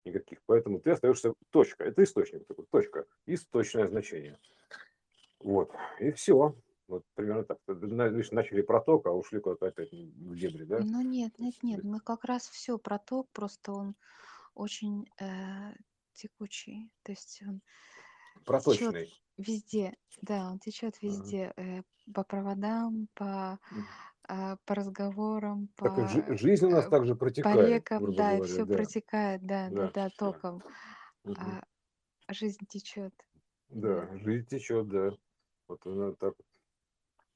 никаких. 0.05 0.40
Поэтому 0.47 0.81
ты 0.81 0.90
остаешься 0.90 1.35
точка. 1.51 1.85
Это 1.85 2.03
источник 2.03 2.47
такой, 2.47 2.67
точка. 2.71 3.07
Источное 3.27 3.87
значение. 3.87 4.38
Вот. 5.40 5.73
И 6.01 6.11
все. 6.12 6.55
Вот 6.88 7.05
примерно 7.14 7.45
так. 7.45 7.59
Начали 7.67 8.62
про 8.62 8.81
ток, 8.81 9.07
а 9.07 9.12
ушли 9.12 9.40
куда-то 9.40 9.67
опять 9.67 9.90
в 9.93 10.37
дебри, 10.37 10.64
да? 10.64 10.81
Ну 10.81 11.01
нет, 11.03 11.38
нет, 11.38 11.55
нет, 11.62 11.83
мы 11.83 12.01
как 12.01 12.25
раз 12.25 12.49
все 12.49 12.79
проток, 12.79 13.29
просто 13.33 13.73
он 13.73 13.97
очень 14.55 15.07
э, 15.19 15.73
текучий, 16.12 16.90
то 17.03 17.12
есть 17.12 17.43
он 17.47 17.61
течет 18.35 18.45
Проточный. 18.45 19.12
везде, 19.38 19.97
да, 20.21 20.51
он 20.51 20.59
течет 20.59 20.97
Ага. 20.99 21.07
везде, 21.07 21.53
э, 21.57 21.83
по 22.12 22.25
проводам, 22.25 23.09
по, 23.14 23.59
а, 24.29 24.57
по 24.64 24.75
разговорам, 24.75 25.69
Так 25.77 26.09
жи- 26.09 26.25
по, 26.27 26.37
жизнь 26.37 26.67
у 26.67 26.71
нас 26.71 26.87
э, 26.87 26.90
также 26.90 27.14
по 27.14 27.19
протекает, 27.19 27.75
рекам, 27.75 28.03
грубо 28.03 28.19
да, 28.19 28.37
говоря, 28.37 28.45
все 28.45 28.67
да. 28.67 28.77
протекает, 28.77 29.47
да, 29.47 29.71
да, 29.71 29.75
Да, 29.75 29.90
да, 29.93 30.11
током, 30.11 30.62
а 31.27 31.62
жизнь 32.31 32.67
течет, 32.69 33.14
да. 33.71 34.09
Жизнь 34.19 34.47
течет, 34.47 34.88
да. 34.88 35.17
Вот 35.69 35.87
она 35.87 36.12
так 36.12 36.35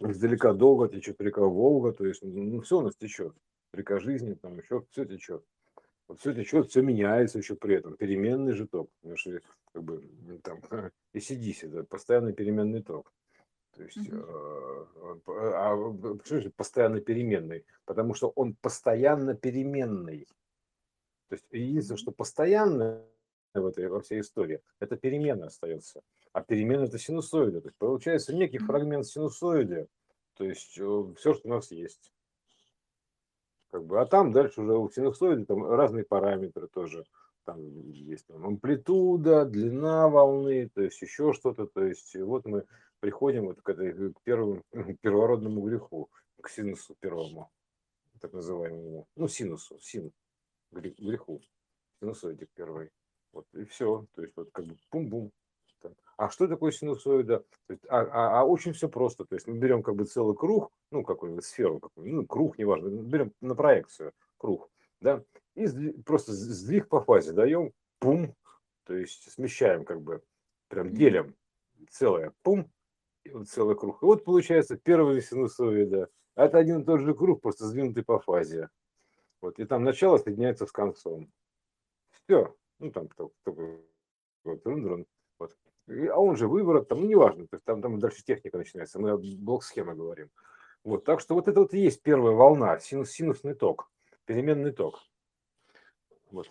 издалека 0.00 0.52
долго 0.52 0.88
течет 0.88 1.20
река 1.20 1.42
Волга, 1.42 1.92
то 1.92 2.06
есть, 2.06 2.22
ну, 2.22 2.60
все 2.60 2.78
у 2.78 2.82
нас 2.82 2.96
течет. 2.96 3.34
Река 3.72 3.98
жизни, 4.00 4.34
там 4.34 4.58
еще 4.58 4.84
все 4.90 5.04
течет. 5.04 5.44
Вот 6.08 6.20
все 6.20 6.34
течет, 6.34 6.70
все 6.70 6.82
меняется 6.82 7.38
еще 7.38 7.56
при 7.56 7.76
этом. 7.76 7.96
Переменный 7.96 8.52
же 8.54 8.66
ток. 8.66 8.90
Потому 9.00 9.16
что, 9.16 9.40
как 9.72 9.82
бы, 9.84 10.02
там, 10.42 10.60
и 11.12 11.20
сидись, 11.20 11.64
это 11.64 11.84
постоянный 11.84 12.32
переменный 12.32 12.82
ток. 12.82 13.12
То 13.74 13.82
есть, 13.82 13.98
э, 14.10 14.86
а 15.26 15.76
почему 16.16 16.40
же 16.40 16.50
постоянно 16.50 17.00
переменный? 17.00 17.64
Потому 17.84 18.14
что 18.14 18.32
он 18.34 18.54
постоянно 18.54 19.34
переменный. 19.34 20.26
То 21.28 21.34
есть 21.34 21.44
единственное, 21.50 21.98
что 21.98 22.10
постоянно 22.10 23.04
в 23.54 23.66
этой 23.66 23.88
во 23.88 24.00
всей 24.00 24.20
истории, 24.20 24.60
это 24.80 24.96
перемена 24.96 25.46
остается. 25.46 26.02
А 26.32 26.42
перемена 26.42 26.84
это 26.84 26.98
синусоида. 26.98 27.60
То 27.60 27.68
есть 27.68 27.78
получается 27.78 28.34
некий 28.34 28.58
фрагмент 28.58 29.06
синусоиды, 29.06 29.88
то 30.34 30.44
есть 30.44 30.70
все, 30.70 31.14
что 31.16 31.40
у 31.44 31.48
нас 31.48 31.70
есть. 31.70 32.12
Как 33.70 33.84
бы, 33.84 34.00
а 34.00 34.06
там 34.06 34.32
дальше 34.32 34.62
уже 34.62 34.76
у 34.76 34.90
синусоиды 34.90 35.44
там 35.44 35.64
разные 35.64 36.04
параметры 36.04 36.68
тоже. 36.68 37.04
Там 37.44 37.60
есть 37.90 38.26
там, 38.26 38.46
амплитуда, 38.46 39.44
длина 39.44 40.08
волны, 40.08 40.68
то 40.68 40.82
есть 40.82 41.00
еще 41.00 41.32
что-то. 41.32 41.66
То 41.66 41.82
есть 41.82 42.14
вот 42.16 42.46
мы 42.46 42.64
приходим 43.00 43.46
вот 43.46 43.60
к, 43.62 43.68
этой, 43.68 44.12
к 44.12 44.20
первому 44.22 44.62
первородному 45.00 45.62
греху, 45.62 46.10
к 46.42 46.48
синусу 46.48 46.96
первому, 47.00 47.50
так 48.20 48.32
называемому. 48.32 49.06
Ну, 49.16 49.28
синусу, 49.28 49.78
син, 49.80 50.12
гре- 50.70 50.94
греху, 50.98 51.40
синусоиде 52.00 52.46
первой. 52.54 52.90
Вот 53.32 53.46
и 53.54 53.64
все. 53.64 54.06
То 54.14 54.22
есть 54.22 54.36
вот 54.36 54.50
как 54.52 54.64
бы 54.64 54.76
пум-бум. 54.90 55.32
А 56.16 56.30
что 56.30 56.48
такое 56.48 56.72
синусоида? 56.72 57.44
А, 57.88 58.00
а- 58.00 58.40
а 58.40 58.44
очень 58.44 58.72
все 58.72 58.88
просто. 58.88 59.24
То 59.24 59.36
есть 59.36 59.46
мы 59.46 59.56
берем 59.56 59.82
как 59.82 59.94
бы 59.94 60.04
целый 60.04 60.34
круг, 60.36 60.72
ну 60.90 61.04
какой-нибудь 61.04 61.44
сферу, 61.44 61.78
какой 61.78 62.10
ну 62.10 62.26
круг, 62.26 62.58
неважно, 62.58 62.88
берем 62.88 63.32
на 63.40 63.54
проекцию 63.54 64.12
круг, 64.36 64.68
да, 65.00 65.22
и 65.54 65.64
сдви- 65.64 66.02
просто 66.02 66.32
сдвиг 66.32 66.88
по 66.88 67.00
фазе 67.00 67.32
даем, 67.32 67.72
пум, 68.00 68.34
то 68.84 68.94
есть 68.94 69.30
смещаем 69.30 69.84
как 69.84 70.00
бы, 70.00 70.22
прям 70.68 70.92
делим 70.92 71.36
целое, 71.90 72.32
пум, 72.42 72.68
целый 73.46 73.76
круг. 73.76 74.02
И 74.02 74.06
вот 74.06 74.24
получается 74.24 74.76
первая 74.76 75.20
синусоида. 75.20 76.08
А 76.34 76.44
Это 76.44 76.58
один 76.58 76.82
и 76.82 76.84
тот 76.84 77.00
же 77.00 77.14
круг, 77.14 77.42
просто 77.42 77.66
сдвинутый 77.66 78.04
по 78.04 78.18
фазе. 78.20 78.68
Вот, 79.40 79.58
и 79.58 79.64
там 79.64 79.84
начало 79.84 80.18
соединяется 80.18 80.66
с 80.66 80.72
концом. 80.72 81.32
Все. 82.10 82.54
Ну, 82.78 82.90
там 82.90 83.08
только 83.08 83.80
вот, 84.44 84.64
а 86.10 86.20
он 86.20 86.36
же 86.36 86.48
выворот, 86.48 86.88
там, 86.88 87.00
ну, 87.00 87.06
неважно, 87.06 87.46
то 87.46 87.56
есть 87.56 87.64
там, 87.64 87.80
там 87.80 87.98
дальше 87.98 88.22
техника 88.22 88.58
начинается, 88.58 88.98
мы 88.98 89.16
блок-схемы 89.16 89.94
говорим. 89.94 90.30
Вот, 90.84 91.04
так 91.04 91.20
что 91.20 91.34
вот 91.34 91.48
это 91.48 91.60
вот 91.60 91.72
и 91.74 91.80
есть 91.80 92.02
первая 92.02 92.34
волна, 92.34 92.78
синус, 92.78 93.10
синусный 93.10 93.54
ток, 93.54 93.90
переменный 94.26 94.72
ток. 94.72 95.00
Вот. 96.30 96.50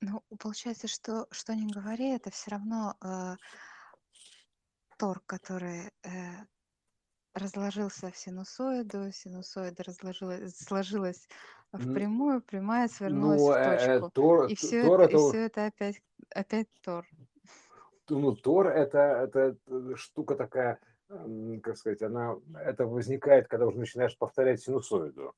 Ну, 0.00 0.22
получается, 0.38 0.88
что, 0.88 1.26
что 1.30 1.54
ни 1.54 1.72
говори, 1.72 2.10
это 2.10 2.30
все 2.30 2.50
равно 2.50 2.96
э, 3.00 3.36
торг, 5.02 5.24
который 5.26 5.90
э, 6.04 6.10
разложился 7.34 8.12
в 8.12 8.16
синусоиду, 8.16 9.10
синусоида 9.10 9.82
разложилась, 9.82 10.56
сложилась 10.56 11.28
в 11.72 11.92
прямую, 11.92 12.40
прямая 12.40 12.86
свернулась 12.86 13.40
Ну, 13.40 13.48
в 13.48 13.50
э, 13.50 13.56
э, 13.56 13.98
точку. 13.98 14.10
Тор, 14.12 14.46
И 14.46 14.54
все 14.54 14.84
Тор 14.84 15.00
это, 15.00 15.10
и 15.10 15.14
это, 15.14 15.28
все 15.28 15.38
это 15.46 15.66
опять, 15.66 16.02
опять 16.30 16.68
Тор. 16.84 17.04
ну, 18.10 18.36
Тор 18.36 18.68
это, 18.68 18.98
это 18.98 19.56
э, 19.66 19.94
штука 19.96 20.36
такая, 20.36 20.78
как 21.08 21.76
сказать, 21.76 22.02
она, 22.02 22.36
это 22.54 22.86
возникает, 22.86 23.48
когда 23.48 23.66
уже 23.66 23.78
начинаешь 23.78 24.16
повторять 24.16 24.60
синусоиду. 24.60 25.34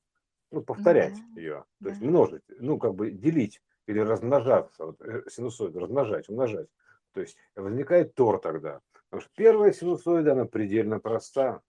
Ну, 0.51 0.61
повторять 0.61 1.15
да, 1.33 1.41
ее, 1.41 1.65
то 1.81 1.89
есть 1.89 2.01
да. 2.01 2.05
множить, 2.05 2.43
ну, 2.59 2.77
как 2.77 2.93
бы 2.93 3.09
делить 3.09 3.63
или 3.87 3.97
размножаться, 3.97 4.85
вот, 4.85 5.01
э, 5.01 5.23
синусоиду, 5.27 5.79
размножать, 5.79 6.29
умножать. 6.29 6.67
То 7.13 7.21
есть 7.21 7.35
возникает 7.55 8.13
Тор 8.13 8.39
тогда. 8.39 8.81
Потому 9.09 9.21
что 9.21 9.31
первая 9.35 9.71
синусоида, 9.71 10.33
она 10.33 10.45
предельно 10.45 10.99
проста. 10.99 11.61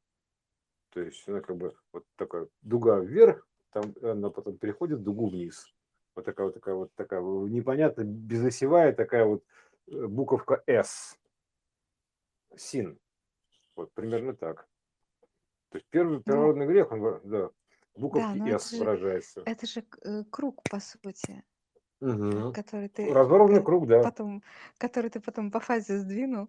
То 0.91 1.01
есть 1.01 1.28
она 1.28 1.41
как 1.41 1.57
бы 1.57 1.76
вот 1.93 2.05
такая 2.16 2.49
дуга 2.62 2.99
вверх, 2.99 3.47
там 3.70 3.95
она 4.03 4.30
потом 4.30 4.57
переходит 4.57 5.01
в 5.01 5.03
дугу 5.03 5.28
вниз. 5.28 5.74
Вот 6.14 6.24
такая 6.24 6.47
вот 6.47 6.55
такая 6.55 6.74
вот 6.74 6.95
такая 6.95 7.20
непонятно 7.20 8.03
безосевая 8.05 8.95
такая 8.95 9.26
вот 9.26 9.45
э, 9.89 10.07
буковка 10.07 10.62
S. 10.66 11.18
Син. 12.57 12.99
Вот 13.76 13.93
примерно 13.93 14.34
так. 14.34 14.66
То 15.70 15.78
есть 15.78 15.87
первый 15.91 16.16
Ну, 16.18 16.22
первородный 16.22 16.66
грех, 16.66 16.91
он, 16.93 17.03
да, 17.03 17.20
да, 17.24 17.51
буковки 17.95 18.39
это 18.39 18.57
S 18.57 18.70
же, 18.70 18.78
выражается. 18.78 19.43
это 19.45 19.66
же 19.66 19.84
э, 20.05 20.24
круг, 20.30 20.62
по 20.70 20.80
сути, 20.80 21.45
Угу. 22.01 22.53
который 22.53 22.89
ты, 22.89 23.12
Разорванный 23.12 23.62
круг, 23.62 23.87
да. 23.87 24.03
потом, 24.03 24.43
который 24.78 25.11
ты 25.11 25.20
потом 25.20 25.51
по 25.51 25.61
фазе 25.61 25.99
сдвинул. 25.99 26.49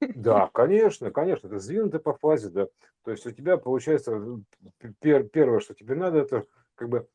Да, 0.00 0.48
конечно, 0.52 1.10
конечно, 1.10 1.46
это 1.46 1.58
сдвинуто 1.58 1.98
по 1.98 2.14
фазе, 2.14 2.48
да. 2.48 2.68
То 3.04 3.10
есть 3.10 3.26
у 3.26 3.30
тебя 3.30 3.56
получается 3.56 4.12
э, 4.82 4.88
пер- 5.00 5.28
первое, 5.28 5.60
что 5.60 5.74
тебе 5.74 5.94
надо, 5.94 6.18
это 6.18 6.46
как 6.74 6.88
бы 6.88 7.08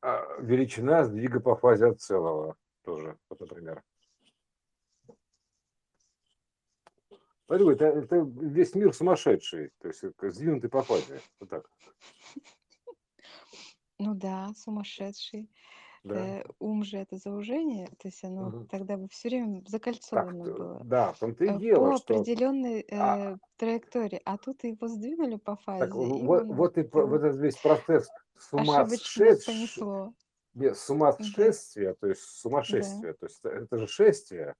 а, 0.00 0.40
величина 0.40 1.04
сдвига 1.04 1.40
по 1.40 1.56
фазе 1.56 1.86
от 1.86 2.00
целого 2.00 2.56
тоже, 2.84 3.16
вот, 3.28 3.40
например. 3.40 3.82
Смотри, 7.46 7.72
это, 7.72 7.86
это 7.86 8.16
весь 8.16 8.74
мир 8.74 8.94
сумасшедший, 8.94 9.70
то 9.80 9.88
есть 9.88 10.02
сдвинутый 10.34 10.70
по 10.70 10.82
фазе, 10.82 11.20
вот 11.40 11.50
так, 11.50 11.68
Ну 13.98 14.14
да, 14.14 14.50
сумасшедший. 14.56 15.50
Да. 16.04 16.14
Э, 16.16 16.44
ум 16.60 16.84
же 16.84 16.98
это 16.98 17.16
заужение, 17.16 17.88
то 17.98 18.08
есть 18.08 18.22
оно 18.24 18.50
Мгм. 18.50 18.68
тогда 18.68 18.96
бы 18.96 19.08
все 19.08 19.28
время 19.28 19.62
Так, 19.64 19.68
закольцовано 19.68 20.44
т- 20.44 20.52
было 20.52 20.84
да, 20.84 21.12
в 21.12 21.18
том-то 21.18 21.44
и 21.44 21.50
э, 21.50 21.58
дело, 21.58 21.90
по 21.90 21.94
что 21.94 22.14
определенной 22.16 22.86
а, 22.96 23.18
э, 23.34 23.38
траектории, 23.56 24.20
а 24.24 24.38
тут 24.38 24.64
его 24.64 24.88
сдвинули 24.88 25.36
по 25.36 25.56
так 25.78 25.94
фазе, 25.94 26.08
и 26.08 26.26
вот, 26.26 26.46
он 26.48 26.48
вот 26.48 26.78
и 26.78 26.82
по- 26.82 27.06
вот 27.06 27.22
там 27.22 27.24
этот 27.24 27.40
весь 27.40 27.56
процесс 27.56 28.08
с 28.38 28.52
ума 28.52 28.82
ошибочно 28.82 28.86
сшедш- 28.86 29.44
понесло. 29.44 30.14
не, 30.54 30.74
с 30.74 30.88
ума 30.90 31.12
Да, 31.18 31.52
то 31.94 32.08
есть 32.08 32.22
да, 32.22 32.36
сумасшествие, 32.40 33.14
то 33.14 33.26
есть 33.26 33.40
это 33.44 33.78
же 33.78 33.86
шествие, 33.88 34.54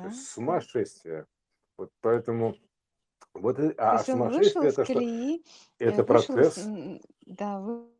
то 0.00 0.08
да, 0.08 0.08
есть 0.08 0.18
да. 0.18 0.26
сумасшествие. 0.30 1.26
Вот 1.78 1.90
поэтому 2.00 2.56
вот 3.34 3.58
То 3.58 3.64
а 3.78 3.96
есть 3.96 4.06
сумасшествие 4.06 4.70
это 4.70 4.84
что? 4.84 5.00
э, 5.00 5.38
Это 5.78 6.04
процесс. 6.04 6.72
да, 7.26 7.60
вы- 7.60 7.90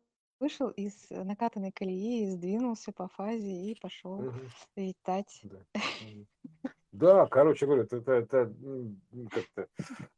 вышел 0.41 0.69
из 0.69 1.09
накатанной 1.11 1.71
колеи, 1.71 2.25
сдвинулся 2.25 2.91
по 2.91 3.07
фазе 3.07 3.47
и 3.47 3.79
пошел 3.79 4.21
Мгм. 4.21 4.49
летать. 4.75 5.41
Да. 6.91 7.27
Короче 7.27 7.65
говоря, 7.67 7.83
это, 7.83 8.11
это, 8.11 8.53
как-то 9.29 9.67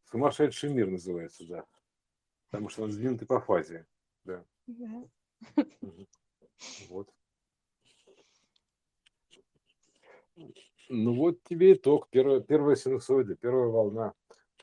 сумасшедший 0.06 0.74
мир 0.74 0.90
называется, 0.90 1.46
да. 1.46 1.66
Потому 2.50 2.70
что 2.70 2.84
он 2.84 2.92
сдвинутый 2.92 3.28
по 3.28 3.40
фазе. 3.40 3.86
Да. 4.24 4.44
Вот. 6.90 7.14
Ну 10.90 11.14
вот 11.16 11.44
тебе 11.44 11.74
итог. 11.74 12.08
Первая, 12.10 12.40
первая 12.40 12.76
синусоида, 12.76 13.36
первая 13.36 13.68
волна. 13.68 14.14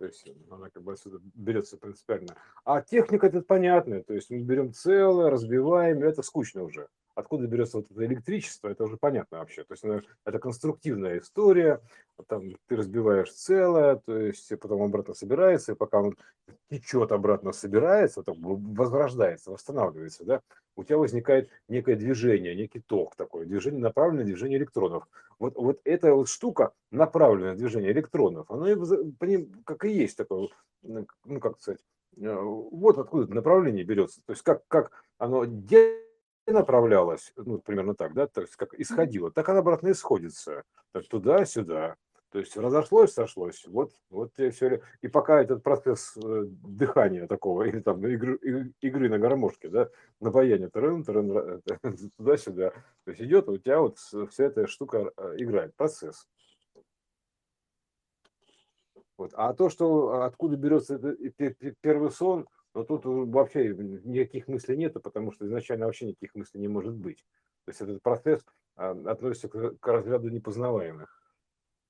То 0.01 0.07
есть 0.07 0.27
она 0.51 0.71
как 0.71 0.83
бы 0.83 0.95
отсюда 0.95 1.21
берется 1.35 1.77
принципиально. 1.77 2.35
А 2.65 2.81
техника 2.81 3.27
это 3.27 3.43
понятная. 3.43 4.03
То 4.03 4.15
есть 4.15 4.31
мы 4.31 4.39
берем 4.39 4.73
целое, 4.73 5.29
разбиваем, 5.29 6.03
это 6.03 6.23
скучно 6.23 6.63
уже. 6.63 6.89
Откуда 7.15 7.47
берется 7.47 7.79
вот 7.79 7.91
это 7.91 8.05
электричество, 8.05 8.69
это 8.69 8.85
уже 8.85 8.97
понятно 8.97 9.39
вообще. 9.39 9.65
То 9.65 9.75
есть 9.75 9.85
ну, 9.85 10.01
это 10.25 10.39
конструктивная 10.39 11.19
история. 11.19 11.81
Там 12.27 12.57
ты 12.69 12.77
разбиваешь 12.77 13.33
целое, 13.33 13.97
то 13.97 14.17
есть 14.17 14.49
потом 14.61 14.83
обратно 14.83 15.15
собирается, 15.15 15.73
и 15.73 15.75
пока 15.75 16.01
он 16.01 16.17
течет 16.71 17.13
обратно, 17.13 17.53
собирается, 17.53 18.23
так 18.23 18.37
возрождается, 18.39 19.51
восстанавливается, 19.51 20.25
да, 20.25 20.41
у 20.77 20.85
тебя 20.85 20.99
возникает 20.99 21.51
некое 21.69 21.97
движение, 21.97 22.55
некий 22.55 22.81
ток 22.81 23.17
такой, 23.17 23.47
движение, 23.47 23.81
направленное 23.81 24.25
движение 24.25 24.59
электронов. 24.59 25.07
Вот, 25.39 25.55
вот 25.57 25.81
эта 25.85 26.15
вот 26.15 26.29
штука, 26.29 26.73
направленное 26.91 27.55
движение 27.55 27.93
электронов, 27.93 28.51
оно 28.51 28.69
и 28.69 28.77
по 29.19 29.25
ним 29.25 29.51
как 29.65 29.85
и 29.85 29.91
есть 29.91 30.17
такое, 30.17 30.49
ну, 30.83 31.07
как 31.41 31.61
сказать, 31.61 31.81
э, 32.17 32.35
вот 32.41 32.99
откуда 32.99 33.33
направление 33.33 33.85
берется. 33.85 34.21
То 34.27 34.33
есть 34.33 34.43
как, 34.43 34.63
как 34.69 34.93
оно 35.19 35.45
направлялось, 36.53 37.33
ну, 37.37 37.59
примерно 37.59 37.95
так, 37.95 38.15
да, 38.15 38.27
то 38.27 38.41
есть 38.41 38.57
как 38.57 38.73
Мгм. 38.73 38.83
исходило, 38.83 39.31
так 39.31 39.49
оно 39.49 39.61
обратно 39.61 39.91
исходится. 39.91 40.65
Так 40.93 41.07
туда-сюда. 41.09 41.97
То 42.31 42.39
есть 42.39 42.57
разошлось, 42.57 43.13
сошлось. 43.13 43.67
Вот, 43.67 43.91
вот 44.09 44.39
и 44.39 44.51
все. 44.51 44.83
И 45.03 45.09
пока 45.09 45.43
этот 45.43 45.65
процесс 45.65 46.17
э, 46.17 46.45
дыхания 46.47 47.27
такого, 47.27 47.63
или 47.69 47.81
там 47.81 48.07
игры, 48.07 48.39
игры 48.81 49.09
на 49.09 49.19
гармошке, 49.19 49.69
да, 49.69 49.89
на 50.21 50.31
баяне, 50.31 50.69
трын, 50.69 51.03
трын, 51.05 51.31
ра- 51.31 51.63
туда-сюда, 52.17 52.71
то 53.05 53.11
есть 53.11 53.21
идет, 53.21 53.49
у 53.49 53.59
тебя 53.59 53.81
вот 53.81 53.99
вся 53.99 54.45
эта 54.45 54.67
штука 54.69 55.13
э, 55.17 55.35
играет, 55.39 55.75
процесс. 55.75 56.29
Вот. 59.21 59.33
А 59.35 59.53
то, 59.53 59.69
что 59.69 60.13
а, 60.13 60.27
откуда 60.27 60.57
берется 60.57 60.95
это 60.95 61.11
и 61.11 61.29
пе- 61.29 61.53
пе- 61.53 61.75
первый 61.83 62.11
сон, 62.11 62.47
ну 62.75 62.85
тут 62.85 63.03
вообще 63.05 63.69
никаких 63.75 64.49
мыслей 64.49 64.77
нету, 64.77 65.01
потому 65.01 65.33
что 65.33 65.47
изначально 65.47 65.87
вообще 65.87 66.07
никаких 66.07 66.35
мыслей 66.35 66.61
не 66.61 66.69
может 66.69 66.95
быть. 66.95 67.27
То 67.67 67.71
есть 67.71 67.81
этот 67.81 68.03
процесс 68.03 68.45
а, 68.77 68.93
относится 68.93 69.49
к, 69.49 69.79
к 69.79 69.87
разряду 69.89 70.29
непознаваемых. 70.29 71.21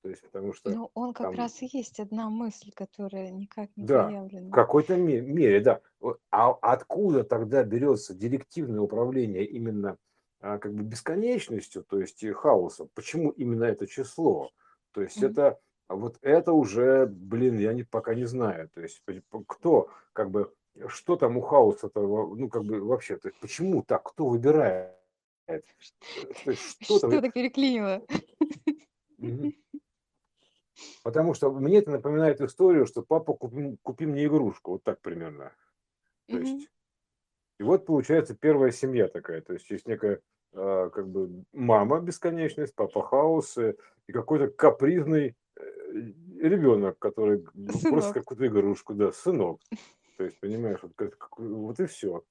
То 0.03 0.09
есть 0.09 0.23
потому 0.23 0.53
что 0.53 0.75
Ну, 0.75 0.89
он 0.95 1.13
как 1.13 1.35
там 1.35 1.35
раз 1.35 1.61
и 1.61 1.69
есть 1.71 1.99
одна 1.99 2.31
мысль, 2.31 2.71
которая 2.71 3.29
никак 3.29 3.77
не 3.77 3.85
Да, 3.87 4.15
в 4.49 4.53
проявлена. 4.55 4.55
какой-то 4.55 4.95
ме- 4.97 5.21
мере, 5.21 5.59
да. 5.61 5.81
А 6.29 6.51
откуда 6.51 7.23
тогда 7.23 7.63
берется 7.63 8.13
директивное 8.13 8.81
управление 8.81 9.45
именно 9.45 9.97
а, 10.39 10.57
как 10.57 10.73
бы 10.73 10.83
бесконечностью, 10.83 11.83
то 11.83 11.99
есть 11.99 12.21
и 12.23 12.31
хаосом? 12.31 12.89
Почему 12.93 13.31
именно 13.31 13.63
это 13.65 13.87
число? 13.87 14.51
То 14.91 15.01
есть 15.01 15.21
Мгм. 15.21 15.23
это 15.23 15.59
а 15.87 15.95
вот 15.95 16.17
это 16.21 16.53
уже, 16.53 17.05
блин, 17.05 17.57
я 17.59 17.73
не, 17.73 17.83
пока 17.83 18.15
не 18.15 18.23
знаю. 18.25 18.69
То 18.69 18.81
есть 18.81 19.03
кто, 19.47 19.89
как 20.13 20.31
бы, 20.31 20.53
что 20.87 21.15
там 21.15 21.37
у 21.37 21.41
хаоса-то, 21.41 22.01
ну 22.01 22.49
как 22.49 22.63
бы 22.63 22.81
вообще, 22.81 23.17
то 23.17 23.29
есть 23.29 23.39
почему 23.39 23.83
так, 23.83 24.03
кто 24.03 24.27
выбирает? 24.27 24.95
Э? 25.47 25.61
Что-то 26.81 27.29
переклинило. 27.31 28.01
Потому 31.03 31.33
что 31.33 31.51
мне 31.51 31.77
это 31.77 31.91
напоминает 31.91 32.41
историю, 32.41 32.85
что 32.85 33.03
папа 33.03 33.33
купи, 33.33 33.77
купи 33.83 34.05
мне 34.05 34.25
игрушку, 34.25 34.71
вот 34.71 34.83
так 34.83 35.01
примерно. 35.01 35.53
То 36.27 36.37
есть 36.39 36.69
И 37.59 37.63
вот 37.63 37.85
получается 37.85 38.35
первая 38.35 38.71
семья 38.71 39.07
такая, 39.07 39.41
то 39.41 39.53
есть 39.53 39.69
есть 39.69 39.87
некая 39.87 40.21
а, 40.53 40.89
как 40.89 41.07
бы 41.09 41.43
мама 41.53 41.99
бесконечность, 41.99 42.73
папа 42.73 43.03
хаос 43.03 43.57
э, 43.57 43.75
и 44.07 44.11
какой-то 44.11 44.47
капризный 44.47 45.35
ребенок, 46.39 46.97
который 46.99 47.45
Сынок. 47.79 48.13
какую-то 48.13 48.47
игрушку, 48.47 48.93
да, 48.93 49.11
сынок. 49.11 49.61
То 50.21 50.25
есть, 50.25 50.39
понимаешь, 50.39 50.77
вот, 50.83 50.91
как- 50.95 51.39
вот 51.39 51.79
и 51.79 51.87
все. 51.87 52.23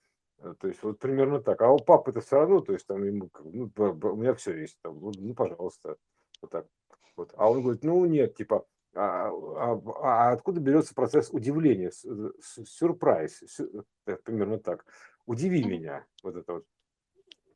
То 0.60 0.68
есть 0.68 0.80
вот 0.84 1.00
примерно 1.00 1.40
так. 1.42 1.60
А 1.60 1.72
у 1.72 1.78
папы 1.78 2.12
это 2.12 2.20
все 2.20 2.36
равно, 2.36 2.60
то 2.60 2.72
есть 2.72 2.86
там 2.86 3.02
ему, 3.02 3.30
ну, 3.42 3.68
у 3.76 4.14
меня 4.16 4.32
все 4.34 4.56
есть, 4.56 4.78
там, 4.80 5.00
ну, 5.00 5.34
пожалуйста, 5.34 5.96
вот 6.40 6.52
так. 6.52 6.68
Вот. 7.16 7.34
А 7.36 7.50
он 7.50 7.62
говорит, 7.62 7.82
ну 7.82 8.04
нет, 8.04 8.36
типа, 8.36 8.64
а, 8.94 9.28
а- 9.28 9.82
а 10.02 10.30
откуда 10.30 10.60
берется 10.60 10.94
процесс 10.94 11.30
удивления, 11.30 11.90
сюрприз, 11.90 13.42
сю- 13.48 13.84
э, 14.06 14.16
примерно 14.18 14.60
так. 14.60 14.86
Удиви 15.26 15.64
меня, 15.64 16.06
вот 16.22 16.36
это 16.36 16.52
вот. 16.52 16.66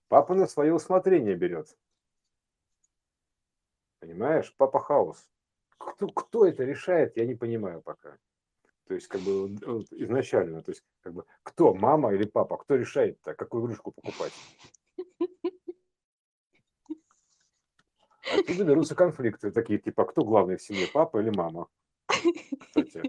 Папа 0.08 0.34
на 0.34 0.48
свое 0.48 0.74
усмотрение 0.74 1.36
берет. 1.36 1.68
Понимаешь? 4.00 4.52
Папа 4.56 4.80
хаос. 4.80 5.30
Кто, 5.78 6.08
кто 6.08 6.44
это 6.44 6.64
решает, 6.64 7.16
я 7.16 7.24
не 7.24 7.36
понимаю 7.36 7.82
пока. 7.82 8.18
То 8.86 8.94
есть, 8.94 9.08
как 9.08 9.22
бы 9.22 9.48
вот, 9.48 9.92
изначально, 9.92 10.62
то 10.62 10.70
есть, 10.72 10.84
как 11.00 11.14
бы, 11.14 11.24
кто, 11.42 11.72
мама 11.74 12.12
или 12.12 12.26
папа, 12.26 12.58
кто 12.58 12.76
решает-то, 12.76 13.34
какую 13.34 13.64
игрушку 13.64 13.92
покупать? 13.92 14.32
Оттуда 18.32 18.64
берутся 18.64 18.94
конфликты, 18.94 19.50
такие, 19.50 19.78
типа, 19.78 20.04
кто 20.04 20.24
главный 20.24 20.56
в 20.56 20.62
семье, 20.62 20.86
папа 20.92 21.18
или 21.20 21.30
мама? 21.30 21.68
Кстати. 22.06 23.02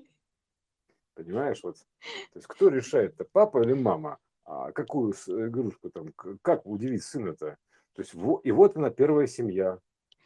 Понимаешь, 1.13 1.61
вот. 1.63 1.77
То 1.77 2.35
есть, 2.35 2.47
кто 2.47 2.69
решает-то, 2.69 3.25
папа 3.25 3.61
или 3.63 3.73
мама? 3.73 4.19
А 4.43 4.71
какую 4.71 5.13
игрушку 5.13 5.89
там, 5.89 6.13
как 6.41 6.65
удивить 6.65 7.03
сына-то? 7.03 7.57
То 7.93 8.01
есть, 8.01 8.13
и 8.13 8.51
вот 8.51 8.77
она, 8.77 8.89
первая 8.91 9.27
семья. 9.27 9.79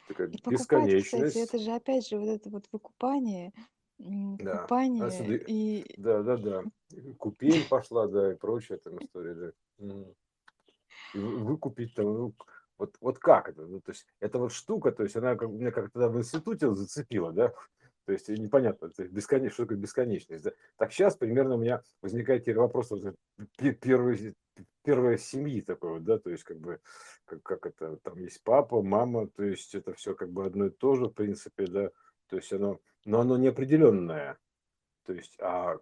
Такая 0.08 0.28
И 0.28 0.38
покупать, 0.42 0.60
кстати, 0.60 0.90
это 0.90 0.96
бесконечность. 0.96 1.64
же 1.64 1.70
опять 1.70 2.08
же 2.08 2.18
вот 2.18 2.28
это 2.28 2.50
вот 2.50 2.66
выкупание, 2.72 3.52
м, 4.00 4.36
Да. 4.38 4.62
Купание 4.62 5.38
и 5.46 5.84
да, 5.96 6.22
да, 6.22 6.36
да. 6.36 6.64
Купель 7.18 7.64
пошла, 7.68 8.08
да, 8.08 8.32
и 8.32 8.36
прочая 8.36 8.78
там 8.78 8.98
история, 8.98 9.34
да. 9.34 9.52
Мгм. 9.78 10.14
И 11.12 11.18
вы- 11.18 11.38
выкупить 11.38 11.94
там, 11.94 12.06
ну, 12.06 12.34
вот, 12.78 12.96
вот 13.00 13.18
как 13.18 13.48
это? 13.48 13.62
Ну, 13.66 13.80
то 13.80 13.92
есть, 13.92 14.06
эта 14.20 14.38
вот 14.38 14.52
штука, 14.52 14.92
то 14.92 15.02
есть, 15.02 15.16
она 15.16 15.36
как, 15.36 15.48
меня 15.50 15.70
как 15.72 15.90
тогда 15.90 16.08
в 16.08 16.16
институте 16.18 16.72
зацепила, 16.74 17.32
да, 17.32 17.52
то 18.06 18.12
есть, 18.12 18.28
непонятно, 18.28 18.90
то 18.90 19.02
есть, 19.02 19.12
бесконечно, 19.12 19.52
что 19.54 19.64
такое 19.64 19.78
бесконечность, 19.78 20.44
да. 20.44 20.52
Так 20.76 20.92
сейчас 20.92 21.16
примерно 21.16 21.56
у 21.56 21.58
меня 21.58 21.82
возникает 22.00 22.42
теперь 22.42 22.58
вопрос 22.58 22.90
вот, 22.90 23.16
пе- 23.58 23.72
первой, 23.72 24.34
первой 24.84 25.18
семьи 25.18 25.60
такой 25.62 25.90
вот, 25.94 26.04
да, 26.04 26.18
то 26.18 26.30
есть, 26.30 26.44
как 26.44 26.58
бы, 26.58 26.80
как, 27.24 27.42
как 27.42 27.66
это, 27.66 27.96
там 27.98 28.18
есть 28.18 28.42
папа, 28.44 28.80
мама, 28.82 29.26
то 29.28 29.42
есть, 29.42 29.74
это 29.74 29.92
все 29.94 30.14
как 30.14 30.30
бы 30.30 30.46
одно 30.46 30.66
и 30.66 30.70
то 30.70 30.94
же, 30.94 31.06
в 31.06 31.12
принципе, 31.12 31.66
да, 31.66 31.90
то 32.28 32.36
есть, 32.36 32.52
оно, 32.52 32.78
но 33.04 33.20
оно 33.20 33.36
неопределенное, 33.36 34.38
то 35.04 35.12
есть, 35.12 35.36
а 35.40 35.78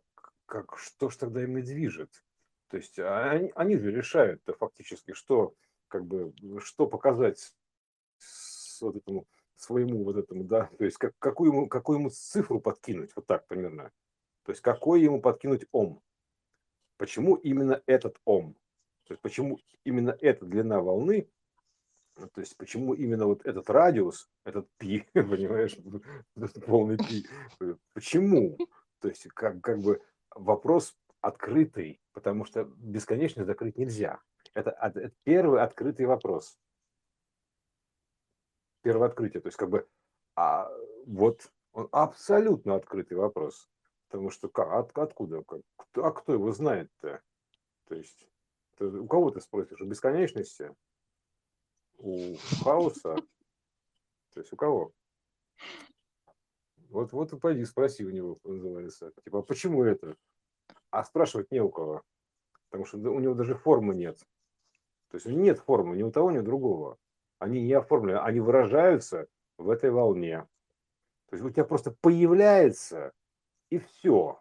как, 0.46 0.78
что 0.78 1.10
ж 1.10 1.16
тогда 1.16 1.42
ими 1.42 1.60
движет? 1.60 2.24
То 2.68 2.76
есть, 2.76 2.98
а 2.98 3.30
они, 3.30 3.52
они 3.54 3.76
же 3.76 3.90
решают 3.90 4.42
фактически, 4.58 5.12
что, 5.12 5.54
как 5.88 6.04
бы, 6.06 6.32
что 6.60 6.86
показать 6.86 7.54
вот 8.80 8.96
этому 8.96 9.26
своему 9.56 10.04
вот 10.04 10.16
этому, 10.16 10.44
да, 10.44 10.70
то 10.78 10.84
есть 10.84 10.98
как, 10.98 11.12
какую, 11.18 11.52
ему, 11.52 11.68
какую 11.68 11.98
ему 11.98 12.10
цифру 12.10 12.60
подкинуть, 12.60 13.10
вот 13.16 13.26
так 13.26 13.46
примерно. 13.46 13.90
То 14.44 14.52
есть 14.52 14.62
какой 14.62 15.02
ему 15.02 15.20
подкинуть 15.20 15.66
ом. 15.72 16.02
Почему 16.96 17.34
именно 17.34 17.82
этот 17.86 18.18
ом? 18.24 18.54
То 19.04 19.12
есть 19.12 19.20
почему 19.20 19.58
именно 19.84 20.16
эта 20.20 20.46
длина 20.46 20.80
волны, 20.80 21.28
то 22.26 22.40
есть 22.40 22.56
почему 22.56 22.94
именно 22.94 23.26
вот 23.26 23.46
этот 23.46 23.70
радиус, 23.70 24.28
этот 24.44 24.68
пи, 24.78 25.06
понимаешь, 25.12 25.76
полный 26.66 26.98
пи, 26.98 27.26
почему? 27.94 28.58
То 29.00 29.08
есть 29.08 29.28
как, 29.28 29.60
как 29.60 29.80
бы 29.80 30.02
вопрос 30.34 30.96
открытый, 31.20 32.00
потому 32.12 32.44
что 32.44 32.64
бесконечно 32.64 33.44
закрыть 33.44 33.76
нельзя. 33.76 34.20
Это, 34.54 34.70
это 34.70 35.12
первый 35.24 35.62
открытый 35.62 36.06
вопрос 36.06 36.58
первое 38.88 39.08
открытие. 39.08 39.42
То 39.42 39.48
есть, 39.48 39.58
как 39.58 39.68
бы, 39.68 39.86
а, 40.34 40.70
вот 41.06 41.52
он 41.72 41.88
абсолютно 41.92 42.74
открытый 42.74 43.18
вопрос. 43.18 43.68
Потому 44.08 44.30
что 44.30 44.48
как, 44.48 44.72
от, 44.72 44.96
откуда? 44.96 45.42
Как, 45.44 45.60
кто, 45.76 46.06
а 46.06 46.12
кто 46.12 46.32
его 46.32 46.50
знает-то? 46.52 47.20
То 47.86 47.94
есть, 47.94 48.26
ты- 48.76 48.86
у 48.86 49.06
кого 49.06 49.30
ты 49.30 49.40
спросишь? 49.40 49.80
У 49.80 49.84
бесконечности? 49.84 50.74
У 51.98 52.34
хаоса? 52.62 53.16
То 54.34 54.40
есть, 54.40 54.52
у 54.52 54.56
кого? 54.56 54.92
Вот, 56.90 57.12
вот 57.12 57.38
пойди 57.40 57.64
спроси 57.64 58.04
у 58.04 58.10
него, 58.10 58.38
называется. 58.44 59.12
Типа, 59.24 59.40
а 59.40 59.42
почему 59.42 59.84
это? 59.84 60.16
А 60.90 61.04
спрашивать 61.04 61.50
не 61.50 61.60
у 61.60 61.68
кого. 61.68 62.02
Потому 62.70 62.86
что 62.86 62.98
у 62.98 63.20
него 63.20 63.34
даже 63.34 63.54
формы 63.54 63.94
нет. 63.94 64.18
То 65.10 65.16
есть 65.16 65.26
нет 65.26 65.58
формы 65.58 65.96
ни 65.96 66.02
у 66.02 66.10
того, 66.10 66.30
ни 66.30 66.38
у 66.38 66.42
другого. 66.42 66.98
Они 67.38 67.62
не 67.62 67.72
оформлены, 67.72 68.18
они 68.18 68.40
выражаются 68.40 69.26
в 69.58 69.70
этой 69.70 69.90
волне. 69.90 70.46
То 71.28 71.36
есть 71.36 71.44
у 71.44 71.50
тебя 71.50 71.64
просто 71.64 71.94
появляется 72.00 73.12
и 73.70 73.78
все. 73.78 74.40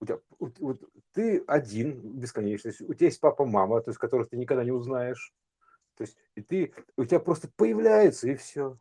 У 0.00 0.06
тебя, 0.06 0.18
вот, 0.38 0.58
вот 0.58 0.82
ты 1.12 1.44
один, 1.46 2.18
бесконечность, 2.18 2.80
у 2.80 2.94
тебя 2.94 3.06
есть 3.06 3.20
папа, 3.20 3.44
мама, 3.44 3.80
то 3.80 3.90
есть 3.90 3.98
которых 3.98 4.28
ты 4.28 4.36
никогда 4.36 4.64
не 4.64 4.72
узнаешь. 4.72 5.32
То 5.96 6.04
есть 6.04 6.16
и 6.34 6.42
ты, 6.42 6.74
у 6.96 7.04
тебя 7.04 7.20
просто 7.20 7.48
появляется 7.56 8.28
и 8.28 8.34
все. 8.34 8.78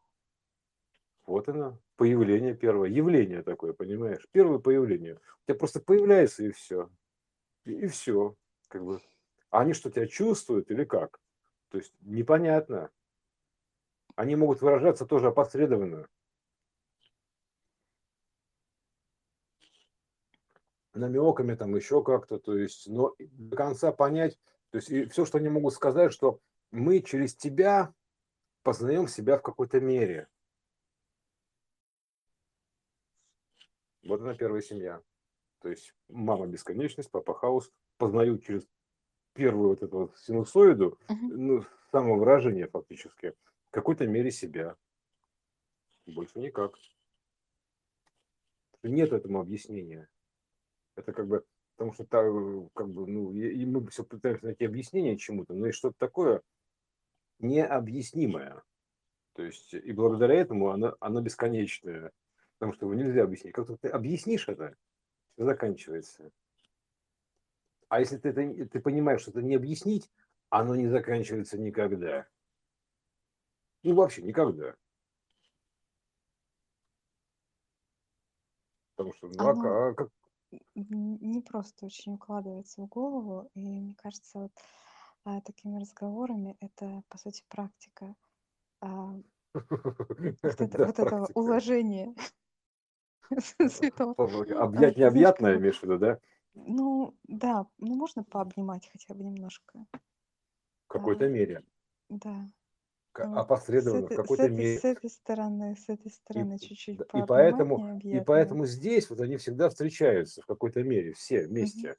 Вот 1.26 1.48
оно, 1.50 1.80
появление 1.98 2.56
первое, 2.56 2.90
явление 2.90 3.44
такое, 3.44 3.74
понимаешь? 3.74 4.28
Первое 4.32 4.60
появление. 4.60 5.16
У 5.16 5.46
тебя 5.48 5.58
просто 5.58 5.80
появляется 5.80 6.44
и 6.44 6.52
все. 6.52 6.90
И, 7.66 7.72
и 7.74 7.88
все. 7.88 8.36
Как 8.68 8.84
бы. 8.84 9.00
А 9.50 9.62
они 9.62 9.74
что, 9.74 9.92
тебя 9.92 10.08
чувствуют 10.08 10.72
или 10.72 10.84
как? 10.84 11.20
То 11.70 11.78
есть 11.78 11.94
непонятно. 12.02 12.90
Они 14.16 14.36
могут 14.36 14.62
выражаться 14.62 15.06
тоже 15.06 15.28
опосредованно. 15.28 16.08
намеками 20.94 21.56
там 21.56 21.76
еще 21.76 22.04
как-то, 22.04 22.38
то 22.38 22.58
есть, 22.58 22.88
но 22.88 23.16
до 23.20 23.56
конца 23.56 23.92
понять, 23.92 24.38
то 24.72 24.78
есть, 24.78 24.90
и 24.90 25.06
все, 25.06 25.26
что 25.26 25.38
они 25.38 25.50
могут 25.50 25.74
сказать, 25.74 26.12
что 26.12 26.40
мы 26.72 27.02
через 27.02 27.36
тебя 27.36 27.94
познаем 28.64 29.08
себя 29.08 29.38
в 29.38 29.42
какой-то 29.42 29.80
мере. 29.80 30.28
Вот 34.04 34.22
она 34.22 34.34
первая 34.34 34.62
семья. 34.62 35.02
То 35.60 35.70
есть 35.70 35.94
мама 36.10 36.48
бесконечность, 36.48 37.12
папа 37.12 37.34
хаос 37.36 37.72
познают 37.98 38.44
через 38.44 38.68
первую 39.34 39.70
вот 39.70 39.84
эту 39.84 39.98
вот 40.00 40.18
синусоиду, 40.18 40.98
Мгм. 41.08 41.48
ну, 41.48 41.66
самовыражение 41.92 42.68
фактически, 42.68 43.34
в 43.70 43.72
какой-то 43.72 44.08
мере 44.08 44.32
себя. 44.32 44.76
Больше 46.08 46.40
никак. 46.40 46.76
Нет 48.84 49.14
этому 49.14 49.40
объяснения. 49.40 50.10
Это 50.96 51.14
как 51.14 51.28
бы, 51.28 51.46
потому 51.76 51.94
что 51.94 52.06
та- 52.06 52.24
как 52.74 52.90
бы, 52.90 53.06
ну, 53.08 53.32
и 53.34 53.66
мы 53.66 53.86
все 53.88 54.04
пытаемся 54.04 54.46
найти 54.46 54.66
объяснение 54.66 55.18
чему-то, 55.18 55.54
но 55.54 55.68
и 55.68 55.72
что-то 55.72 55.96
такое 56.00 56.42
необъяснимое. 57.42 58.64
То 59.34 59.44
есть 59.44 59.74
и 59.74 59.92
благодаря 59.92 60.36
этому 60.36 60.70
оно, 60.70 60.96
оно 61.00 61.22
бесконечное, 61.22 62.12
потому 62.58 62.74
что 62.74 62.86
его 62.86 62.94
нельзя 62.94 63.24
объяснить. 63.24 63.54
Как 63.54 63.68
только 63.68 63.82
ты 63.82 63.88
объяснишь 63.88 64.48
это, 64.48 64.76
все 65.34 65.46
заканчивается. 65.46 66.32
А 67.88 68.00
если 68.00 68.18
ты, 68.18 68.30
это, 68.30 68.70
ты 68.70 68.80
понимаешь, 68.80 69.22
что 69.22 69.32
это 69.32 69.42
не 69.42 69.56
объяснить, 69.56 70.10
оно 70.50 70.76
не 70.76 70.88
заканчивается 70.88 71.58
никогда. 71.58 72.28
Ну, 73.84 73.96
вообще 73.96 74.22
никогда. 74.22 74.76
Потому 78.96 79.16
что, 79.16 79.28
ну, 79.28 79.34
а 79.40 79.52
Оно 79.52 79.88
а 79.88 79.94
как, 79.94 80.10
не 80.76 81.42
просто 81.42 81.86
очень 81.86 82.14
укладывается 82.14 82.82
в 82.82 82.88
голову, 82.88 83.50
и 83.56 83.80
мне 83.80 83.96
кажется, 83.96 84.40
вот 84.40 84.52
а, 85.24 85.42
такими 85.42 85.80
разговорами 85.80 86.58
это, 86.60 87.04
по 87.10 87.18
сути, 87.18 87.44
практика 87.50 88.16
а, 88.82 89.16
вот, 90.44 90.62
это, 90.62 90.78
да, 90.78 90.86
вот 90.86 91.00
этого 91.00 91.30
уложения 91.34 92.14
святого 93.68 94.16
а, 94.20 94.64
Объять 94.64 94.98
необъятное, 94.98 95.58
имеешь 95.58 95.80
в 95.80 95.84
виду, 95.84 95.98
да? 95.98 96.20
ну, 96.54 97.18
да, 97.24 97.68
ну, 97.78 97.96
можно 97.96 98.24
пообнимать 98.24 98.90
хотя 98.92 99.14
бы 99.14 99.24
немножко. 99.24 99.86
В 100.86 100.88
А, 100.94 101.00
какой-то 101.00 101.28
мере. 101.28 101.64
да, 102.10 102.48
с 103.78 103.94
Опосредованно, 103.94 104.08
в 104.10 104.14
какой-то 104.14 104.48
этой, 104.48 104.66
с 104.66 104.84
мере. 104.84 104.84
этой 104.86 105.10
стороны, 105.10 105.76
с 105.76 105.90
этой 105.90 106.12
И, 106.34 106.44
стороны 106.44 106.60
чуть-чуть 106.60 107.00
да, 107.00 107.06
и 107.14 107.24
поэтому, 107.24 107.86
и 108.10 108.20
поэтому 108.22 108.66
здесь 108.66 109.10
вот 109.10 109.20
они 109.20 109.38
всегда 109.38 109.70
встречаются 109.70 110.42
в 110.42 110.46
какой-то 110.46 110.84
мере, 110.84 111.14
все 111.14 111.46
вместе. 111.48 111.98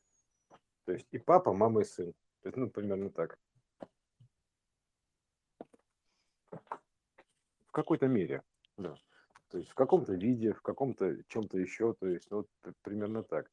То 0.86 0.92
есть 0.92 1.08
и 1.12 1.18
папа, 1.18 1.52
мама 1.52 1.82
и 1.82 1.84
сын. 1.84 2.14
То 2.43 2.49
есть, 2.49 2.57
ну, 2.57 2.68
примерно 2.68 3.11
так. 3.11 3.38
В 7.66 7.72
какой-то 7.72 8.07
мере, 8.07 8.43
да. 8.76 8.97
То 9.49 9.59
есть 9.59 9.70
в 9.70 9.74
каком-то 9.74 10.14
виде, 10.14 10.53
в 10.53 10.62
каком-то 10.62 11.22
чем-то 11.28 11.59
еще, 11.59 11.95
то 11.95 12.07
есть 12.07 12.30
ну, 12.30 12.38
вот 12.38 12.49
примерно 12.82 13.22
так. 13.22 13.51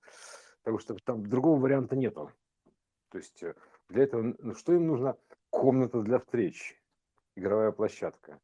Потому 0.63 0.79
что 0.79 0.95
там 0.95 1.25
другого 1.25 1.59
варианта 1.59 1.95
нету. 1.95 2.31
То 3.09 3.17
есть 3.17 3.43
э, 3.43 3.55
для 3.89 4.03
этого, 4.03 4.35
ну, 4.39 4.55
что 4.55 4.73
им 4.73 4.87
нужно? 4.87 5.17
Комната 5.49 6.01
для 6.01 6.19
встреч, 6.19 6.81
игровая 7.35 7.71
площадка. 7.71 8.39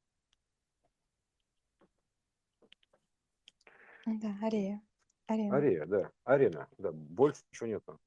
Да, 4.06 4.36
арея, 4.42 4.82
арена. 5.28 5.58
Арея, 5.58 5.86
да, 5.86 6.12
арена, 6.24 6.68
да, 6.78 6.92
больше 6.92 7.42
ничего 7.52 7.68
нету. 7.68 8.00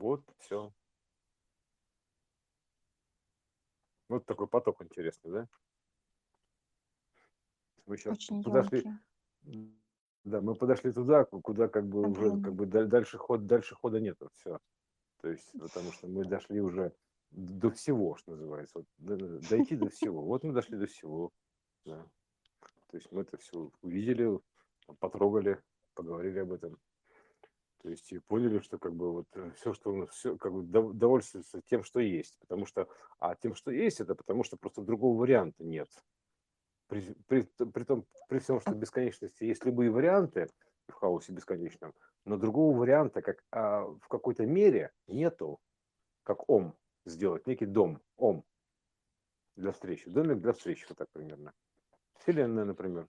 Вот, 0.00 0.24
все. 0.38 0.72
Вот 4.08 4.24
такой 4.24 4.48
поток 4.48 4.82
интересный, 4.82 5.30
да? 5.30 5.48
Мы 7.84 7.98
сейчас 7.98 8.14
Очень 8.16 8.42
подошли, 8.42 8.86
емкий. 9.42 9.78
да, 10.24 10.40
мы 10.40 10.54
подошли 10.54 10.90
туда, 10.90 11.26
ку- 11.26 11.42
куда 11.42 11.68
как 11.68 11.86
бы 11.86 12.00
уже 12.00 12.30
как 12.30 12.38
Огромный. 12.38 12.52
бы 12.52 12.66
даль- 12.66 12.88
дальше 12.88 13.18
ход, 13.18 13.46
дальше 13.46 13.74
хода 13.74 14.00
нету, 14.00 14.30
все. 14.32 14.58
То 15.20 15.28
есть, 15.28 15.52
потому 15.58 15.92
что 15.92 16.06
мы 16.08 16.24
дошли 16.24 16.62
уже 16.62 16.94
до 17.30 17.70
всего, 17.70 18.16
что 18.16 18.32
называется, 18.32 18.78
вот, 18.78 18.86
дойти 19.50 19.76
до 19.76 19.90
всего. 19.90 20.22
Вот 20.24 20.44
мы 20.44 20.54
дошли 20.54 20.78
до 20.78 20.86
всего, 20.86 21.30
да. 21.84 22.08
То 22.86 22.96
есть 22.96 23.12
мы 23.12 23.20
это 23.20 23.36
все 23.36 23.70
увидели, 23.82 24.40
потрогали, 24.98 25.62
поговорили 25.92 26.38
об 26.38 26.52
этом. 26.52 26.78
То 27.82 27.88
есть 27.88 28.12
и 28.12 28.18
поняли, 28.18 28.58
что 28.58 28.78
как 28.78 28.94
бы 28.94 29.12
вот 29.12 29.26
все, 29.56 29.72
что 29.72 29.92
нас 29.92 30.10
все, 30.10 30.36
как 30.36 30.52
бы 30.52 30.62
дов- 30.62 30.92
довольствуется 30.92 31.62
тем, 31.62 31.82
что 31.82 32.00
есть. 32.00 32.38
Потому 32.40 32.66
что, 32.66 32.88
а 33.18 33.34
тем, 33.34 33.54
что 33.54 33.70
есть, 33.70 34.00
это 34.00 34.14
потому 34.14 34.44
что 34.44 34.56
просто 34.56 34.82
другого 34.82 35.18
варианта 35.18 35.64
нет. 35.64 35.88
При, 36.88 37.00
при, 37.26 37.42
при 37.42 37.84
том, 37.84 38.04
при 38.28 38.38
всем, 38.38 38.60
что 38.60 38.72
в 38.72 38.76
бесконечности 38.76 39.44
есть 39.44 39.64
любые 39.64 39.90
варианты 39.90 40.48
в 40.88 40.92
хаосе 40.92 41.32
бесконечном, 41.32 41.94
но 42.24 42.36
другого 42.36 42.76
варианта, 42.76 43.22
как 43.22 43.42
а, 43.50 43.84
в 43.84 44.08
какой-то 44.08 44.44
мере, 44.44 44.90
нету, 45.06 45.60
как 46.22 46.48
ом 46.50 46.76
сделать, 47.06 47.46
некий 47.46 47.66
дом, 47.66 48.02
ом 48.16 48.44
для 49.56 49.72
встречи, 49.72 50.10
домик 50.10 50.40
для 50.40 50.52
встречи, 50.52 50.84
вот 50.88 50.98
так 50.98 51.08
примерно. 51.12 51.52
Вселенная, 52.18 52.64
например. 52.64 53.08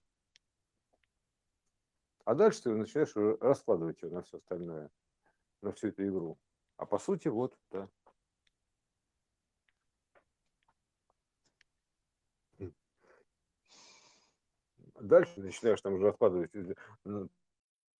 А 2.24 2.34
дальше 2.34 2.62
ты 2.62 2.70
начинаешь 2.70 3.14
ра- 3.16 3.38
раскладывать 3.40 4.02
ее 4.02 4.10
на 4.10 4.22
все 4.22 4.38
остальное, 4.38 4.90
на 5.60 5.72
всю 5.72 5.88
эту 5.88 6.06
игру. 6.06 6.38
А 6.76 6.86
по 6.86 6.98
сути, 6.98 7.28
вот, 7.28 7.58
да. 7.70 7.88
Дальше 15.00 15.40
начинаешь 15.40 15.80
там 15.80 15.94
уже 15.94 16.06
раскладывать, 16.06 16.54
э, 16.54 17.26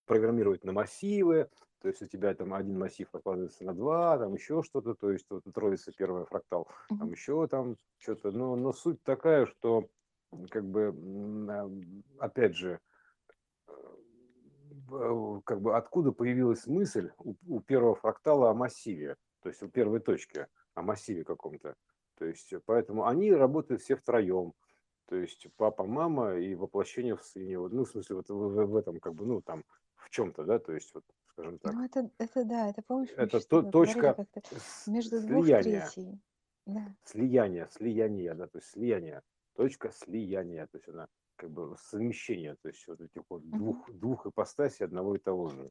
программировать 0.07 0.63
на 0.63 0.73
массивы, 0.73 1.51
то 1.81 1.89
есть 1.89 2.01
у 2.01 2.07
тебя 2.07 2.33
там 2.35 2.55
один 2.55 2.79
массив 2.79 3.09
раскладывается 3.13 3.65
на 3.65 3.75
два, 3.75 4.19
там 4.19 4.35
еще 4.35 4.63
что-то, 4.63 4.95
то 4.95 5.11
есть 5.11 5.27
вот 5.31 5.43
троица 5.53 5.91
первый 5.91 6.27
фрактал, 6.27 6.69
там 6.89 7.11
еще 7.11 7.49
там 7.49 7.77
что-то, 7.99 8.31
но, 8.31 8.55
но 8.55 8.73
суть 8.73 9.03
такая, 9.03 9.47
что 9.47 9.89
как 10.51 10.65
бы, 10.65 10.95
а, 11.51 11.69
опять 12.25 12.55
же, 12.55 12.81
как 15.45 15.61
бы 15.61 15.77
откуда 15.77 16.13
появилась 16.13 16.67
мысль 16.67 17.11
у, 17.19 17.35
у 17.49 17.61
первого 17.61 17.95
фрактала 17.95 18.51
о 18.51 18.55
массиве, 18.55 19.17
то 19.41 19.49
есть 19.49 19.63
у 19.63 19.69
первой 19.69 20.01
точки 20.01 20.47
о 20.75 20.83
массиве 20.83 21.25
каком-то. 21.25 21.75
То 22.17 22.25
есть 22.27 22.53
э, 22.53 22.61
поэтому 22.65 23.07
они 23.07 23.33
работают 23.33 23.83
все 23.83 23.97
втроем. 23.97 24.53
То 25.07 25.17
есть 25.17 25.47
папа, 25.57 25.85
мама 25.85 26.35
и 26.37 26.55
воплощение 26.55 27.17
в 27.17 27.23
сыне. 27.23 27.59
Ну, 27.59 27.85
в 27.85 27.89
смысле, 27.89 28.17
вот 28.17 28.29
в, 28.31 28.35
в- 28.35 28.67
в 28.67 28.77
этом, 28.77 29.01
как 29.01 29.15
бы, 29.15 29.27
ну, 29.27 29.43
там, 29.43 29.65
в 29.97 30.09
чем-то, 30.11 30.45
да, 30.45 30.59
то 30.59 30.73
есть, 30.73 30.95
вот, 30.95 31.05
скажем 31.27 31.59
так, 31.59 31.75
Ну, 31.75 31.85
это, 31.85 32.11
это 32.19 32.45
да, 32.45 32.69
это 32.71 32.83
помнишь, 32.83 33.11
мы 33.17 33.25
это 33.25 33.47
то, 33.47 33.63
точка 33.63 34.27
между 34.87 35.21
двух 35.21 35.45
слияния, 35.45 35.87
третей. 35.91 36.21
Да. 36.67 36.95
слияния, 37.05 37.69
слияния, 37.73 38.35
да, 38.35 38.47
то 38.47 38.59
есть 38.59 38.71
слияние, 38.71 39.23
точка 39.55 39.91
слияния, 39.91 40.67
то 40.69 40.79
есть 40.79 40.89
она 40.89 41.09
как 41.37 41.51
бы 41.51 41.77
совмещение, 41.79 42.57
то 42.63 42.69
есть 42.69 42.87
вот 42.87 43.01
этих 43.01 43.23
вот 43.29 43.49
двух, 43.49 43.91
двух 43.93 44.27
ипостасей 44.27 44.85
одного 44.87 45.17
и 45.17 45.19
того 45.19 45.49
же. 45.49 45.71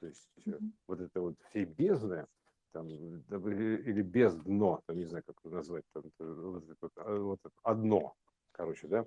То 0.00 0.06
есть 0.06 0.28
э, 0.46 0.50
Мгм. 0.50 0.72
вот 0.86 1.00
это 1.00 1.20
вот 1.20 1.34
все 1.48 1.64
бездны, 1.64 2.26
там, 2.72 2.88
да, 3.28 3.36
или, 3.36 3.82
или 3.82 4.02
бездно, 4.02 4.80
там, 4.86 4.96
не 4.96 5.04
знаю, 5.06 5.24
как 5.26 5.36
это 5.42 5.54
назвать, 5.54 5.84
там, 5.92 6.02
э, 6.18 6.24
вот, 6.24 6.64
это 6.64 6.76
вот, 6.80 6.92
а, 6.96 7.18
вот 7.18 7.40
это 7.44 7.54
одно, 7.62 8.14
короче, 8.52 8.88
да, 8.88 9.06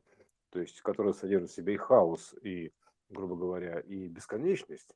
то 0.50 0.60
есть, 0.60 0.82
которое 0.82 1.14
содержит 1.14 1.50
в 1.50 1.54
себе 1.54 1.74
и 1.74 1.78
хаос, 1.78 2.34
и, 2.42 2.72
грубо 3.10 3.36
говоря, 3.36 3.80
и 3.82 4.08
бесконечность, 4.08 4.96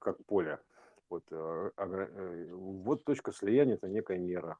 как, 0.00 0.24
поле, 0.26 0.60
вот, 1.08 1.24
э, 1.30 1.70
э, 1.76 2.52
вот 2.52 3.04
точка 3.04 3.32
слияния– 3.32 3.74
это 3.76 3.88
некая 3.88 4.18
мера. 4.18 4.58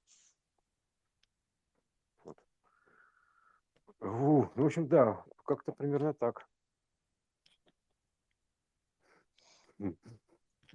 Вот. 2.24 2.38
Фу, 3.84 3.91
ну, 4.02 4.50
в 4.54 4.64
общем, 4.64 4.88
да, 4.88 5.24
как-то 5.44 5.72
примерно 5.72 6.14
так. 6.14 6.48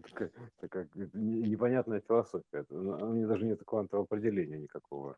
Такая, 0.04 0.32
такая 0.60 0.90
не- 0.94 1.50
непонятная 1.50 2.02
философия. 2.02 2.66
Ну, 2.70 2.92
У 3.10 3.14
нее 3.14 3.28
даже 3.28 3.46
нет 3.46 3.64
квантового 3.66 4.06
определения 4.06 4.60
никакого. 4.60 5.18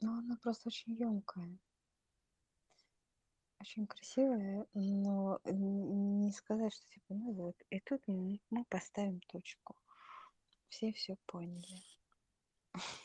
Но 0.00 0.18
она 0.18 0.36
просто 0.42 0.68
очень 0.68 0.94
емкая, 0.94 1.58
очень 3.60 3.86
красивая, 3.86 4.66
но 4.74 5.40
не 5.44 6.32
сказать, 6.32 6.72
что 6.74 6.88
типа, 6.88 7.14
ну 7.14 7.32
вот, 7.34 7.56
и 7.70 7.78
тут 7.80 8.02
мы 8.08 8.64
поставим 8.68 9.20
точку. 9.20 9.76
Все 10.68 10.92
все 10.92 11.16
поняли. 11.26 11.78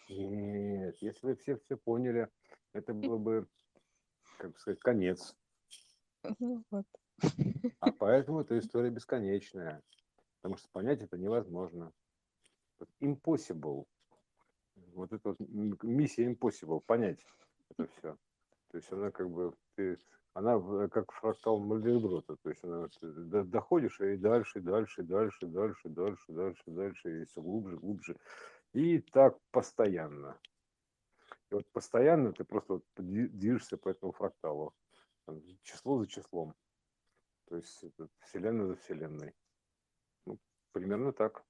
Нет, 0.10 0.96
если 1.02 1.28
бы 1.28 1.36
все 1.36 1.58
все 1.58 1.76
поняли, 1.78 2.30
это 2.74 2.94
было 2.94 3.18
бы, 3.18 3.48
как 4.38 4.58
сказать, 4.60 4.80
конец. 4.80 5.36
Ну 6.40 6.64
вот. 6.72 6.86
А 7.80 7.92
поэтому 7.92 8.42
эта 8.42 8.58
история 8.60 8.90
бесконечная. 8.90 9.82
Потому 10.42 10.58
что 10.58 10.70
понять 10.72 11.02
это 11.02 11.18
невозможно. 11.18 11.92
Impossible. 13.02 13.86
Вот 14.94 15.12
это 15.12 15.30
вот 15.30 15.40
миссия 15.40 16.32
Impossible. 16.32 16.82
Понять 16.86 17.26
это 17.70 17.88
все. 17.88 18.18
То 18.70 18.78
есть 18.78 18.92
она 18.92 19.12
как 19.12 19.30
бы, 19.30 19.54
ты, 19.76 19.98
она 20.34 20.88
как 20.90 21.12
фрактал 21.12 21.60
Мальдеброта. 21.60 22.36
То 22.44 22.50
есть 22.50 22.64
она, 22.64 22.88
э, 23.02 23.08
до- 23.08 23.44
доходишь 23.44 24.00
и 24.02 24.18
дальше, 24.18 24.60
и 24.60 24.62
дальше, 24.62 25.02
и 25.02 25.06
дальше, 25.06 25.46
и 25.46 25.50
дальше, 25.50 25.88
и 25.88 25.92
дальше, 25.92 26.32
и 26.32 26.34
дальше, 26.34 26.64
и 26.68 26.72
дальше, 26.72 27.22
и 27.22 27.26
все 27.26 27.42
глубже, 27.42 27.78
глубже. 27.78 28.16
И 28.74 29.00
так 29.00 29.38
постоянно. 29.52 30.38
И 31.50 31.54
вот 31.56 31.70
постоянно 31.72 32.34
ты 32.34 32.44
просто 32.44 32.74
вот 32.74 32.86
дви- 32.98 33.30
движешься 33.30 33.78
по 33.78 33.90
этому 33.90 34.12
фракталу. 34.12 34.74
Число 35.64 36.00
за 36.00 36.08
числом. 36.08 36.54
То 37.46 37.56
есть 37.58 37.84
это 37.84 38.10
вселенная 38.20 38.68
за 38.68 38.76
вселенной. 38.76 39.34
Ну, 40.26 40.38
примерно 40.74 41.14
так. 41.14 41.44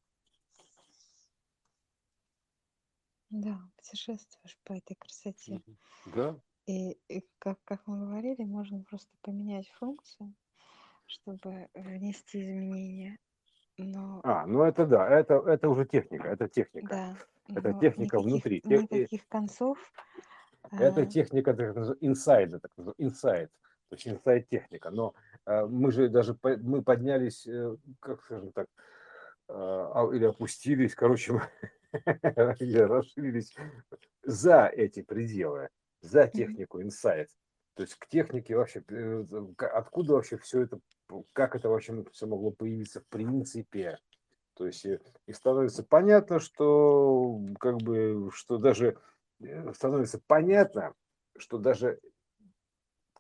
Да, 3.30 3.60
путешествуешь 3.76 4.58
по 4.64 4.74
этой 4.74 4.96
красоте. 4.96 5.62
Да, 6.06 6.40
И, 6.66 6.92
и 7.10 7.28
как, 7.40 7.60
как 7.64 7.86
мы 7.88 8.00
говорили, 8.00 8.44
можно 8.44 8.84
просто 8.84 9.12
поменять 9.22 9.70
функцию, 9.72 10.34
чтобы 11.08 11.70
внести 11.74 12.42
изменения. 12.44 13.18
Но 13.78 14.22
А, 14.24 14.46
ну 14.46 14.64
это 14.64 14.86
да, 14.86 15.10
это, 15.10 15.36
это 15.46 15.70
уже 15.70 15.86
техника, 15.86 16.28
это 16.28 16.48
техника. 16.48 16.90
да, 16.90 17.18
Это 17.56 17.70
но 17.74 17.80
техника 17.80 18.18
никаких, 18.18 18.26
внутри. 18.26 18.62
Тех- 18.62 18.82
и- 18.92 18.96
никаких 18.96 19.28
концов. 19.28 19.92
Это 20.72 21.02
а, 21.02 21.06
техника 21.06 21.52
инсайда, 22.02 22.60
так 22.60 22.72
называемая, 22.76 23.10
инсайд, 23.10 23.52
то 23.90 23.96
есть 23.96 24.08
инсайд 24.08 24.50
техника. 24.50 24.92
Но 24.92 25.14
э, 25.46 25.66
мы 25.66 25.92
же 25.92 26.10
даже 26.10 26.38
мы 26.44 26.84
поднялись, 26.84 27.48
э, 27.48 27.78
как 28.00 28.22
скажем 28.24 28.52
так, 28.52 28.68
э, 29.50 29.54
а- 29.54 30.10
или 30.14 30.26
опустились, 30.26 30.94
короче, 30.94 31.34
мы 31.34 31.42
или 32.60 32.80
расширились 32.80 33.56
за 34.24 34.66
эти 34.66 35.02
пределы, 35.02 35.70
за 36.02 36.28
технику 36.28 36.82
инсайд. 36.82 37.30
То 37.76 37.84
есть 37.84 37.96
к 37.96 38.08
технике 38.08 38.58
вообще, 38.58 38.84
э, 38.90 39.26
откуда 39.72 40.14
вообще 40.14 40.38
все 40.38 40.64
это, 40.64 40.80
как 41.34 41.56
это 41.56 41.70
вообще 41.70 42.04
все 42.12 42.26
могло 42.26 42.52
появиться 42.52 43.00
в 43.00 43.08
принципе. 43.08 44.00
То 44.58 44.66
есть 44.66 44.84
и, 44.86 45.00
и 45.28 45.34
становится 45.34 45.84
понятно, 45.84 46.40
что 46.40 47.40
как 47.60 47.78
бы, 47.78 48.32
что 48.34 48.58
даже 48.58 49.00
э, 49.40 49.74
становится 49.74 50.20
понятно, 50.26 50.96
что 51.38 51.60
даже 51.60 52.00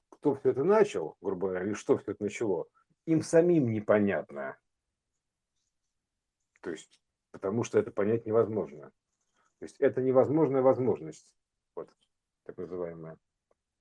кто 0.09 0.33
все 0.33 0.49
это 0.49 0.63
начал, 0.63 1.15
грубо 1.21 1.49
говоря, 1.49 1.65
или 1.65 1.73
что 1.73 1.95
все 1.97 2.13
это 2.13 2.23
начало, 2.23 2.67
им 3.05 3.21
самим 3.21 3.71
непонятно. 3.71 4.57
То 6.61 6.71
есть, 6.71 6.99
потому 7.29 7.63
что 7.63 7.77
это 7.77 7.91
понять 7.91 8.25
невозможно. 8.25 8.91
То 9.59 9.65
есть 9.65 9.79
это 9.79 10.01
невозможная 10.01 10.63
возможность, 10.63 11.35
вот, 11.75 11.93
так 12.45 12.57
называемая. 12.57 13.15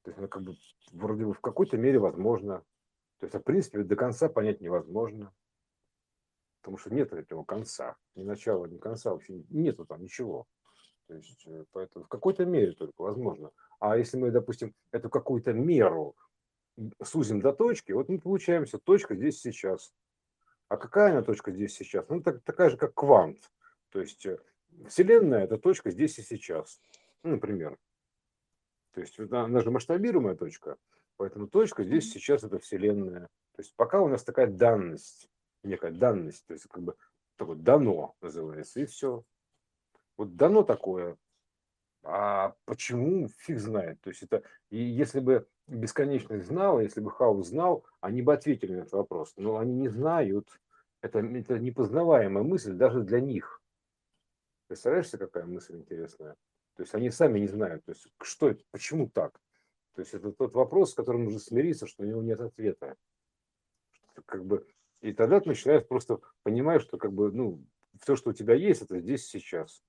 То 0.03 0.11
есть 0.11 0.19
она 0.19 0.29
как 0.29 0.43
бы 0.43 0.57
вроде 0.93 1.25
бы 1.25 1.33
в 1.33 1.41
какой-то 1.41 1.79
мере 1.79 1.99
возможно. 1.99 2.59
То 3.19 3.25
есть, 3.25 3.35
а 3.35 3.41
в 3.41 3.45
принципе, 3.45 3.83
до 3.83 3.97
конца 3.97 4.29
понять 4.29 4.61
невозможно. 4.61 5.33
Потому 6.67 6.79
что 6.79 6.93
нет 6.93 7.13
этого 7.13 7.45
конца. 7.45 7.95
Ни 8.17 8.25
начала, 8.25 8.67
ни 8.67 8.77
конца 8.77 9.13
вообще 9.13 9.35
нету 9.51 9.87
там 9.87 10.03
ничего. 10.03 10.49
То 11.07 11.15
есть, 11.15 11.47
э, 11.47 11.65
поэтому 11.71 12.07
в 12.07 12.09
какой-то 12.09 12.45
мере 12.45 12.73
только 12.73 13.03
возможно. 13.03 13.53
А 13.79 13.97
если 13.97 14.17
мы, 14.17 14.33
допустим, 14.33 14.75
эту 14.91 15.09
какую-то 15.09 15.53
меру 15.53 16.17
сузим 17.01 17.41
до 17.41 17.53
точки, 17.53 17.93
вот 17.93 18.09
мы 18.09 18.19
получаемся 18.19 18.79
точка 18.79 19.15
здесь 19.15 19.41
сейчас. 19.41 19.95
А 20.67 20.77
какая 20.77 21.13
она 21.13 21.23
точка 21.23 21.53
здесь 21.53 21.73
сейчас? 21.73 22.09
Ну, 22.09 22.21
так, 22.21 22.43
такая 22.43 22.71
же, 22.71 22.77
как 22.77 22.95
квант. 22.95 23.39
То 23.91 24.01
есть 24.01 24.27
э, 24.27 24.37
Вселенная– 24.89 25.45
это 25.45 25.59
точка 25.59 25.93
здесь 25.93 26.19
и 26.19 26.23
сейчас. 26.23 26.81
Ну, 27.23 27.31
например. 27.31 27.79
То 28.91 29.03
есть 29.03 29.21
она, 29.21 29.45
она 29.45 29.61
же 29.61 29.71
масштабируемая 29.71 30.35
точка, 30.35 30.79
поэтому 31.17 31.47
точка 31.47 31.85
здесь 31.85 32.11
сейчас 32.11 32.43
это 32.43 32.59
Вселенная. 32.59 33.29
То 33.53 33.63
есть 33.63 33.73
пока 33.77 34.01
у 34.01 34.09
нас 34.09 34.25
такая 34.25 34.49
данность, 34.49 35.31
некая 35.67 35.93
данность, 35.93 36.47
то 36.47 36.53
есть 36.55 36.67
как 36.69 36.83
бы 36.83 36.97
такое 37.37 37.57
дано 37.57 38.15
называется, 38.21 38.81
и 38.81 38.87
все. 38.87 39.25
Вот 40.17 40.37
дано 40.37 40.63
такое, 40.63 41.19
а 42.03 42.55
почему, 42.65 43.29
фиг 43.39 43.59
знает. 43.59 44.01
То 44.01 44.11
есть 44.11 44.23
это, 44.23 44.43
и 44.71 44.79
если 44.79 45.21
бы 45.21 45.47
бесконечность 45.67 46.47
знала, 46.47 46.81
если 46.81 47.01
бы 47.01 47.11
хаос 47.11 47.49
знал, 47.49 47.85
они 48.01 48.23
бы 48.23 48.33
ответили 48.33 48.75
на 48.75 48.81
этот 48.83 48.93
вопрос. 48.93 49.35
Но 49.37 49.59
они 49.59 49.75
не 49.75 49.89
знают. 49.89 50.49
Это, 51.03 51.19
это 51.19 51.59
непознаваемая 51.59 52.45
мысль 52.45 52.73
даже 52.73 53.03
для 53.03 53.21
них. 53.21 53.61
Представляешь 54.69 55.09
себе, 55.09 55.27
какая 55.27 55.45
мысль 55.45 55.77
интересная? 55.77 56.37
То 56.77 56.83
есть 56.83 56.95
они 56.95 57.11
сами 57.11 57.41
не 57.41 57.47
знают, 57.47 57.85
то 57.85 57.93
есть 57.93 58.07
что 58.21 58.51
это, 58.51 58.63
почему 58.71 59.09
так? 59.09 59.41
То 59.95 60.03
есть 60.03 60.13
это 60.13 60.31
тот 60.31 60.55
вопрос, 60.55 60.91
с 60.91 60.95
которым 60.95 61.25
нужно 61.25 61.41
смириться, 61.41 61.87
что 61.87 62.03
у 62.03 62.07
него 62.07 62.23
нет 62.23 62.41
ответа. 62.41 62.97
Как 64.27 64.45
бы, 64.45 64.67
и 65.07 65.13
тогда 65.13 65.39
ты 65.41 65.49
начинаешь 65.49 65.87
просто 65.87 66.19
понимать, 66.43 66.83
что 66.83 66.99
как 66.99 67.13
бы, 67.13 67.31
ну, 67.31 67.65
все, 68.03 68.17
что 68.17 68.31
у 68.31 68.33
тебя 68.33 68.55
есть, 68.55 68.83
это 68.83 68.99
здесь 68.99 69.27
сейчас. 69.27 69.83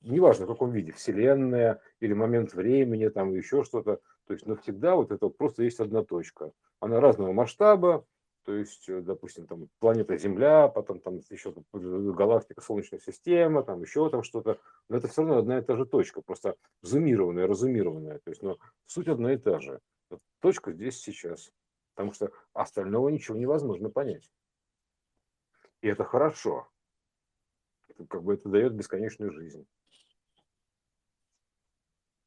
Неважно 0.00 0.46
в 0.46 0.48
каком 0.48 0.72
виде, 0.72 0.90
вселенная 0.92 1.80
или 2.00 2.12
момент 2.12 2.54
времени, 2.54 3.08
там 3.08 3.32
еще 3.32 3.62
что-то, 3.62 4.00
то 4.26 4.32
есть 4.32 4.46
навсегда 4.46 4.96
вот 4.96 5.12
это 5.12 5.28
просто 5.28 5.62
есть 5.62 5.78
одна 5.78 6.02
точка. 6.02 6.50
Она 6.80 7.00
разного 7.00 7.32
масштаба, 7.32 8.04
то 8.42 8.52
есть, 8.52 8.88
э, 8.88 9.00
допустим, 9.00 9.46
там 9.46 9.68
планета 9.78 10.18
Земля, 10.18 10.66
потом 10.66 10.98
там 10.98 11.18
еще 11.30 11.54
галактика 11.72 12.60
Солнечная 12.60 12.98
система, 12.98 13.62
там 13.62 13.80
еще 13.80 14.10
там 14.10 14.24
что-то, 14.24 14.58
но 14.88 14.96
это 14.96 15.06
все 15.06 15.22
равно 15.22 15.38
одна 15.38 15.58
и 15.60 15.62
та 15.62 15.76
же 15.76 15.86
точка, 15.86 16.20
просто 16.20 16.56
зумированная, 16.82 17.46
разумированная, 17.46 18.18
то 18.18 18.30
есть, 18.30 18.42
но 18.42 18.58
суть 18.86 19.08
одна 19.08 19.32
и 19.32 19.36
та 19.36 19.60
же. 19.60 19.80
Точка 20.40 20.72
здесь 20.72 21.00
сейчас, 21.00 21.52
потому 21.94 22.12
что 22.12 22.32
остального 22.52 23.08
ничего 23.08 23.36
невозможно 23.38 23.88
понять. 23.88 24.30
И 25.80 25.88
это 25.88 26.04
хорошо. 26.04 26.68
Как 28.08 28.22
бы 28.22 28.34
это 28.34 28.48
дает 28.48 28.74
бесконечную 28.74 29.32
жизнь. 29.32 29.66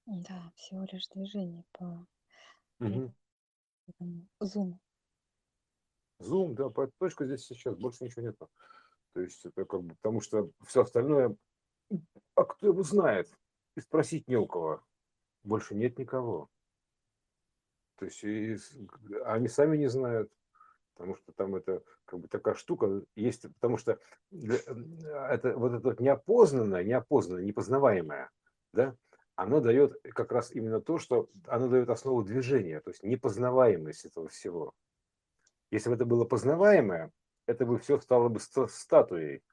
Да, 0.06 0.52
всего 0.56 0.86
лишь 0.90 1.08
движение 1.10 1.66
по 1.74 2.08
зуму. 4.40 4.80
Зум, 6.20 6.56
да, 6.56 6.70
по 6.70 6.88
точка 6.98 7.26
здесь 7.26 7.46
сейчас, 7.46 7.76
больше 7.76 8.06
ничего 8.06 8.22
нет. 8.24 8.38
То 9.14 9.22
есть 9.22 9.46
это 9.46 9.66
как 9.66 9.84
бы, 9.84 9.96
потому 9.96 10.22
что 10.22 10.50
все 10.66 10.82
остальное, 10.82 11.36
а 12.36 12.46
кто 12.46 12.68
его 12.68 12.84
знает? 12.84 13.30
И 13.76 13.82
спросить 13.82 14.28
не 14.28 14.38
у 14.38 14.48
кого. 14.48 14.82
Больше 15.44 15.76
нет 15.76 16.00
никого. 16.00 16.50
То 17.98 18.06
есть 18.06 18.24
и 18.24 18.58
они 19.26 19.48
сами 19.48 19.78
не 19.78 19.88
знают, 19.88 20.32
потому 20.94 21.16
что 21.16 21.32
там 21.34 21.56
это 21.56 21.84
как 22.06 22.20
бы 22.20 22.28
такая 22.28 22.56
штука 22.56 23.02
есть, 23.16 23.44
потому 23.56 23.78
что 23.78 24.00
это 24.32 25.58
вот 25.58 25.74
это 25.74 25.90
вот 25.90 26.00
неопознанное, 26.00 26.84
неопознанное, 26.84 27.44
непознаваемое, 27.44 28.30
да, 28.74 28.96
оно 29.36 29.62
дает 29.62 30.00
как 30.14 30.32
раз 30.32 30.52
именно 30.52 30.82
то, 30.82 30.98
что 30.98 31.30
оно 31.46 31.68
дает 31.68 31.90
основу 31.90 32.24
движения, 32.24 32.80
то 32.82 32.90
есть 32.90 33.04
непознаваемость 33.04 34.06
этого 34.06 34.28
всего. 34.30 34.74
Если 35.70 35.90
бы 35.90 35.96
это 35.96 36.06
было 36.06 36.26
познаваемое, 36.26 37.12
это 37.46 37.66
бы 37.66 37.78
все 37.78 38.00
стало 38.00 38.30
бы 38.30 38.40
статуей. 38.40 39.44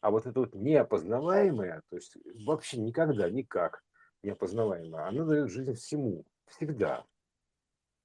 А 0.00 0.10
вот 0.10 0.26
это 0.26 0.40
вот 0.40 0.54
неопознаваемое, 0.54 1.82
то 1.88 1.96
есть 1.96 2.16
вообще 2.44 2.78
никогда, 2.78 3.30
никак 3.30 3.82
неопознаваемое, 4.22 5.06
оно 5.06 5.24
дает 5.24 5.50
жизнь 5.50 5.74
всему, 5.74 6.24
всегда. 6.46 7.04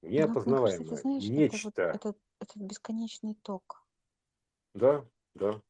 Неопознаваемое, 0.01 0.79
ну, 0.79 0.85
кажется, 0.85 1.01
знаешь, 1.01 1.23
нечто. 1.29 1.69
Это 1.69 1.77
вот 1.77 1.95
этот, 1.95 2.17
этот 2.39 2.57
бесконечный 2.57 3.35
ток. 3.35 3.85
Да, 4.73 5.05
да. 5.35 5.61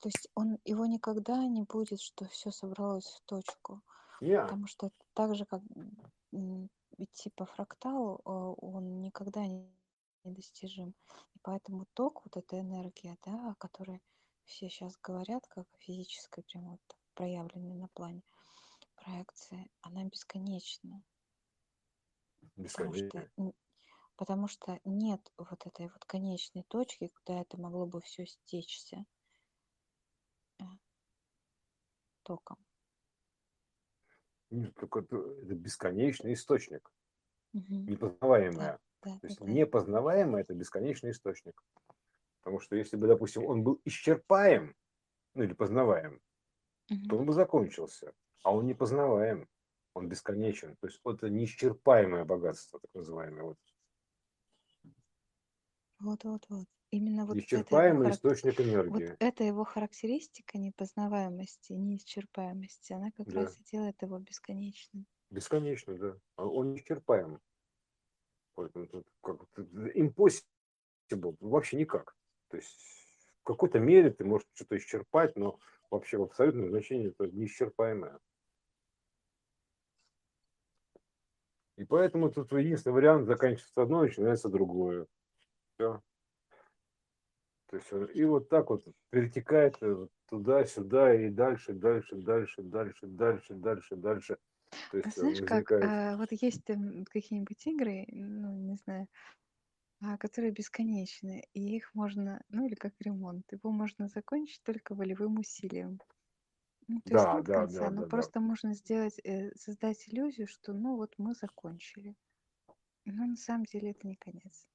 То 0.00 0.08
есть 0.08 0.28
он, 0.34 0.58
его 0.64 0.86
никогда 0.86 1.44
не 1.46 1.62
будет, 1.62 2.00
что 2.00 2.26
все 2.26 2.50
собралось 2.50 3.06
в 3.06 3.22
точку. 3.24 3.82
Yeah. 4.20 4.42
Потому 4.42 4.66
что 4.66 4.90
так 5.14 5.34
же, 5.34 5.44
как 5.44 5.62
идти 6.98 7.30
по 7.30 7.46
фракталу, 7.46 8.20
э, 8.24 8.64
он 8.64 9.00
никогда 9.00 9.46
не 9.46 9.68
недостижим. 10.24 10.94
И 11.34 11.38
поэтому 11.42 11.86
ток, 11.94 12.24
вот 12.24 12.36
эта 12.36 12.58
энергия, 12.58 13.16
да, 13.24 13.50
о 13.50 13.54
которой 13.56 14.02
все 14.44 14.68
сейчас 14.68 14.96
говорят, 15.02 15.46
как 15.48 15.66
о 15.66 15.78
физической, 15.78 16.42
прямо 16.44 16.72
вот 16.72 16.96
проявленной 17.14 17.74
на 17.74 17.88
плане 17.88 18.22
проекции, 18.96 19.70
она 19.82 20.04
бесконечна. 20.04 21.02
Бесконечно. 22.56 23.20
Потому 23.20 23.52
что, 23.52 23.54
потому 24.16 24.48
что 24.48 24.78
нет 24.84 25.20
вот 25.36 25.66
этой 25.66 25.88
вот 25.88 26.04
конечной 26.04 26.64
точки, 26.68 27.08
куда 27.08 27.40
это 27.40 27.60
могло 27.60 27.86
бы 27.86 28.00
все 28.00 28.26
стечься 28.26 29.04
э, 30.60 30.64
током. 32.22 32.58
Нет, 34.50 34.74
только 34.74 35.00
это, 35.00 35.16
это 35.16 35.54
бесконечный 35.54 36.34
источник, 36.34 36.90
угу. 37.52 37.74
непознаваемое. 37.74 38.78
Да, 39.02 39.18
То 39.18 39.26
есть 39.26 39.40
да. 39.40 39.46
непознаваемое– 39.46 40.42
это 40.42 40.54
бесконечный 40.54 41.10
источник. 41.10 41.60
Потому 42.40 42.60
что 42.60 42.76
если 42.76 42.96
бы, 42.96 43.06
допустим, 43.06 43.44
он 43.44 43.64
был 43.64 43.80
исчерпаем, 43.84 44.76
ну 45.34 45.42
или 45.42 45.54
познаваем, 45.54 46.20
угу. 46.90 47.08
то 47.08 47.18
он 47.18 47.26
бы 47.26 47.32
закончился. 47.32 48.12
А 48.42 48.54
он 48.54 48.66
не 48.66 48.74
познаваем, 48.74 49.48
он 49.94 50.08
бесконечен. 50.08 50.76
То 50.76 50.86
есть 50.86 51.00
это 51.04 51.30
неисчерпаемое 51.30 52.24
богатство, 52.24 52.78
так 52.78 52.90
называемое. 52.94 53.42
Вот. 53.42 53.58
Вот, 56.04 56.22
вот, 56.24 56.44
вот. 56.50 56.66
Именно 56.90 57.24
вот 57.24 57.36
Неисчерпаемый 57.36 58.08
это 58.08 58.16
источник 58.16 58.60
энергии. 58.60 58.90
Вот 58.90 59.16
это 59.18 59.42
его 59.42 59.64
характеристика 59.64 60.58
непознаваемости, 60.58 61.72
неисчерпаемости. 61.72 62.92
Она 62.92 63.10
как 63.10 63.26
да. 63.32 63.40
раз 63.40 63.58
и 63.58 63.64
делает 63.64 64.00
его 64.02 64.18
бесконечным. 64.18 65.06
Бесконечно, 65.30 65.96
да. 65.96 66.16
А 66.36 66.44
он 66.44 66.72
неисчерпаем. 66.74 67.40
Поэтому 68.54 68.86
тут 68.86 69.06
как 69.22 69.40
impossible, 69.96 71.36
вообще 71.40 71.78
никак. 71.78 72.14
То 72.48 72.58
есть 72.58 72.78
в 73.40 73.44
какой-то 73.44 73.78
мере 73.78 74.10
ты 74.10 74.24
можешь 74.24 74.46
что-то 74.52 74.76
исчерпать, 74.76 75.36
но 75.36 75.58
вообще 75.90 76.18
в 76.18 76.24
абсолютном 76.24 76.68
значении 76.68 77.08
это 77.08 77.26
неисчерпаемое. 77.28 78.20
И 81.76 81.84
поэтому 81.84 82.30
тут 82.30 82.52
единственный 82.52 82.92
вариант 82.92 83.26
заканчивается 83.26 83.82
одно, 83.82 84.02
начинается 84.02 84.50
другое. 84.50 85.06
Все. 85.78 86.02
То 87.66 87.76
есть, 87.76 88.16
и 88.16 88.24
вот 88.24 88.48
так 88.48 88.70
вот 88.70 88.84
перетекает 89.10 89.78
туда-сюда 90.28 91.14
и 91.14 91.30
дальше, 91.30 91.72
дальше, 91.72 92.16
дальше, 92.16 92.62
дальше, 92.62 93.06
дальше, 93.06 93.54
дальше, 93.54 93.96
дальше. 93.96 94.38
То 94.90 94.98
есть 94.98 95.16
Знаешь, 95.16 95.42
как 95.42 95.70
а, 95.80 96.16
вот 96.16 96.30
есть 96.32 96.64
там 96.64 97.04
какие-нибудь 97.04 97.66
игры, 97.66 98.06
ну, 98.10 98.54
не 98.56 98.76
знаю, 98.76 99.08
а, 100.02 100.18
которые 100.18 100.52
бесконечны, 100.52 101.44
и 101.54 101.76
их 101.76 101.94
можно, 101.94 102.42
ну 102.48 102.66
или 102.66 102.74
как 102.74 102.94
ремонт, 103.00 103.52
его 103.52 103.70
можно 103.72 104.08
закончить 104.08 104.62
только 104.64 104.94
волевым 104.94 105.38
усилием. 105.38 106.00
Ну, 106.88 107.00
то 107.06 107.14
есть 107.14 107.24
Да, 107.24 107.34
нет 107.34 107.46
да, 107.46 107.54
конца, 107.54 107.86
да, 107.86 107.90
но 107.90 108.02
да, 108.02 108.06
да. 108.08 108.08
просто 108.08 108.40
можно 108.40 108.74
сделать, 108.74 109.18
э, 109.24 109.52
создать 109.56 110.08
иллюзию, 110.08 110.46
что 110.48 110.72
ну 110.74 110.96
вот 110.96 111.14
мы 111.18 111.34
закончили. 111.34 112.16
Но 113.06 113.26
на 113.26 113.36
самом 113.36 113.64
деле 113.64 113.92
это 113.92 114.06
не 114.06 114.16
конец. 114.16 114.66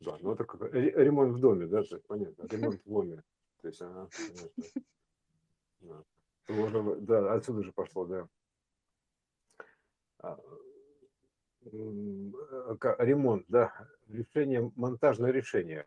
Да, 0.00 0.18
ну 0.20 0.32
это 0.32 0.44
как 0.44 0.72
ремонт 0.72 1.34
в 1.34 1.40
доме, 1.40 1.66
да, 1.66 1.80
есть 1.80 2.06
понятно, 2.06 2.46
ремонт 2.48 2.80
в 2.84 2.88
доме. 2.88 3.22
То 3.60 3.68
есть, 3.68 3.80
ага, 3.80 4.08
понятно. 4.28 4.82
Да. 5.80 6.04
Можно, 6.48 6.96
да, 6.96 7.34
отсюда 7.34 7.62
же 7.62 7.72
пошло, 7.72 8.06
да. 8.06 8.28
А, 10.18 10.38
ремонт, 11.72 13.44
да, 13.48 13.72
решение, 14.08 14.70
монтажное 14.76 15.30
решение, 15.30 15.86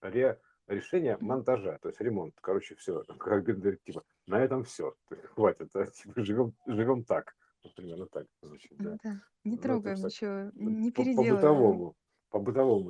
Ре, 0.00 0.40
решение 0.66 1.16
монтажа, 1.20 1.78
то 1.78 1.88
есть 1.88 2.00
ремонт, 2.00 2.34
короче, 2.40 2.74
все, 2.76 3.04
как 3.18 3.46
типа, 3.84 4.04
на 4.26 4.40
этом 4.42 4.64
все, 4.64 4.94
хватит, 5.34 5.70
да, 5.72 5.86
типа, 5.86 6.22
живем, 6.22 6.54
живем 6.66 7.04
так, 7.04 7.36
примерно 7.76 8.06
так 8.06 8.26
звучит, 8.42 8.76
да. 8.78 8.96
да. 9.02 9.20
Не 9.44 9.56
ну, 9.56 9.62
трогаем 9.62 9.98
ну, 10.00 10.06
ничего, 10.06 10.50
не 10.54 10.92
переделываем. 10.92 11.34
По 11.34 11.34
по 11.34 11.36
бытовому, 11.36 11.96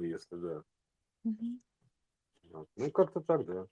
если, 0.02 0.36
да. 0.36 0.64
Вот. 2.50 2.68
Ну, 2.76 2.90
как-то 2.90 3.20
так, 3.20 3.44
да. 3.46 3.66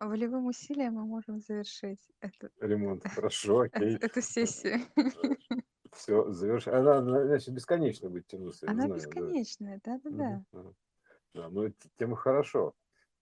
Волевым 0.00 0.46
усилием 0.46 0.94
мы 0.94 1.06
можем 1.06 1.40
завершить 1.40 2.10
это, 2.20 2.50
ремонт. 2.60 3.04
Хорошо, 3.14 3.60
окей. 3.60 3.96
Эту 3.96 4.22
сессию. 4.22 4.80
Все, 5.92 6.30
заверш... 6.32 6.66
Она, 6.68 7.02
значит, 7.02 7.54
бесконечно 7.54 8.08
будет 8.08 8.26
тянуться. 8.26 8.68
Она 8.68 8.86
знаю, 8.86 8.94
бесконечная, 8.94 9.80
да, 9.84 10.00
да, 10.04 10.44
да. 10.52 11.48
Но 11.50 11.66
это 11.66 11.88
тема 11.96 12.16
хорошо, 12.16 12.74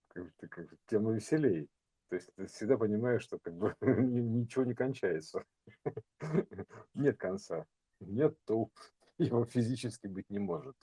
как, 0.07 0.31
как, 0.37 0.67
тема 0.87 1.11
веселей. 1.11 1.69
То 2.09 2.15
есть 2.15 2.29
ты 2.35 2.47
всегда 2.47 2.77
понимаешь, 2.77 3.23
что 3.23 3.37
как 3.39 3.55
бы 3.55 3.75
ничего 3.81 4.63
не 4.63 4.73
кончается. 4.73 5.43
Нет 6.93 7.17
конца. 7.17 7.65
Нет, 7.99 8.35
то 8.45 8.69
его 9.17 9.45
физически 9.45 10.07
быть 10.07 10.29
не 10.29 10.39
может. 10.39 10.75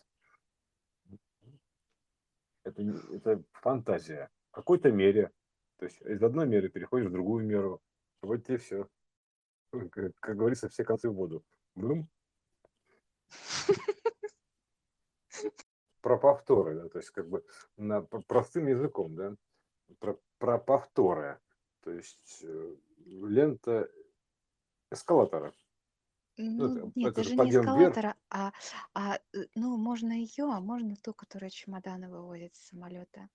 Это, 2.67 2.83
это 3.13 3.43
фантазия. 3.53 4.29
В 4.51 4.57
какой-то 4.57 4.91
мере. 4.91 5.31
То 5.79 5.85
есть 5.85 6.01
из 6.03 6.23
одной 6.23 6.47
меры 6.47 6.69
переходишь 6.69 7.09
в 7.09 7.13
другую 7.13 7.47
меру. 7.47 7.81
Вот 8.23 8.45
тебе 8.45 8.59
все. 8.59 8.89
Как, 9.71 10.15
как 10.19 10.37
говорится, 10.37 10.69
все 10.69 10.85
концы 10.85 11.09
в 11.09 11.15
воду. 11.15 11.45
Бум. 11.77 12.09
Про 16.01 16.19
повторы, 16.19 16.75
да, 16.77 16.89
то 16.89 16.99
есть 16.99 17.11
как 17.11 17.29
бы 17.29 17.45
на 17.77 18.01
простым 18.03 18.69
языком, 18.69 19.17
да, 19.17 19.35
про, 19.99 20.17
про 20.39 20.59
повторы. 20.59 21.41
То 21.83 21.91
есть 21.91 22.45
э, 22.45 22.77
лента 23.07 23.91
эскалатора. 24.91 25.53
Ну, 26.37 26.69
ну 26.69 26.93
нет, 26.95 27.13
это 27.13 27.23
даже 27.23 27.37
не 27.37 27.51
эскалатора, 27.51 28.15
а, 28.31 28.53
а, 28.95 29.17
э, 29.33 29.47
ну, 29.55 29.77
можно 29.77 30.13
ее, 30.13 30.45
а 30.53 30.61
можно 30.61 30.95
ту, 30.97 31.15
которая 31.15 31.51
чемоданы 31.51 32.11
вывозит 32.11 32.55
с 32.55 32.69
самолета. 32.69 33.29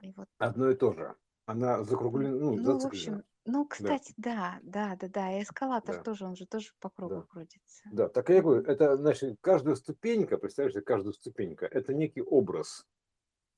И 0.00 0.12
вот. 0.16 0.28
Одно 0.38 0.70
и 0.70 0.74
то 0.74 0.92
же. 0.92 1.14
Она 1.46 1.84
закруглена, 1.84 2.36
ну, 2.36 2.56
ну 2.56 2.78
в 2.78 2.86
общем, 2.86 3.22
ну, 3.46 3.66
кстати, 3.66 4.14
да, 4.16 4.58
да, 4.62 4.96
да, 4.98 5.08
да, 5.08 5.38
и 5.38 5.42
эскалатор 5.42 5.96
да. 5.96 6.02
тоже, 6.02 6.24
он 6.24 6.34
же 6.34 6.46
тоже 6.46 6.70
по 6.80 6.88
кругу 6.88 7.16
да. 7.16 7.22
крутится. 7.28 7.84
Да, 7.92 8.08
так 8.08 8.30
я 8.30 8.40
говорю, 8.40 8.62
это, 8.62 8.96
значит, 8.96 9.36
каждая 9.42 9.74
ступенька, 9.74 10.38
представляешь, 10.38 10.82
каждая 10.84 11.12
ступенька, 11.12 11.66
это 11.66 11.92
некий 11.92 12.22
образ, 12.22 12.86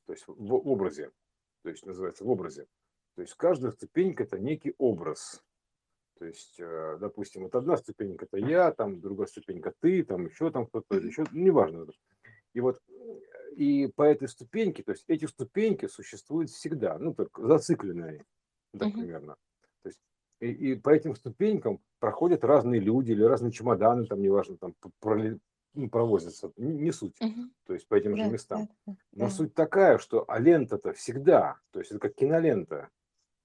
то 0.07 0.13
есть 0.13 0.25
в 0.27 0.55
образе, 0.55 1.13
то 1.63 1.71
есть 1.71 1.87
называется 1.87 2.25
в 2.25 2.31
образе. 2.31 2.67
То 3.15 3.23
есть 3.23 3.35
каждая 3.35 3.73
ступенька 3.73 4.25
это 4.25 4.39
некий 4.39 4.75
образ. 4.77 5.43
То 6.19 6.25
есть, 6.25 6.57
э, 6.59 6.97
допустим, 6.99 7.43
вот 7.43 7.55
одна 7.55 7.77
ступенька 7.77 8.25
это 8.25 8.39
я, 8.39 8.73
там 8.73 9.01
другая 9.01 9.27
ступенька 9.27 9.73
ты, 9.81 10.03
там 10.03 10.27
еще 10.27 10.51
там 10.51 10.67
кто-то, 10.67 10.97
еще, 10.97 11.25
ну, 11.31 11.41
неважно. 11.43 11.87
И 12.55 12.61
вот 12.61 12.81
и 13.57 13.87
по 13.95 14.03
этой 14.03 14.29
ступеньке, 14.29 14.83
то 14.83 14.93
есть 14.93 15.05
эти 15.09 15.27
ступеньки 15.27 15.87
существуют 15.87 16.51
всегда, 16.51 16.99
ну, 16.99 17.15
так 17.15 17.29
зацикленные, 17.37 18.25
так 18.79 18.93
примерно. 18.93 19.37
То 19.83 19.89
есть 19.89 20.01
и, 20.41 20.51
и 20.51 20.75
по 20.75 20.91
этим 20.91 21.15
ступенькам 21.17 21.81
проходят 21.99 22.45
разные 22.45 22.81
люди 22.81 23.13
или 23.13 23.23
разные 23.23 23.53
чемоданы, 23.53 24.07
там, 24.07 24.21
неважно, 24.23 24.57
там, 24.57 24.75
проли, 25.01 25.39
ну, 25.75 25.91
провозятся, 25.91 26.53
не, 26.57 26.77
не 26.77 26.93
суть, 26.93 27.17
то 27.67 27.75
есть 27.75 27.87
по 27.89 27.95
этим 27.95 28.17
да, 28.17 28.25
же 28.25 28.31
местам. 28.31 28.69
Да, 28.87 28.93
да, 28.93 28.97
Но 29.13 29.25
да. 29.27 29.31
суть 29.31 29.55
такая, 29.55 29.99
что 29.99 30.25
а 30.29 30.39
лента-то 30.39 30.93
всегда, 30.93 31.59
то 31.73 31.79
есть 31.79 31.91
это 31.91 32.01
как 32.01 32.15
кинолента, 32.15 32.89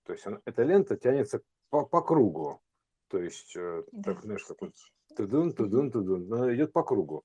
то 0.06 0.14
есть 0.14 0.26
она, 0.26 0.40
эта 0.46 0.64
лента 0.64 0.98
тянется 0.98 1.42
по, 1.72 1.86
по 1.86 2.02
кругу. 2.02 2.62
То 3.08 3.18
есть, 3.18 3.56
э, 3.56 3.84
да, 3.92 4.14
так, 4.14 4.24
знаешь, 4.24 4.44
как 4.44 4.62
вот 4.62 4.74
тудун, 5.16 5.54
тудун, 5.54 5.92
тудун, 5.92 6.32
она 6.32 6.54
идет 6.54 6.72
по 6.72 6.84
кругу. 6.84 7.24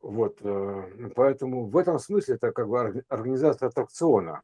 Вот, 0.00 0.38
э, 0.42 1.10
поэтому 1.16 1.66
в 1.66 1.76
этом 1.76 1.98
смысле 1.98 2.36
это 2.36 2.52
как 2.52 2.68
бы 2.68 3.04
организация 3.08 3.68
аттракциона. 3.68 4.42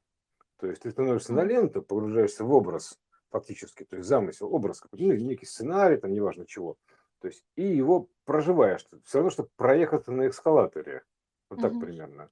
То 0.59 0.67
есть 0.67 0.83
ты 0.83 0.91
становишься 0.91 1.33
на 1.33 1.45
ленту, 1.45 1.83
погружаешься 1.83 2.45
в 2.45 2.53
образ 2.53 2.99
фактически, 3.31 3.85
то 3.85 3.97
есть 3.97 4.09
замысел, 4.09 4.53
образ, 4.53 4.83
ну, 4.93 5.13
некий 5.13 5.47
сценарий, 5.47 5.99
там 5.99 6.13
неважно 6.13 6.47
чего. 6.47 6.77
То 7.21 7.29
есть 7.29 7.45
и 7.55 7.65
его 7.65 8.09
проживаешь. 8.25 8.87
Все 9.05 9.19
равно, 9.19 9.31
что 9.31 9.49
проехаться 9.57 10.13
на 10.13 10.29
эскалаторе. 10.29 11.03
Вот 11.51 11.61
так 11.61 11.73
угу. 11.73 11.81
примерно. 11.81 12.31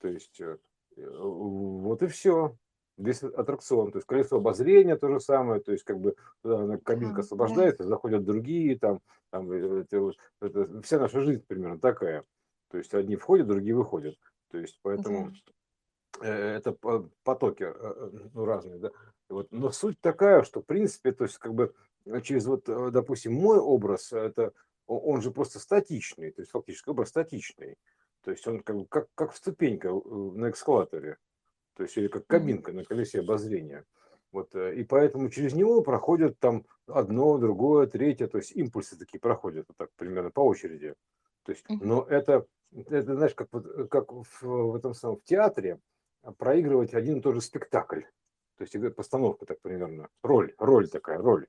То 0.00 0.08
есть 0.08 0.40
э, 0.40 0.58
вот 0.96 2.02
и 2.02 2.06
все 2.06 2.56
весь 2.96 3.22
аттракцион, 3.22 3.92
то 3.92 3.98
есть 3.98 4.06
колесо 4.06 4.36
обозрения 4.36 4.96
то 4.96 5.08
же 5.08 5.20
самое, 5.20 5.60
то 5.60 5.72
есть 5.72 5.84
как 5.84 6.00
бы 6.00 6.16
туда 6.42 6.78
кабинка 6.78 7.20
освобождается, 7.20 7.84
да. 7.84 7.90
заходят 7.90 8.24
другие, 8.24 8.78
там, 8.78 9.00
там 9.30 9.50
э, 9.52 9.82
это, 9.82 10.12
это, 10.40 10.82
вся 10.82 10.98
наша 10.98 11.20
жизнь 11.20 11.44
примерно 11.46 11.78
такая. 11.78 12.24
То 12.70 12.78
есть 12.78 12.94
одни 12.94 13.16
входят, 13.16 13.46
другие 13.46 13.74
выходят. 13.74 14.16
То 14.50 14.58
есть 14.58 14.78
поэтому 14.82 15.32
да. 16.20 16.28
Э, 16.28 16.56
это 16.56 16.72
потоки 17.22 17.64
э, 17.64 18.10
ну, 18.32 18.44
разные, 18.44 18.78
да. 18.78 18.90
Вот. 19.28 19.48
Но 19.50 19.70
суть 19.70 20.00
такая, 20.00 20.42
что 20.42 20.62
в 20.62 20.66
принципе, 20.66 21.12
то 21.12 21.24
есть 21.24 21.38
как 21.38 21.54
бы 21.54 21.74
через 22.22 22.46
вот, 22.46 22.64
допустим, 22.92 23.34
мой 23.34 23.58
образ, 23.58 24.12
это 24.12 24.52
он 24.86 25.20
же 25.20 25.32
просто 25.32 25.58
статичный, 25.58 26.30
то 26.30 26.42
есть 26.42 26.52
фактически 26.52 26.88
образ 26.88 27.08
статичный. 27.08 27.76
То 28.22 28.30
есть 28.30 28.46
он 28.46 28.60
как, 28.60 28.88
как, 28.88 29.08
как 29.14 29.34
ступенька 29.34 29.88
на 29.90 30.50
эскалаторе 30.50 31.18
то 31.76 31.82
есть 31.82 31.96
или 31.96 32.08
как 32.08 32.26
кабинка 32.26 32.72
на 32.72 32.84
колесе 32.84 33.20
обозрения. 33.20 33.84
Вот, 34.32 34.54
э, 34.54 34.74
и 34.76 34.84
поэтому 34.84 35.28
через 35.30 35.54
него 35.54 35.82
проходят 35.82 36.38
там 36.38 36.64
одно, 36.86 37.38
другое, 37.38 37.86
третье, 37.86 38.26
то 38.26 38.38
есть 38.38 38.52
импульсы 38.52 38.98
такие 38.98 39.20
проходят 39.20 39.66
вот 39.68 39.76
так 39.76 39.90
примерно 39.96 40.30
по 40.30 40.40
очереди. 40.40 40.94
То 41.44 41.52
есть, 41.52 41.64
но 41.68 42.04
это, 42.08 42.46
это 42.74 43.14
знаешь, 43.14 43.34
как, 43.34 43.48
э, 43.52 43.86
как 43.88 44.12
в, 44.12 44.42
в 44.42 44.74
этом 44.74 44.94
самом 44.94 45.18
в 45.18 45.24
театре 45.24 45.78
проигрывать 46.38 46.94
один 46.94 47.18
и 47.18 47.20
тот 47.20 47.34
же 47.34 47.40
спектакль. 47.40 48.02
То 48.56 48.64
есть 48.64 48.96
постановка 48.96 49.44
так 49.46 49.60
примерно, 49.60 50.08
роль, 50.22 50.54
роль 50.58 50.88
такая, 50.88 51.18
роль. 51.18 51.46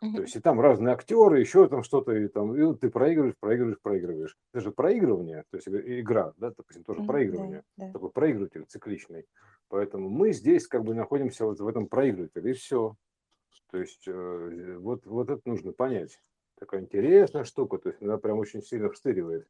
То 0.00 0.22
есть 0.22 0.36
и 0.36 0.40
там 0.40 0.60
разные 0.60 0.92
актеры, 0.92 1.40
еще 1.40 1.68
там 1.68 1.82
что-то, 1.82 2.12
и 2.12 2.28
там 2.28 2.54
и 2.54 2.76
ты 2.76 2.90
проигрываешь, 2.90 3.34
проигрываешь, 3.40 3.80
проигрываешь. 3.80 4.36
Это 4.52 4.62
же 4.62 4.70
проигрывание, 4.70 5.44
то 5.50 5.56
есть 5.56 5.68
игра, 5.68 6.34
да, 6.36 6.52
допустим, 6.56 6.84
тоже 6.84 7.02
проигрывание, 7.02 7.62
да, 7.76 7.86
да. 7.86 7.92
такой 7.92 8.10
проигрыватель 8.10 8.64
цикличный. 8.66 9.24
Поэтому 9.68 10.10
мы 10.10 10.32
здесь 10.32 10.66
как 10.66 10.84
бы 10.84 10.94
находимся 10.94 11.46
вот 11.46 11.60
в 11.60 11.66
этом 11.66 11.88
проигрывателе, 11.88 12.50
и 12.50 12.54
все. 12.54 12.94
То 13.70 13.78
есть 13.78 14.06
э, 14.06 14.76
вот, 14.78 15.06
вот 15.06 15.30
это 15.30 15.40
нужно 15.44 15.72
понять. 15.72 16.20
Такая 16.58 16.82
интересная 16.82 17.44
штука, 17.44 17.78
то 17.78 17.88
есть 17.88 18.02
она 18.02 18.18
прям 18.18 18.38
очень 18.38 18.62
сильно 18.62 18.90
встыривает. 18.90 19.48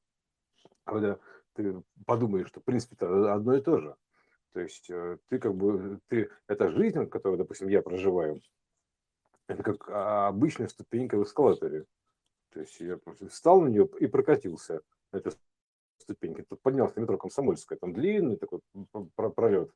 Когда 0.85 1.19
ты 1.55 1.83
подумаешь, 2.07 2.49
что 2.49 2.61
в 2.61 2.65
принципе 2.65 2.95
это 2.95 3.35
одно 3.35 3.57
и 3.57 3.61
то 3.61 3.79
же. 3.79 3.97
То 4.53 4.61
есть 4.61 4.89
э, 4.91 5.19
ты 5.29 5.39
как 5.39 5.55
бы, 5.55 6.01
ты, 6.09 6.31
это 6.47 6.71
жизнь, 6.71 7.07
которую, 7.07 7.39
допустим, 7.39 7.69
я 7.69 7.83
проживаю, 7.83 8.41
это 9.49 9.63
как 9.63 9.89
обычная 9.89 10.69
ступенька 10.69 11.17
в 11.17 11.25
эскалаторе. 11.25 11.85
То 12.51 12.61
есть 12.61 12.81
я 12.81 12.99
встал 13.29 13.61
на 13.61 13.69
нее 13.69 13.89
и 14.01 14.07
прокатился 14.07 14.81
на 15.13 15.19
этой 15.19 15.33
ступеньке. 15.99 16.45
Тут 16.49 16.61
поднялся 16.63 17.01
метро 17.01 17.19
Комсомольская, 17.19 17.79
там 17.79 17.93
длинный 17.93 18.37
такой 18.37 18.61
пролет. 19.15 19.71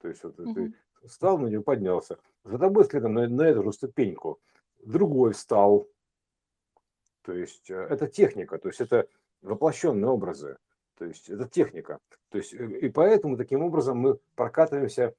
То 0.00 0.08
есть 0.08 0.24
вот 0.24 0.38
угу. 0.38 0.54
ты 0.54 0.74
встал 1.06 1.38
на 1.38 1.46
нее, 1.46 1.62
поднялся. 1.62 2.18
За 2.44 2.58
тобой 2.58 2.84
следом 2.84 3.14
на, 3.14 3.28
на 3.28 3.42
эту 3.42 3.62
же 3.62 3.72
ступеньку 3.72 4.40
другой 4.84 5.32
встал. 5.32 5.88
То 7.22 7.32
есть 7.32 7.70
э, 7.70 7.74
это 7.74 8.06
техника, 8.06 8.58
то 8.58 8.68
есть 8.68 8.80
это 8.80 9.08
воплощенные 9.40 10.08
образы. 10.08 10.58
То 10.96 11.06
есть 11.06 11.30
это 11.30 11.48
техника. 11.48 12.00
То 12.28 12.38
есть 12.38 12.52
э, 12.52 12.78
и 12.80 12.88
поэтому 12.90 13.36
таким 13.36 13.62
образом 13.62 13.98
мы 13.98 14.18
прокатываемся 14.34 15.14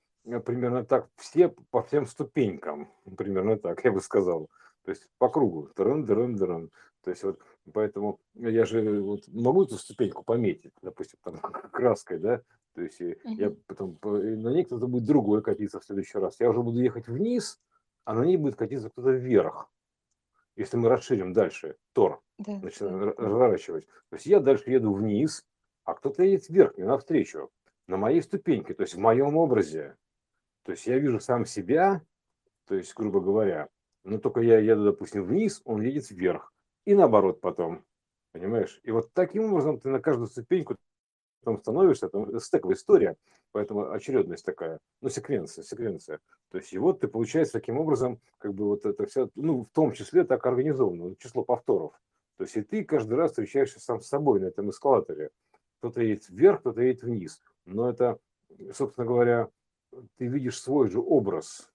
примерно 0.45 0.83
так 0.83 1.07
все 1.17 1.49
по 1.71 1.83
всем 1.83 2.05
ступенькам, 2.05 2.91
примерно 3.17 3.57
так, 3.57 3.83
я 3.85 3.91
бы 3.91 4.01
сказал. 4.01 4.49
То 4.83 4.91
есть 4.91 5.07
по 5.17 5.29
кругу. 5.29 5.69
Дрын, 5.75 6.05
дрын, 6.05 6.35
дрын. 6.35 6.69
То 7.03 7.11
есть 7.11 7.23
вот 7.23 7.39
поэтому 7.71 8.19
я 8.33 8.65
же 8.65 9.01
вот 9.01 9.27
могу 9.27 9.63
эту 9.63 9.77
ступеньку 9.77 10.23
пометить, 10.23 10.73
допустим, 10.81 11.19
там 11.23 11.37
краской, 11.71 12.17
да, 12.17 12.41
то 12.75 12.81
есть 12.81 12.99
uh-huh. 12.99 13.17
я 13.25 13.55
потом 13.67 13.97
на 14.03 14.49
ней 14.49 14.65
кто-то 14.65 14.87
будет 14.87 15.05
другой 15.05 15.41
катиться 15.41 15.79
в 15.79 15.85
следующий 15.85 16.17
раз. 16.17 16.39
Я 16.39 16.49
уже 16.49 16.61
буду 16.61 16.81
ехать 16.81 17.07
вниз, 17.07 17.59
а 18.03 18.13
на 18.13 18.23
ней 18.23 18.37
будет 18.37 18.55
катиться 18.55 18.89
кто-то 18.89 19.11
вверх. 19.11 19.71
Если 20.57 20.77
мы 20.77 20.89
расширим 20.89 21.33
дальше 21.33 21.77
Тор, 21.93 22.21
да, 22.37 22.59
начинаем 22.59 22.99
да. 22.99 23.13
разворачивать. 23.17 23.87
То 24.09 24.15
есть 24.15 24.25
я 24.25 24.39
дальше 24.39 24.71
еду 24.71 24.93
вниз, 24.93 25.45
а 25.83 25.93
кто-то 25.93 26.23
едет 26.23 26.49
вверх, 26.49 26.75
мне 26.77 26.85
навстречу, 26.85 27.49
на 27.87 27.97
моей 27.97 28.21
ступеньке, 28.21 28.73
то 28.73 28.83
есть 28.83 28.95
в 28.95 28.99
моем 28.99 29.37
образе. 29.37 29.95
То 30.65 30.71
есть 30.71 30.87
я 30.87 30.97
вижу 30.97 31.19
сам 31.19 31.45
себя, 31.45 32.01
то 32.67 32.75
есть, 32.75 32.93
грубо 32.95 33.21
говоря, 33.21 33.69
но 34.03 34.17
только 34.17 34.41
я 34.41 34.59
еду, 34.59 34.83
допустим, 34.83 35.23
вниз, 35.23 35.61
он 35.63 35.81
едет 35.81 36.09
вверх. 36.09 36.51
И 36.85 36.95
наоборот 36.95 37.39
потом. 37.39 37.85
Понимаешь? 38.31 38.81
И 38.83 38.91
вот 38.91 39.13
таким 39.13 39.45
образом 39.45 39.79
ты 39.79 39.89
на 39.89 40.01
каждую 40.01 40.27
ступеньку 40.27 40.75
там 41.43 41.59
становишься, 41.59 42.09
там 42.09 42.37
стековая 42.39 42.75
история, 42.75 43.15
поэтому 43.51 43.91
очередность 43.91 44.43
такая, 44.43 44.79
ну, 45.01 45.09
секвенция, 45.09 45.63
секвенция. 45.63 46.19
То 46.49 46.57
есть, 46.57 46.73
и 46.73 46.79
вот 46.79 46.99
ты, 46.99 47.07
получается, 47.07 47.53
таким 47.53 47.77
образом, 47.77 48.19
как 48.39 48.53
бы 48.55 48.65
вот 48.65 48.85
это 48.85 49.05
все, 49.05 49.29
ну, 49.35 49.63
в 49.63 49.69
том 49.69 49.93
числе 49.93 50.23
так 50.23 50.45
организовано, 50.45 51.15
число 51.17 51.43
повторов. 51.43 51.93
То 52.37 52.43
есть, 52.43 52.57
и 52.57 52.63
ты 52.63 52.83
каждый 52.83 53.13
раз 53.13 53.31
встречаешься 53.31 53.79
сам 53.79 54.01
с 54.01 54.07
собой 54.07 54.39
на 54.39 54.45
этом 54.45 54.69
эскалаторе. 54.71 55.29
Кто-то 55.79 56.01
едет 56.01 56.27
вверх, 56.27 56.61
кто-то 56.61 56.81
едет 56.81 57.03
вниз. 57.03 57.39
Но 57.65 57.89
это, 57.89 58.17
собственно 58.73 59.05
говоря, 59.07 59.49
ты 60.17 60.27
видишь 60.27 60.61
свой 60.61 60.89
же 60.89 60.99
образ. 60.99 61.71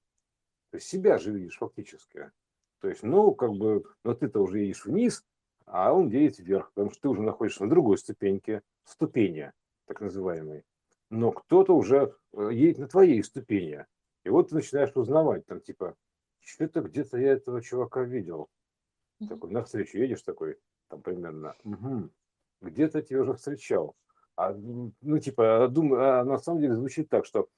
То 0.70 0.76
есть, 0.76 0.88
себя 0.88 1.18
же 1.18 1.32
видишь 1.32 1.58
фактически. 1.58 2.30
То 2.80 2.88
есть, 2.88 3.02
ну, 3.02 3.34
как 3.34 3.52
бы, 3.52 3.84
но 4.04 4.14
ты-то 4.14 4.40
уже 4.40 4.60
едешь 4.60 4.84
вниз, 4.84 5.24
а 5.66 5.92
он 5.92 6.08
едет 6.08 6.38
вверх, 6.38 6.72
потому 6.72 6.90
что 6.90 7.02
ты 7.02 7.08
уже 7.08 7.22
находишься 7.22 7.64
на 7.64 7.70
другой 7.70 7.98
ступеньке, 7.98 8.62
ступени 8.84 9.52
так 9.86 10.00
называемый, 10.00 10.64
но 11.10 11.32
кто-то 11.32 11.76
уже 11.76 12.14
э, 12.32 12.50
едет 12.52 12.78
на 12.78 12.88
твоей 12.88 13.22
ступени. 13.22 13.86
И 14.24 14.28
вот 14.28 14.48
ты 14.48 14.54
начинаешь 14.54 14.92
узнавать, 14.94 15.44
там, 15.46 15.60
типа, 15.60 15.96
что-то 16.40 16.80
где-то 16.80 17.18
я 17.18 17.32
этого 17.32 17.62
чувака 17.62 18.02
видел. 18.02 18.48
Мгм. 19.18 19.28
Такой 19.28 19.50
навстречу 19.50 19.98
едешь 19.98 20.22
такой, 20.22 20.58
там 20.88 21.02
примерно, 21.02 21.54
«Мгм, 21.64 22.10
где-то 22.60 23.02
тебя 23.02 23.22
уже 23.22 23.34
встречал. 23.34 23.94
А, 24.36 24.54
ну, 24.54 25.18
типа, 25.18 25.64
а 25.64 25.68
думаю, 25.68 26.20
а 26.20 26.24
на 26.24 26.38
самом 26.38 26.60
деле 26.60 26.74
звучит 26.74 27.08
так, 27.08 27.26
что 27.26 27.48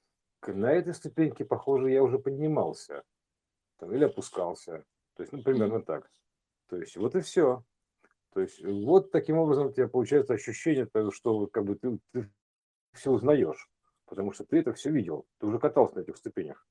на 0.48 0.72
этой 0.72 0.94
ступеньке, 0.94 1.44
похоже, 1.44 1.90
я 1.90 2.02
уже 2.02 2.18
поднимался 2.18 3.02
там, 3.78 3.92
или 3.92 4.04
опускался. 4.04 4.84
То 5.14 5.22
есть, 5.22 5.32
ну, 5.32 5.42
примерно 5.42 5.82
так. 5.82 6.10
То 6.68 6.76
есть, 6.76 6.96
вот 6.96 7.14
и 7.14 7.20
все. 7.20 7.64
То 8.32 8.40
есть, 8.40 8.64
вот 8.64 9.10
таким 9.10 9.38
образом 9.38 9.68
у 9.68 9.72
тебя 9.72 9.88
получается 9.88 10.34
ощущение, 10.34 10.88
что 11.10 11.46
как 11.48 11.64
бы 11.64 11.76
ты, 11.76 11.98
ты 12.12 12.30
все 12.92 13.10
узнаешь, 13.10 13.70
потому 14.06 14.32
что 14.32 14.44
ты 14.44 14.58
это 14.58 14.72
все 14.72 14.90
видел, 14.90 15.26
ты 15.38 15.46
уже 15.46 15.58
катался 15.58 15.96
на 15.96 16.00
этих 16.00 16.16
ступенях. 16.16 16.66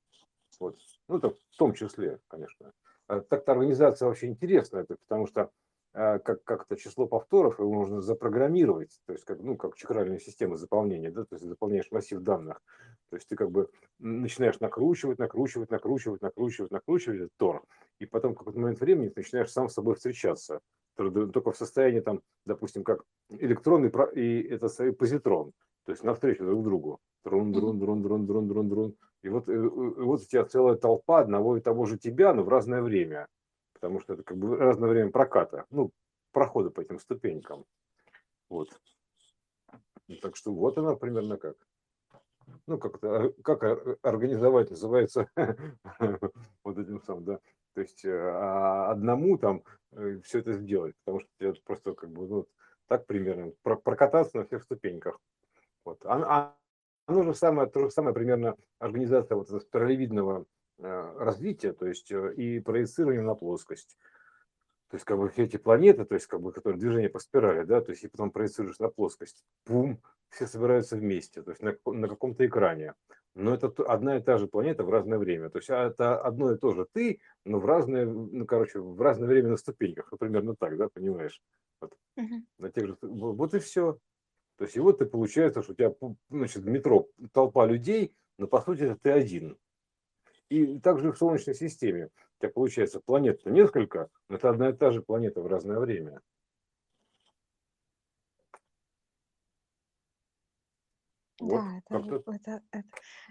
Вот. 0.58 0.78
Ну, 1.08 1.18
это 1.18 1.30
в 1.30 1.56
том 1.56 1.74
числе, 1.74 2.20
конечно. 2.28 2.72
А 3.06 3.20
Так-то 3.20 3.52
организация 3.52 4.06
вообще 4.06 4.26
интересная, 4.28 4.82
это 4.82 4.96
потому 4.96 5.26
что 5.26 5.50
а, 5.94 6.18
как, 6.18 6.42
как-то 6.44 6.76
число 6.76 7.06
повторов 7.06 7.58
его 7.58 7.72
можно 7.72 8.00
запрограммировать, 8.00 9.00
то 9.06 9.12
есть 9.12 9.24
как, 9.24 9.40
ну, 9.40 9.56
как 9.56 9.76
чакральная 9.76 10.18
система 10.18 10.56
заполнения, 10.56 11.10
да, 11.10 11.24
то 11.24 11.34
есть 11.34 11.44
заполняешь 11.44 11.90
массив 11.90 12.20
данных. 12.20 12.60
То 13.10 13.16
есть 13.16 13.28
ты 13.28 13.36
как 13.36 13.50
бы 13.50 13.68
начинаешь 13.98 14.58
накручивать, 14.60 15.18
накручивать, 15.18 15.70
накручивать, 15.70 16.22
накручивать, 16.22 16.70
накручивать 16.70 17.18
этот 17.18 17.32
тор, 17.36 17.62
и 17.98 18.06
потом 18.06 18.34
в 18.34 18.38
какой-то 18.38 18.58
момент 18.58 18.80
времени 18.80 19.08
ты 19.08 19.20
начинаешь 19.20 19.50
сам 19.50 19.68
с 19.68 19.74
собой 19.74 19.96
встречаться, 19.96 20.60
только 20.96 21.52
в 21.52 21.56
состоянии 21.56 22.00
там, 22.00 22.22
допустим, 22.46 22.84
как 22.84 23.02
электрон 23.28 23.86
и, 23.86 23.90
и 24.14 24.48
это 24.48 24.68
позитрон, 24.92 25.52
то 25.84 25.92
есть 25.92 26.04
навстречу 26.04 26.44
друг 26.44 26.64
другу. 26.64 27.00
Мгм. 27.24 27.52
друн, 27.52 27.78
друн, 27.78 28.02
друн, 28.02 28.26
друн, 28.26 28.48
друн, 28.48 28.68
друн. 28.68 28.94
И 29.22 29.28
вот, 29.28 29.48
э, 29.48 29.52
э, 29.52 29.68
вот 29.68 30.20
у 30.20 30.24
тебя 30.24 30.44
целая 30.44 30.76
толпа 30.76 31.20
одного 31.20 31.56
и 31.56 31.60
того 31.60 31.86
же 31.86 31.98
тебя, 31.98 32.34
но 32.34 32.42
в 32.42 32.48
разное 32.48 32.82
время. 32.82 33.28
Потому 33.82 33.98
что 33.98 34.14
это 34.14 34.22
как 34.22 34.36
бы 34.36 34.56
разное 34.56 34.88
время 34.88 35.10
проката, 35.10 35.66
ну, 35.70 35.90
прохода 36.30 36.70
по 36.70 36.80
этим 36.80 37.00
ступенькам. 37.00 37.64
Вот. 38.48 38.68
Ну, 40.06 40.16
Так 40.22 40.36
что 40.36 40.54
вот 40.54 40.78
она 40.78 40.94
примерно 40.94 41.36
как. 41.36 41.56
Ну, 42.68 42.78
как 42.78 42.94
это, 42.98 43.10
ор- 43.10 43.34
как 43.42 43.62
ор- 43.64 43.98
организовать 44.02 44.70
называется 44.70 45.28
вот 46.64 46.78
этим 46.78 47.02
самым, 47.02 47.24
да. 47.24 47.40
То 47.74 47.80
есть 47.80 48.04
э, 48.04 48.10
а 48.12 48.92
одному 48.92 49.36
там 49.36 49.64
все 50.22 50.38
это 50.38 50.52
сделать, 50.52 50.94
потому 51.04 51.18
что 51.20 51.30
тебе 51.40 51.52
просто 51.64 51.92
как 51.94 52.10
бы 52.10 52.28
ну, 52.28 52.46
так 52.86 53.04
примерно 53.06 53.52
про- 53.62 53.76
прокататься 53.76 54.38
на 54.38 54.44
всех 54.44 54.62
ступеньках. 54.62 55.18
Вот. 55.84 55.98
А, 56.04 56.22
а 56.22 56.56
оно 57.06 57.24
же 57.24 57.34
самое, 57.34 57.68
то 57.68 57.80
же 57.80 57.90
самое 57.90 58.14
примерно 58.14 58.56
организация 58.78 59.34
вот 59.34 59.48
этого 59.48 59.58
спиралевидного 59.58 60.42
э, 60.42 60.44
развития, 60.82 61.72
то 61.72 61.86
есть 61.86 62.10
э, 62.10 62.34
и 62.34 62.60
проецирование 62.60 63.22
на 63.22 63.34
плоскость. 63.34 63.96
То 64.90 64.96
есть 64.96 65.06
как 65.06 65.18
бы 65.18 65.32
эти 65.36 65.56
планеты, 65.56 66.04
то 66.04 66.14
есть 66.14 66.26
как 66.26 66.40
бы 66.40 66.52
которые 66.52 66.78
движение 66.78 67.08
по 67.08 67.18
спирали, 67.18 67.64
да, 67.64 67.80
то 67.80 67.92
есть 67.92 68.04
и 68.04 68.08
потом 68.08 68.30
проецируешь 68.30 68.78
на 68.78 68.88
плоскость, 68.88 69.42
пум, 69.64 70.02
все 70.28 70.46
собираются 70.46 70.96
вместе, 70.96 71.42
то 71.42 71.50
есть 71.50 71.62
на, 71.62 71.76
на 71.86 72.08
каком-то 72.08 72.44
экране. 72.44 72.94
Но 73.34 73.54
это 73.54 73.68
одна 73.86 74.18
и 74.18 74.22
та 74.22 74.36
же 74.36 74.46
планета 74.46 74.84
в 74.84 74.90
разное 74.90 75.18
время. 75.18 75.48
То 75.48 75.58
есть 75.58 75.70
а, 75.70 75.86
это 75.86 76.20
одно 76.20 76.52
и 76.52 76.58
то 76.58 76.74
же 76.74 76.86
ты, 76.92 77.20
но 77.46 77.58
в 77.58 77.64
разное, 77.64 78.04
ну, 78.04 78.44
короче, 78.44 78.80
в 78.80 79.00
разное 79.00 79.28
время 79.28 79.48
на 79.50 79.56
ступеньках. 79.56 80.08
Ну, 80.12 80.18
примерно 80.18 80.54
так, 80.54 80.76
да, 80.76 80.88
понимаешь? 80.90 81.40
Вот, 81.80 81.96
Мгм. 82.16 82.46
на 82.58 82.70
тех 82.70 82.88
же, 82.88 82.96
вот 83.00 83.54
и 83.54 83.58
все. 83.58 83.98
То 84.56 84.64
есть 84.64 84.76
и 84.76 84.80
вот 84.80 84.98
ты 84.98 85.06
получается, 85.06 85.62
что 85.62 85.72
у 85.72 85.74
тебя 85.74 85.94
значит, 86.28 86.64
метро 86.64 87.08
толпа 87.32 87.64
людей, 87.64 88.14
но 88.36 88.46
по 88.46 88.60
сути 88.60 88.82
это 88.82 88.96
ты 88.96 89.10
один. 89.10 89.56
И 90.52 90.78
также 90.80 91.12
в 91.12 91.16
Солнечной 91.18 91.54
системе 91.54 92.10
тебя 92.38 92.50
получается 92.52 93.00
планет 93.00 93.44
несколько, 93.46 94.08
но 94.28 94.36
это 94.36 94.50
одна 94.50 94.68
и 94.70 94.72
та 94.72 94.90
же 94.92 95.02
планета 95.02 95.40
в 95.40 95.46
разное 95.46 95.78
время. 95.78 96.20
Вот 101.40 101.66
Да, 101.66 101.78
это, 101.78 101.96
это, 102.26 102.62
это, 102.70 102.88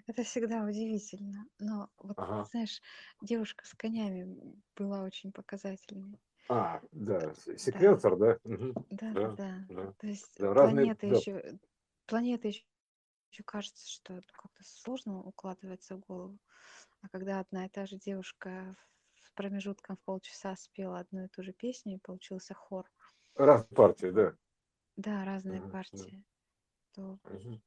это 0.08 0.24
всегда 0.24 0.64
удивительно. 0.66 1.46
Но 1.60 1.90
вот, 1.98 2.18
Ага. 2.18 2.50
знаешь, 2.52 2.82
девушка 3.22 3.66
с 3.66 3.74
конями 3.74 4.62
была 4.76 5.04
очень 5.04 5.32
показательной. 5.32 6.20
А, 6.48 6.82
да, 6.92 7.34
Да, 7.58 7.58
секвенсор, 7.58 8.18
да? 8.18 8.38
Да, 8.90 9.16
да, 9.16 9.32
Да, 9.32 9.38
да. 9.38 9.68
да. 9.70 9.94
То 9.98 10.08
есть 10.08 10.32
Да, 10.38 10.54
разные, 10.54 10.92
планеты 10.92 11.08
да, 11.08 11.22
еще, 11.22 11.60
планеты 12.06 12.50
еще, 12.50 12.64
кажется, 13.46 13.90
что 13.90 14.22
как-то 14.34 14.64
сложно 14.64 15.22
укладывается 15.24 15.98
в 15.98 16.02
голову. 16.02 16.40
А 17.02 17.10
когда 17.10 17.40
одна 17.40 17.66
и 17.68 17.70
та 17.70 17.86
же 17.86 17.98
девушка 17.98 18.76
с 19.22 19.30
промежутком 19.32 19.98
в 19.98 20.02
полчаса 20.04 20.56
спела 20.56 21.00
одну 21.00 21.26
и 21.26 21.28
ту 21.28 21.44
же 21.44 21.54
песню, 21.54 21.96
и 21.96 22.00
получился 22.00 22.54
хор, 22.56 22.90
разные 23.36 23.68
партии, 23.76 24.12
да. 24.12 24.36
да, 24.96 25.26
разные 25.26 25.62
да, 25.68 25.68
партии, 25.68 26.24
то 26.94 27.20
мгм, 27.24 27.62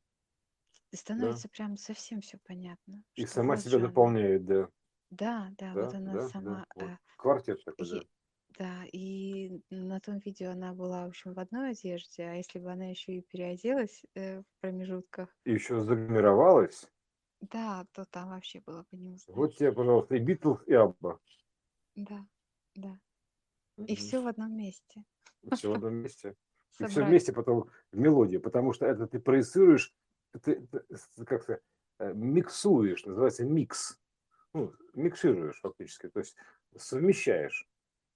и 0.93 0.97
да. 1.17 1.33
становится 1.37 1.49
прям 1.51 1.77
совсем 1.77 2.23
все 2.23 2.39
понятно, 2.39 3.05
И 3.17 3.27
сама 3.27 3.57
вот 3.57 3.67
себя 3.69 3.81
дополняет, 3.81 4.47
да. 4.47 4.69
Да, 5.11 5.49
да, 5.59 5.77
вот 5.79 5.95
Да, 5.95 5.95
она 5.95 6.15
да, 6.15 6.33
да. 6.37 6.57
сама. 6.59 6.67
Вот. 6.75 6.93
э, 6.93 6.97
Квартет 7.17 7.63
такой, 7.65 7.87
да. 7.89 8.03
да, 8.59 8.85
и 8.93 9.61
на 9.71 10.01
том 10.01 10.19
видео 10.19 10.53
она 10.53 10.73
была, 10.73 11.05
в 11.05 11.09
общем, 11.09 11.35
в 11.35 11.39
одной 11.39 11.73
одежде, 11.73 12.23
а 12.25 12.35
если 12.35 12.59
бы 12.59 12.73
она 12.73 12.87
еще 12.87 13.17
и 13.17 13.21
переоделась 13.23 14.03
э, 14.15 14.41
в 14.43 14.47
промежутках, 14.61 15.37
И 15.47 15.53
еще 15.53 15.81
загримировалась. 15.81 16.91
Да, 17.51 17.87
то 17.93 18.05
там 18.05 18.31
вообще 18.31 18.61
было 18.61 18.85
бы 18.91 18.97
не 18.97 19.11
узнать. 19.11 19.37
Вот 19.37 19.57
тебе, 19.57 19.73
пожалуйста, 19.73 20.17
и 20.17 20.19
Битлз, 20.19 20.63
и 20.67 20.75
Абба. 20.75 21.19
Да, 21.95 22.27
да. 22.75 22.99
И 23.77 23.97
все 23.97 24.23
в 24.23 24.27
одном 24.27 24.57
месте. 24.57 25.05
Все 25.53 25.71
в 25.71 25.75
одном 25.75 25.95
месте. 25.95 26.37
И 26.81 26.87
все 26.87 27.05
вместе 27.05 27.33
потом 27.33 27.71
в 27.93 27.99
мелодии, 27.99 28.39
потому 28.39 28.73
что 28.73 28.87
это 28.87 29.07
ты 29.07 29.19
проецируешь, 29.19 29.95
ты, 30.43 30.67
ты, 30.67 30.85
с- 30.97 31.25
как 31.25 31.43
сказать, 31.43 31.63
э, 31.99 32.13
миксуешь, 32.15 33.05
называется 33.05 33.45
микс. 33.45 34.01
Ну, 34.53 34.73
микшируешь 34.95 35.61
фактически, 35.61 36.09
то 36.09 36.21
есть 36.21 36.37
совмещаешь. 36.77 37.69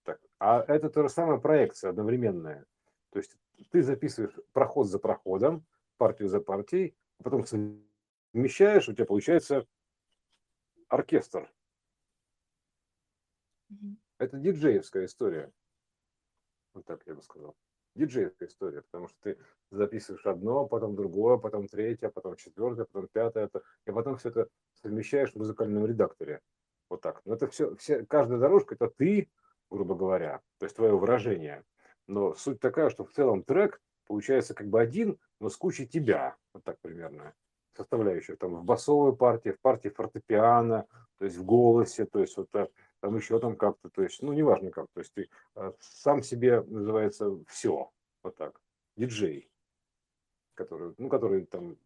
Так. 0.05 0.21
А 0.39 0.61
это 0.63 0.89
то 0.89 1.03
же 1.03 1.09
самое 1.09 1.41
проекция 1.41 1.91
одновременная. 1.91 2.65
То 3.11 3.19
есть 3.19 3.37
ты 3.71 3.83
записываешь 3.83 4.35
проход 4.53 4.89
за 4.89 4.99
проходом, 4.99 5.67
партию 5.97 6.29
за 6.29 6.41
партией, 6.41 6.97
а 7.19 7.25
потом 7.25 7.43
совмещаешь, 8.33 8.89
у 8.89 8.93
тебя 8.93 9.07
получается 9.07 9.67
оркестр. 10.89 11.53
Мгм. 13.69 13.99
Это 14.19 14.39
диджеевская 14.39 15.05
история. 15.05 15.53
Вот 16.75 16.85
так 16.85 17.03
я 17.07 17.15
бы 17.15 17.23
сказал. 17.23 17.57
Диджеевская 17.95 18.49
история, 18.49 18.83
потому 18.83 19.09
что 19.09 19.17
ты 19.23 19.39
записываешь 19.71 20.27
одно, 20.27 20.67
потом 20.67 20.95
другое, 20.95 21.37
потом 21.37 21.67
третье, 21.67 22.11
потом 22.11 22.37
четвертое, 22.37 22.85
потом 22.85 23.09
пятое, 23.13 23.51
и 23.87 23.91
потом 23.91 24.17
все 24.17 24.29
это 24.29 24.49
совмещаешь 24.75 25.33
в 25.33 25.37
музыкальном 25.37 25.87
редакторе. 25.87 26.41
Вот 26.89 27.01
так. 27.01 27.21
Но 27.25 27.35
это 27.35 27.49
все, 27.49 27.75
все, 27.77 28.07
каждая 28.07 28.39
дорожка 28.39 28.75
это 28.75 28.89
ты, 28.89 29.29
грубо 29.71 29.95
говоря, 29.95 30.41
то 30.59 30.67
есть 30.67 30.77
твое 30.77 30.97
выражение. 30.97 31.65
Но 32.07 32.35
суть 32.35 32.61
такая, 32.61 32.89
что 32.89 33.05
в 33.05 33.11
целом 33.13 33.43
трек 33.43 33.81
получается 34.07 34.55
как 34.55 34.69
бы 34.69 34.81
один, 34.81 35.19
но 35.41 35.49
с 35.51 35.57
кучей 35.57 35.87
тебя. 35.87 36.37
Вот 36.53 36.65
так 36.65 36.81
примерно. 36.81 37.35
Составляющих 37.79 38.39
там 38.39 38.57
в 38.57 38.65
басовой 38.65 39.15
партии, 39.15 39.51
в 39.51 39.61
партии 39.61 39.89
фортепиано, 39.89 40.87
то 41.19 41.25
есть 41.25 41.37
в 41.37 41.45
голосе, 41.45 42.07
то 42.07 42.19
есть 42.19 42.37
вот 42.37 42.53
э, 42.55 42.67
там 43.01 43.17
еще 43.17 43.39
там 43.39 43.57
как-то, 43.57 43.89
то 43.89 44.03
есть, 44.03 44.21
ну, 44.21 44.33
неважно 44.33 44.71
как, 44.73 44.87
то 44.93 45.01
есть 45.01 45.13
ты 45.15 45.29
э, 45.55 45.73
сам 45.79 46.23
себе 46.25 46.61
называется 46.63 47.31
все, 47.47 47.91
вот 48.25 48.37
так, 48.37 48.61
диджей, 48.97 49.49
который, 50.55 50.93
ну, 50.99 51.09
который 51.09 51.47
там 51.47 51.77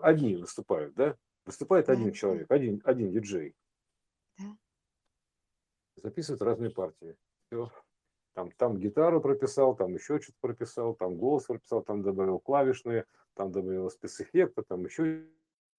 одни 0.00 0.34
выступают, 0.34 0.94
да, 0.94 1.16
выступает 1.44 1.86
Да, 1.86 1.92
один 1.92 2.12
человек, 2.12 2.50
один, 2.50 2.82
один 2.84 3.12
диджей, 3.12 3.54
да. 4.38 4.56
записывает 5.96 6.42
разные 6.42 6.70
партии, 6.70 7.16
все, 7.46 7.70
там, 8.34 8.50
там 8.52 8.78
гитару 8.78 9.20
прописал, 9.20 9.76
там 9.76 9.94
еще 9.94 10.20
что-то 10.20 10.38
прописал, 10.40 10.94
там 10.94 11.16
голос 11.16 11.44
прописал, 11.44 11.82
там 11.82 12.02
добавил 12.02 12.38
клавишные, 12.40 13.06
там 13.34 13.52
добавил 13.52 13.90
спецэффекты, 13.90 14.62
там 14.62 14.84
еще 14.84 15.26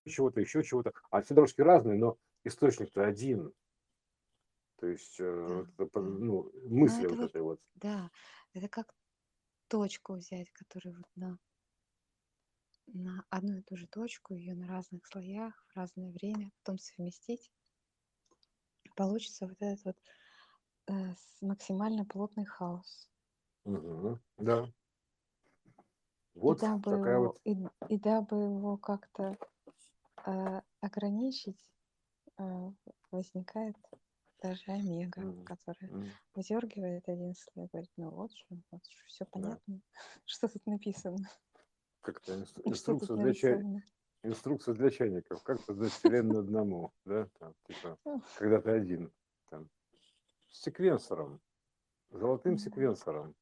чего-то, 0.07 0.41
еще 0.41 0.63
чего-то, 0.63 0.93
а 1.09 1.21
все 1.21 1.33
дорожки 1.33 1.61
разные, 1.61 1.97
но 1.97 2.17
источник-то 2.43 3.05
один, 3.05 3.53
то 4.79 4.87
есть, 4.87 5.19
э, 5.19 5.23
Да, 5.47 5.63
это, 5.77 6.01
ну, 6.01 6.51
Ну, 6.81 7.03
мысли 7.03 7.07
вот 7.07 7.21
вот, 7.21 7.31
этой 7.31 7.41
вот, 7.41 7.59
да, 7.75 8.11
это 8.53 8.67
как 8.69 8.93
точку 9.69 10.15
взять, 10.15 10.51
которую 10.51 10.97
вот 10.97 11.07
на, 11.15 11.39
на 12.93 13.25
одну 13.29 13.57
и 13.57 13.61
ту 13.61 13.75
же 13.75 13.87
точку, 13.87 14.35
ее 14.35 14.55
на 14.55 14.67
разных 14.69 15.05
слоях, 15.05 15.65
в 15.67 15.75
разное 15.75 16.13
время, 16.13 16.49
потом 16.59 16.77
совместить. 16.77 17.51
Получится 18.95 19.45
вот 19.47 19.57
этот 19.61 19.85
вот 19.85 19.97
э, 20.87 21.13
с- 21.15 21.41
максимально 21.41 22.05
плотный 22.05 22.45
хаос. 22.45 23.09
Мгм. 23.65 24.19
да, 24.37 24.65
И 26.35 26.39
вот 26.39 26.59
дабы 26.59 26.91
такая 26.91 27.15
его, 27.15 27.27
вот, 27.27 27.41
и, 27.45 27.57
и 27.89 27.99
дабы 27.99 28.37
его 28.37 28.77
как-то 28.77 29.37
э, 30.25 30.61
ограничить, 30.81 31.59
э, 32.37 32.71
возникает 33.11 33.75
даже 34.41 34.71
омега, 34.71 35.21
Мгм. 35.21 35.45
которая 35.45 35.89
М, 35.91 36.11
выдергивает 36.35 37.07
один 37.07 37.33
слой, 37.35 37.67
говорит, 37.71 37.91
ну 37.97 38.09
вот 38.09 38.31
же, 38.33 38.45
вот 38.71 38.81
все 39.07 39.25
Да. 39.25 39.31
понятно, 39.31 39.79
что 40.25 40.47
тут 40.49 40.65
написано, 40.65 41.29
Как-то 42.01 42.33
инс- 42.41 42.49
что 42.49 42.61
тут 42.61 42.71
инструкция 42.71 43.15
для 43.17 43.33
чай, 43.33 43.51
нарисовано. 43.53 43.83
инструкция 44.23 44.73
для 44.73 44.89
чайников. 44.89 45.43
Как 45.43 45.61
создать 45.61 45.93
вселенную 45.93 46.39
одному, 46.41 46.91
да? 47.05 47.29
Там, 47.39 47.53
типа, 47.67 47.97
Ну, 48.05 48.21
когда 48.37 48.59
ты 48.61 48.71
один. 48.71 49.11
Там, 49.49 49.69
секвенсором, 50.53 51.41
золотым 52.11 52.57
секвенсором, 52.57 53.35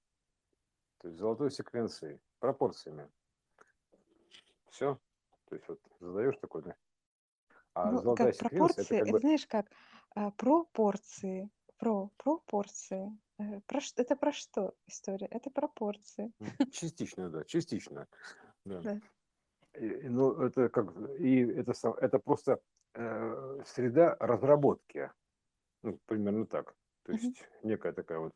то 0.98 1.08
есть 1.08 1.20
золотой 1.20 1.52
секвенцией, 1.52 2.20
пропорциями. 2.40 3.10
Все. 4.70 5.00
То 5.46 5.56
есть 5.56 5.68
вот 5.68 5.82
задаешь 6.00 6.38
такой, 6.38 6.64
да. 6.64 6.76
А 7.74 7.92
Ну, 7.92 8.02
золотая 8.02 8.32
как 8.32 8.36
секвенция 8.36 8.84
это 8.84 8.96
пропорции, 8.96 8.98
как 8.98 9.04
это 9.04 9.12
бы 9.12 9.20
знаешь, 9.20 9.48
как 9.48 9.72
а, 10.16 10.32
пропорции, 10.32 11.50
про 11.78 12.10
пропорции. 12.18 13.18
Э, 13.38 13.60
Про, 13.62 13.80
это 13.98 14.16
про 14.16 14.32
что 14.32 14.76
история? 14.88 15.26
Это 15.28 15.50
пропорции, 15.50 16.32
частично, 16.72 17.30
да, 17.30 17.44
частично. 17.44 18.08
Да. 18.66 18.82
да. 18.82 19.00
И- 19.74 20.08
Ну, 20.10 20.42
это 20.42 20.70
как 20.70 20.94
и 21.20 21.40
это 21.40 21.74
это 22.00 22.20
просто 22.20 22.62
э, 22.94 23.64
среда 23.66 24.16
разработки, 24.20 25.12
ну, 25.82 26.00
примерно 26.06 26.46
так. 26.46 26.76
То 27.04 27.14
есть 27.14 27.44
некая 27.64 27.94
такая 27.94 28.20
вот 28.20 28.34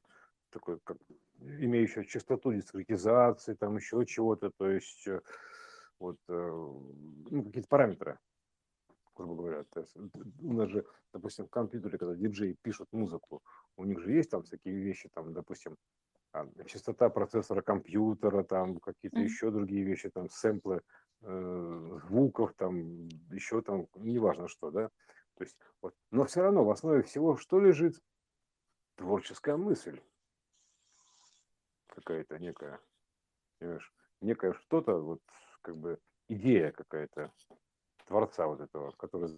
такой 0.49 0.80
как 0.84 0.97
имеющая 1.39 2.03
частоту 2.05 2.53
дискретизации, 2.53 3.53
там 3.55 3.76
еще 3.76 4.05
чего-то, 4.05 4.51
то 4.57 4.70
есть 4.70 5.07
э, 5.07 5.22
вот 5.99 6.18
э, 6.30 6.34
ну, 6.34 7.43
какие-то 7.43 7.68
параметры, 7.68 8.20
грубо 9.16 9.36
говоря. 9.36 9.63
То 9.66 9.82
есть, 9.82 9.95
у 9.95 10.53
нас 10.53 10.70
же, 10.70 10.86
допустим, 11.13 11.45
в 11.45 11.49
компьютере, 11.49 11.97
когда 11.97 12.16
диджеи 12.16 12.57
пишут 12.61 12.88
музыку, 12.91 13.41
у 13.78 13.86
них 13.86 13.99
же 13.99 14.11
есть 14.11 14.30
там 14.32 14.43
всякие 14.43 14.76
вещи, 14.76 15.09
там, 15.13 15.34
допустим, 15.34 15.78
частота 16.66 17.09
процессора 17.09 17.61
компьютера, 17.61 18.43
там 18.43 18.80
какие-то 18.80 19.18
Мгм. 19.18 19.26
еще 19.26 19.51
другие 19.51 19.84
вещи, 19.84 20.09
там 20.09 20.30
сэмплы 20.30 20.82
э, 21.22 21.99
звуков, 22.07 22.53
там 22.55 23.07
еще 23.32 23.61
там, 23.61 23.88
неважно 23.95 24.47
что, 24.47 24.72
да. 24.72 24.89
То 25.38 25.43
есть, 25.43 25.55
вот. 25.82 25.93
Но 26.11 26.26
все 26.26 26.41
равно 26.41 26.66
в 26.66 26.70
основе 26.72 27.03
всего 27.03 27.38
что 27.38 27.59
лежит? 27.59 28.01
Творческая 28.96 29.58
мысль 29.58 30.02
какая-то 31.88 32.38
некая, 32.39 32.80
понимаешь? 33.60 33.93
Некое 34.22 34.54
что-то, 34.54 34.98
вот 34.98 35.22
как 35.62 35.78
бы 35.78 36.00
идея 36.28 36.72
какая-то 36.72 37.32
творца 38.06 38.48
вот 38.48 38.62
этого, 38.62 38.91
который 38.91 39.30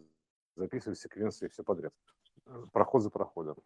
записывает 0.56 1.00
секвенции 1.00 1.48
все 1.48 1.64
подряд. 1.64 1.94
Проход 2.72 3.04
за 3.04 3.10
проходом. 3.10 3.58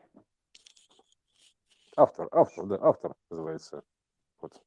Автор, 1.97 2.29
автор, 2.31 2.65
да, 2.65 2.77
автор 2.81 3.15
называется. 3.29 3.83
Вот. 4.39 4.63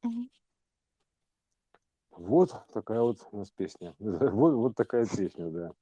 Вот 2.11 2.55
такая 2.73 3.01
вот 3.01 3.27
у 3.33 3.39
нас 3.39 3.51
песня. 3.51 3.95
Вот, 3.99 4.55
вот 4.55 4.77
такая 4.77 5.07
песня, 5.07 5.51
да. 5.51 5.73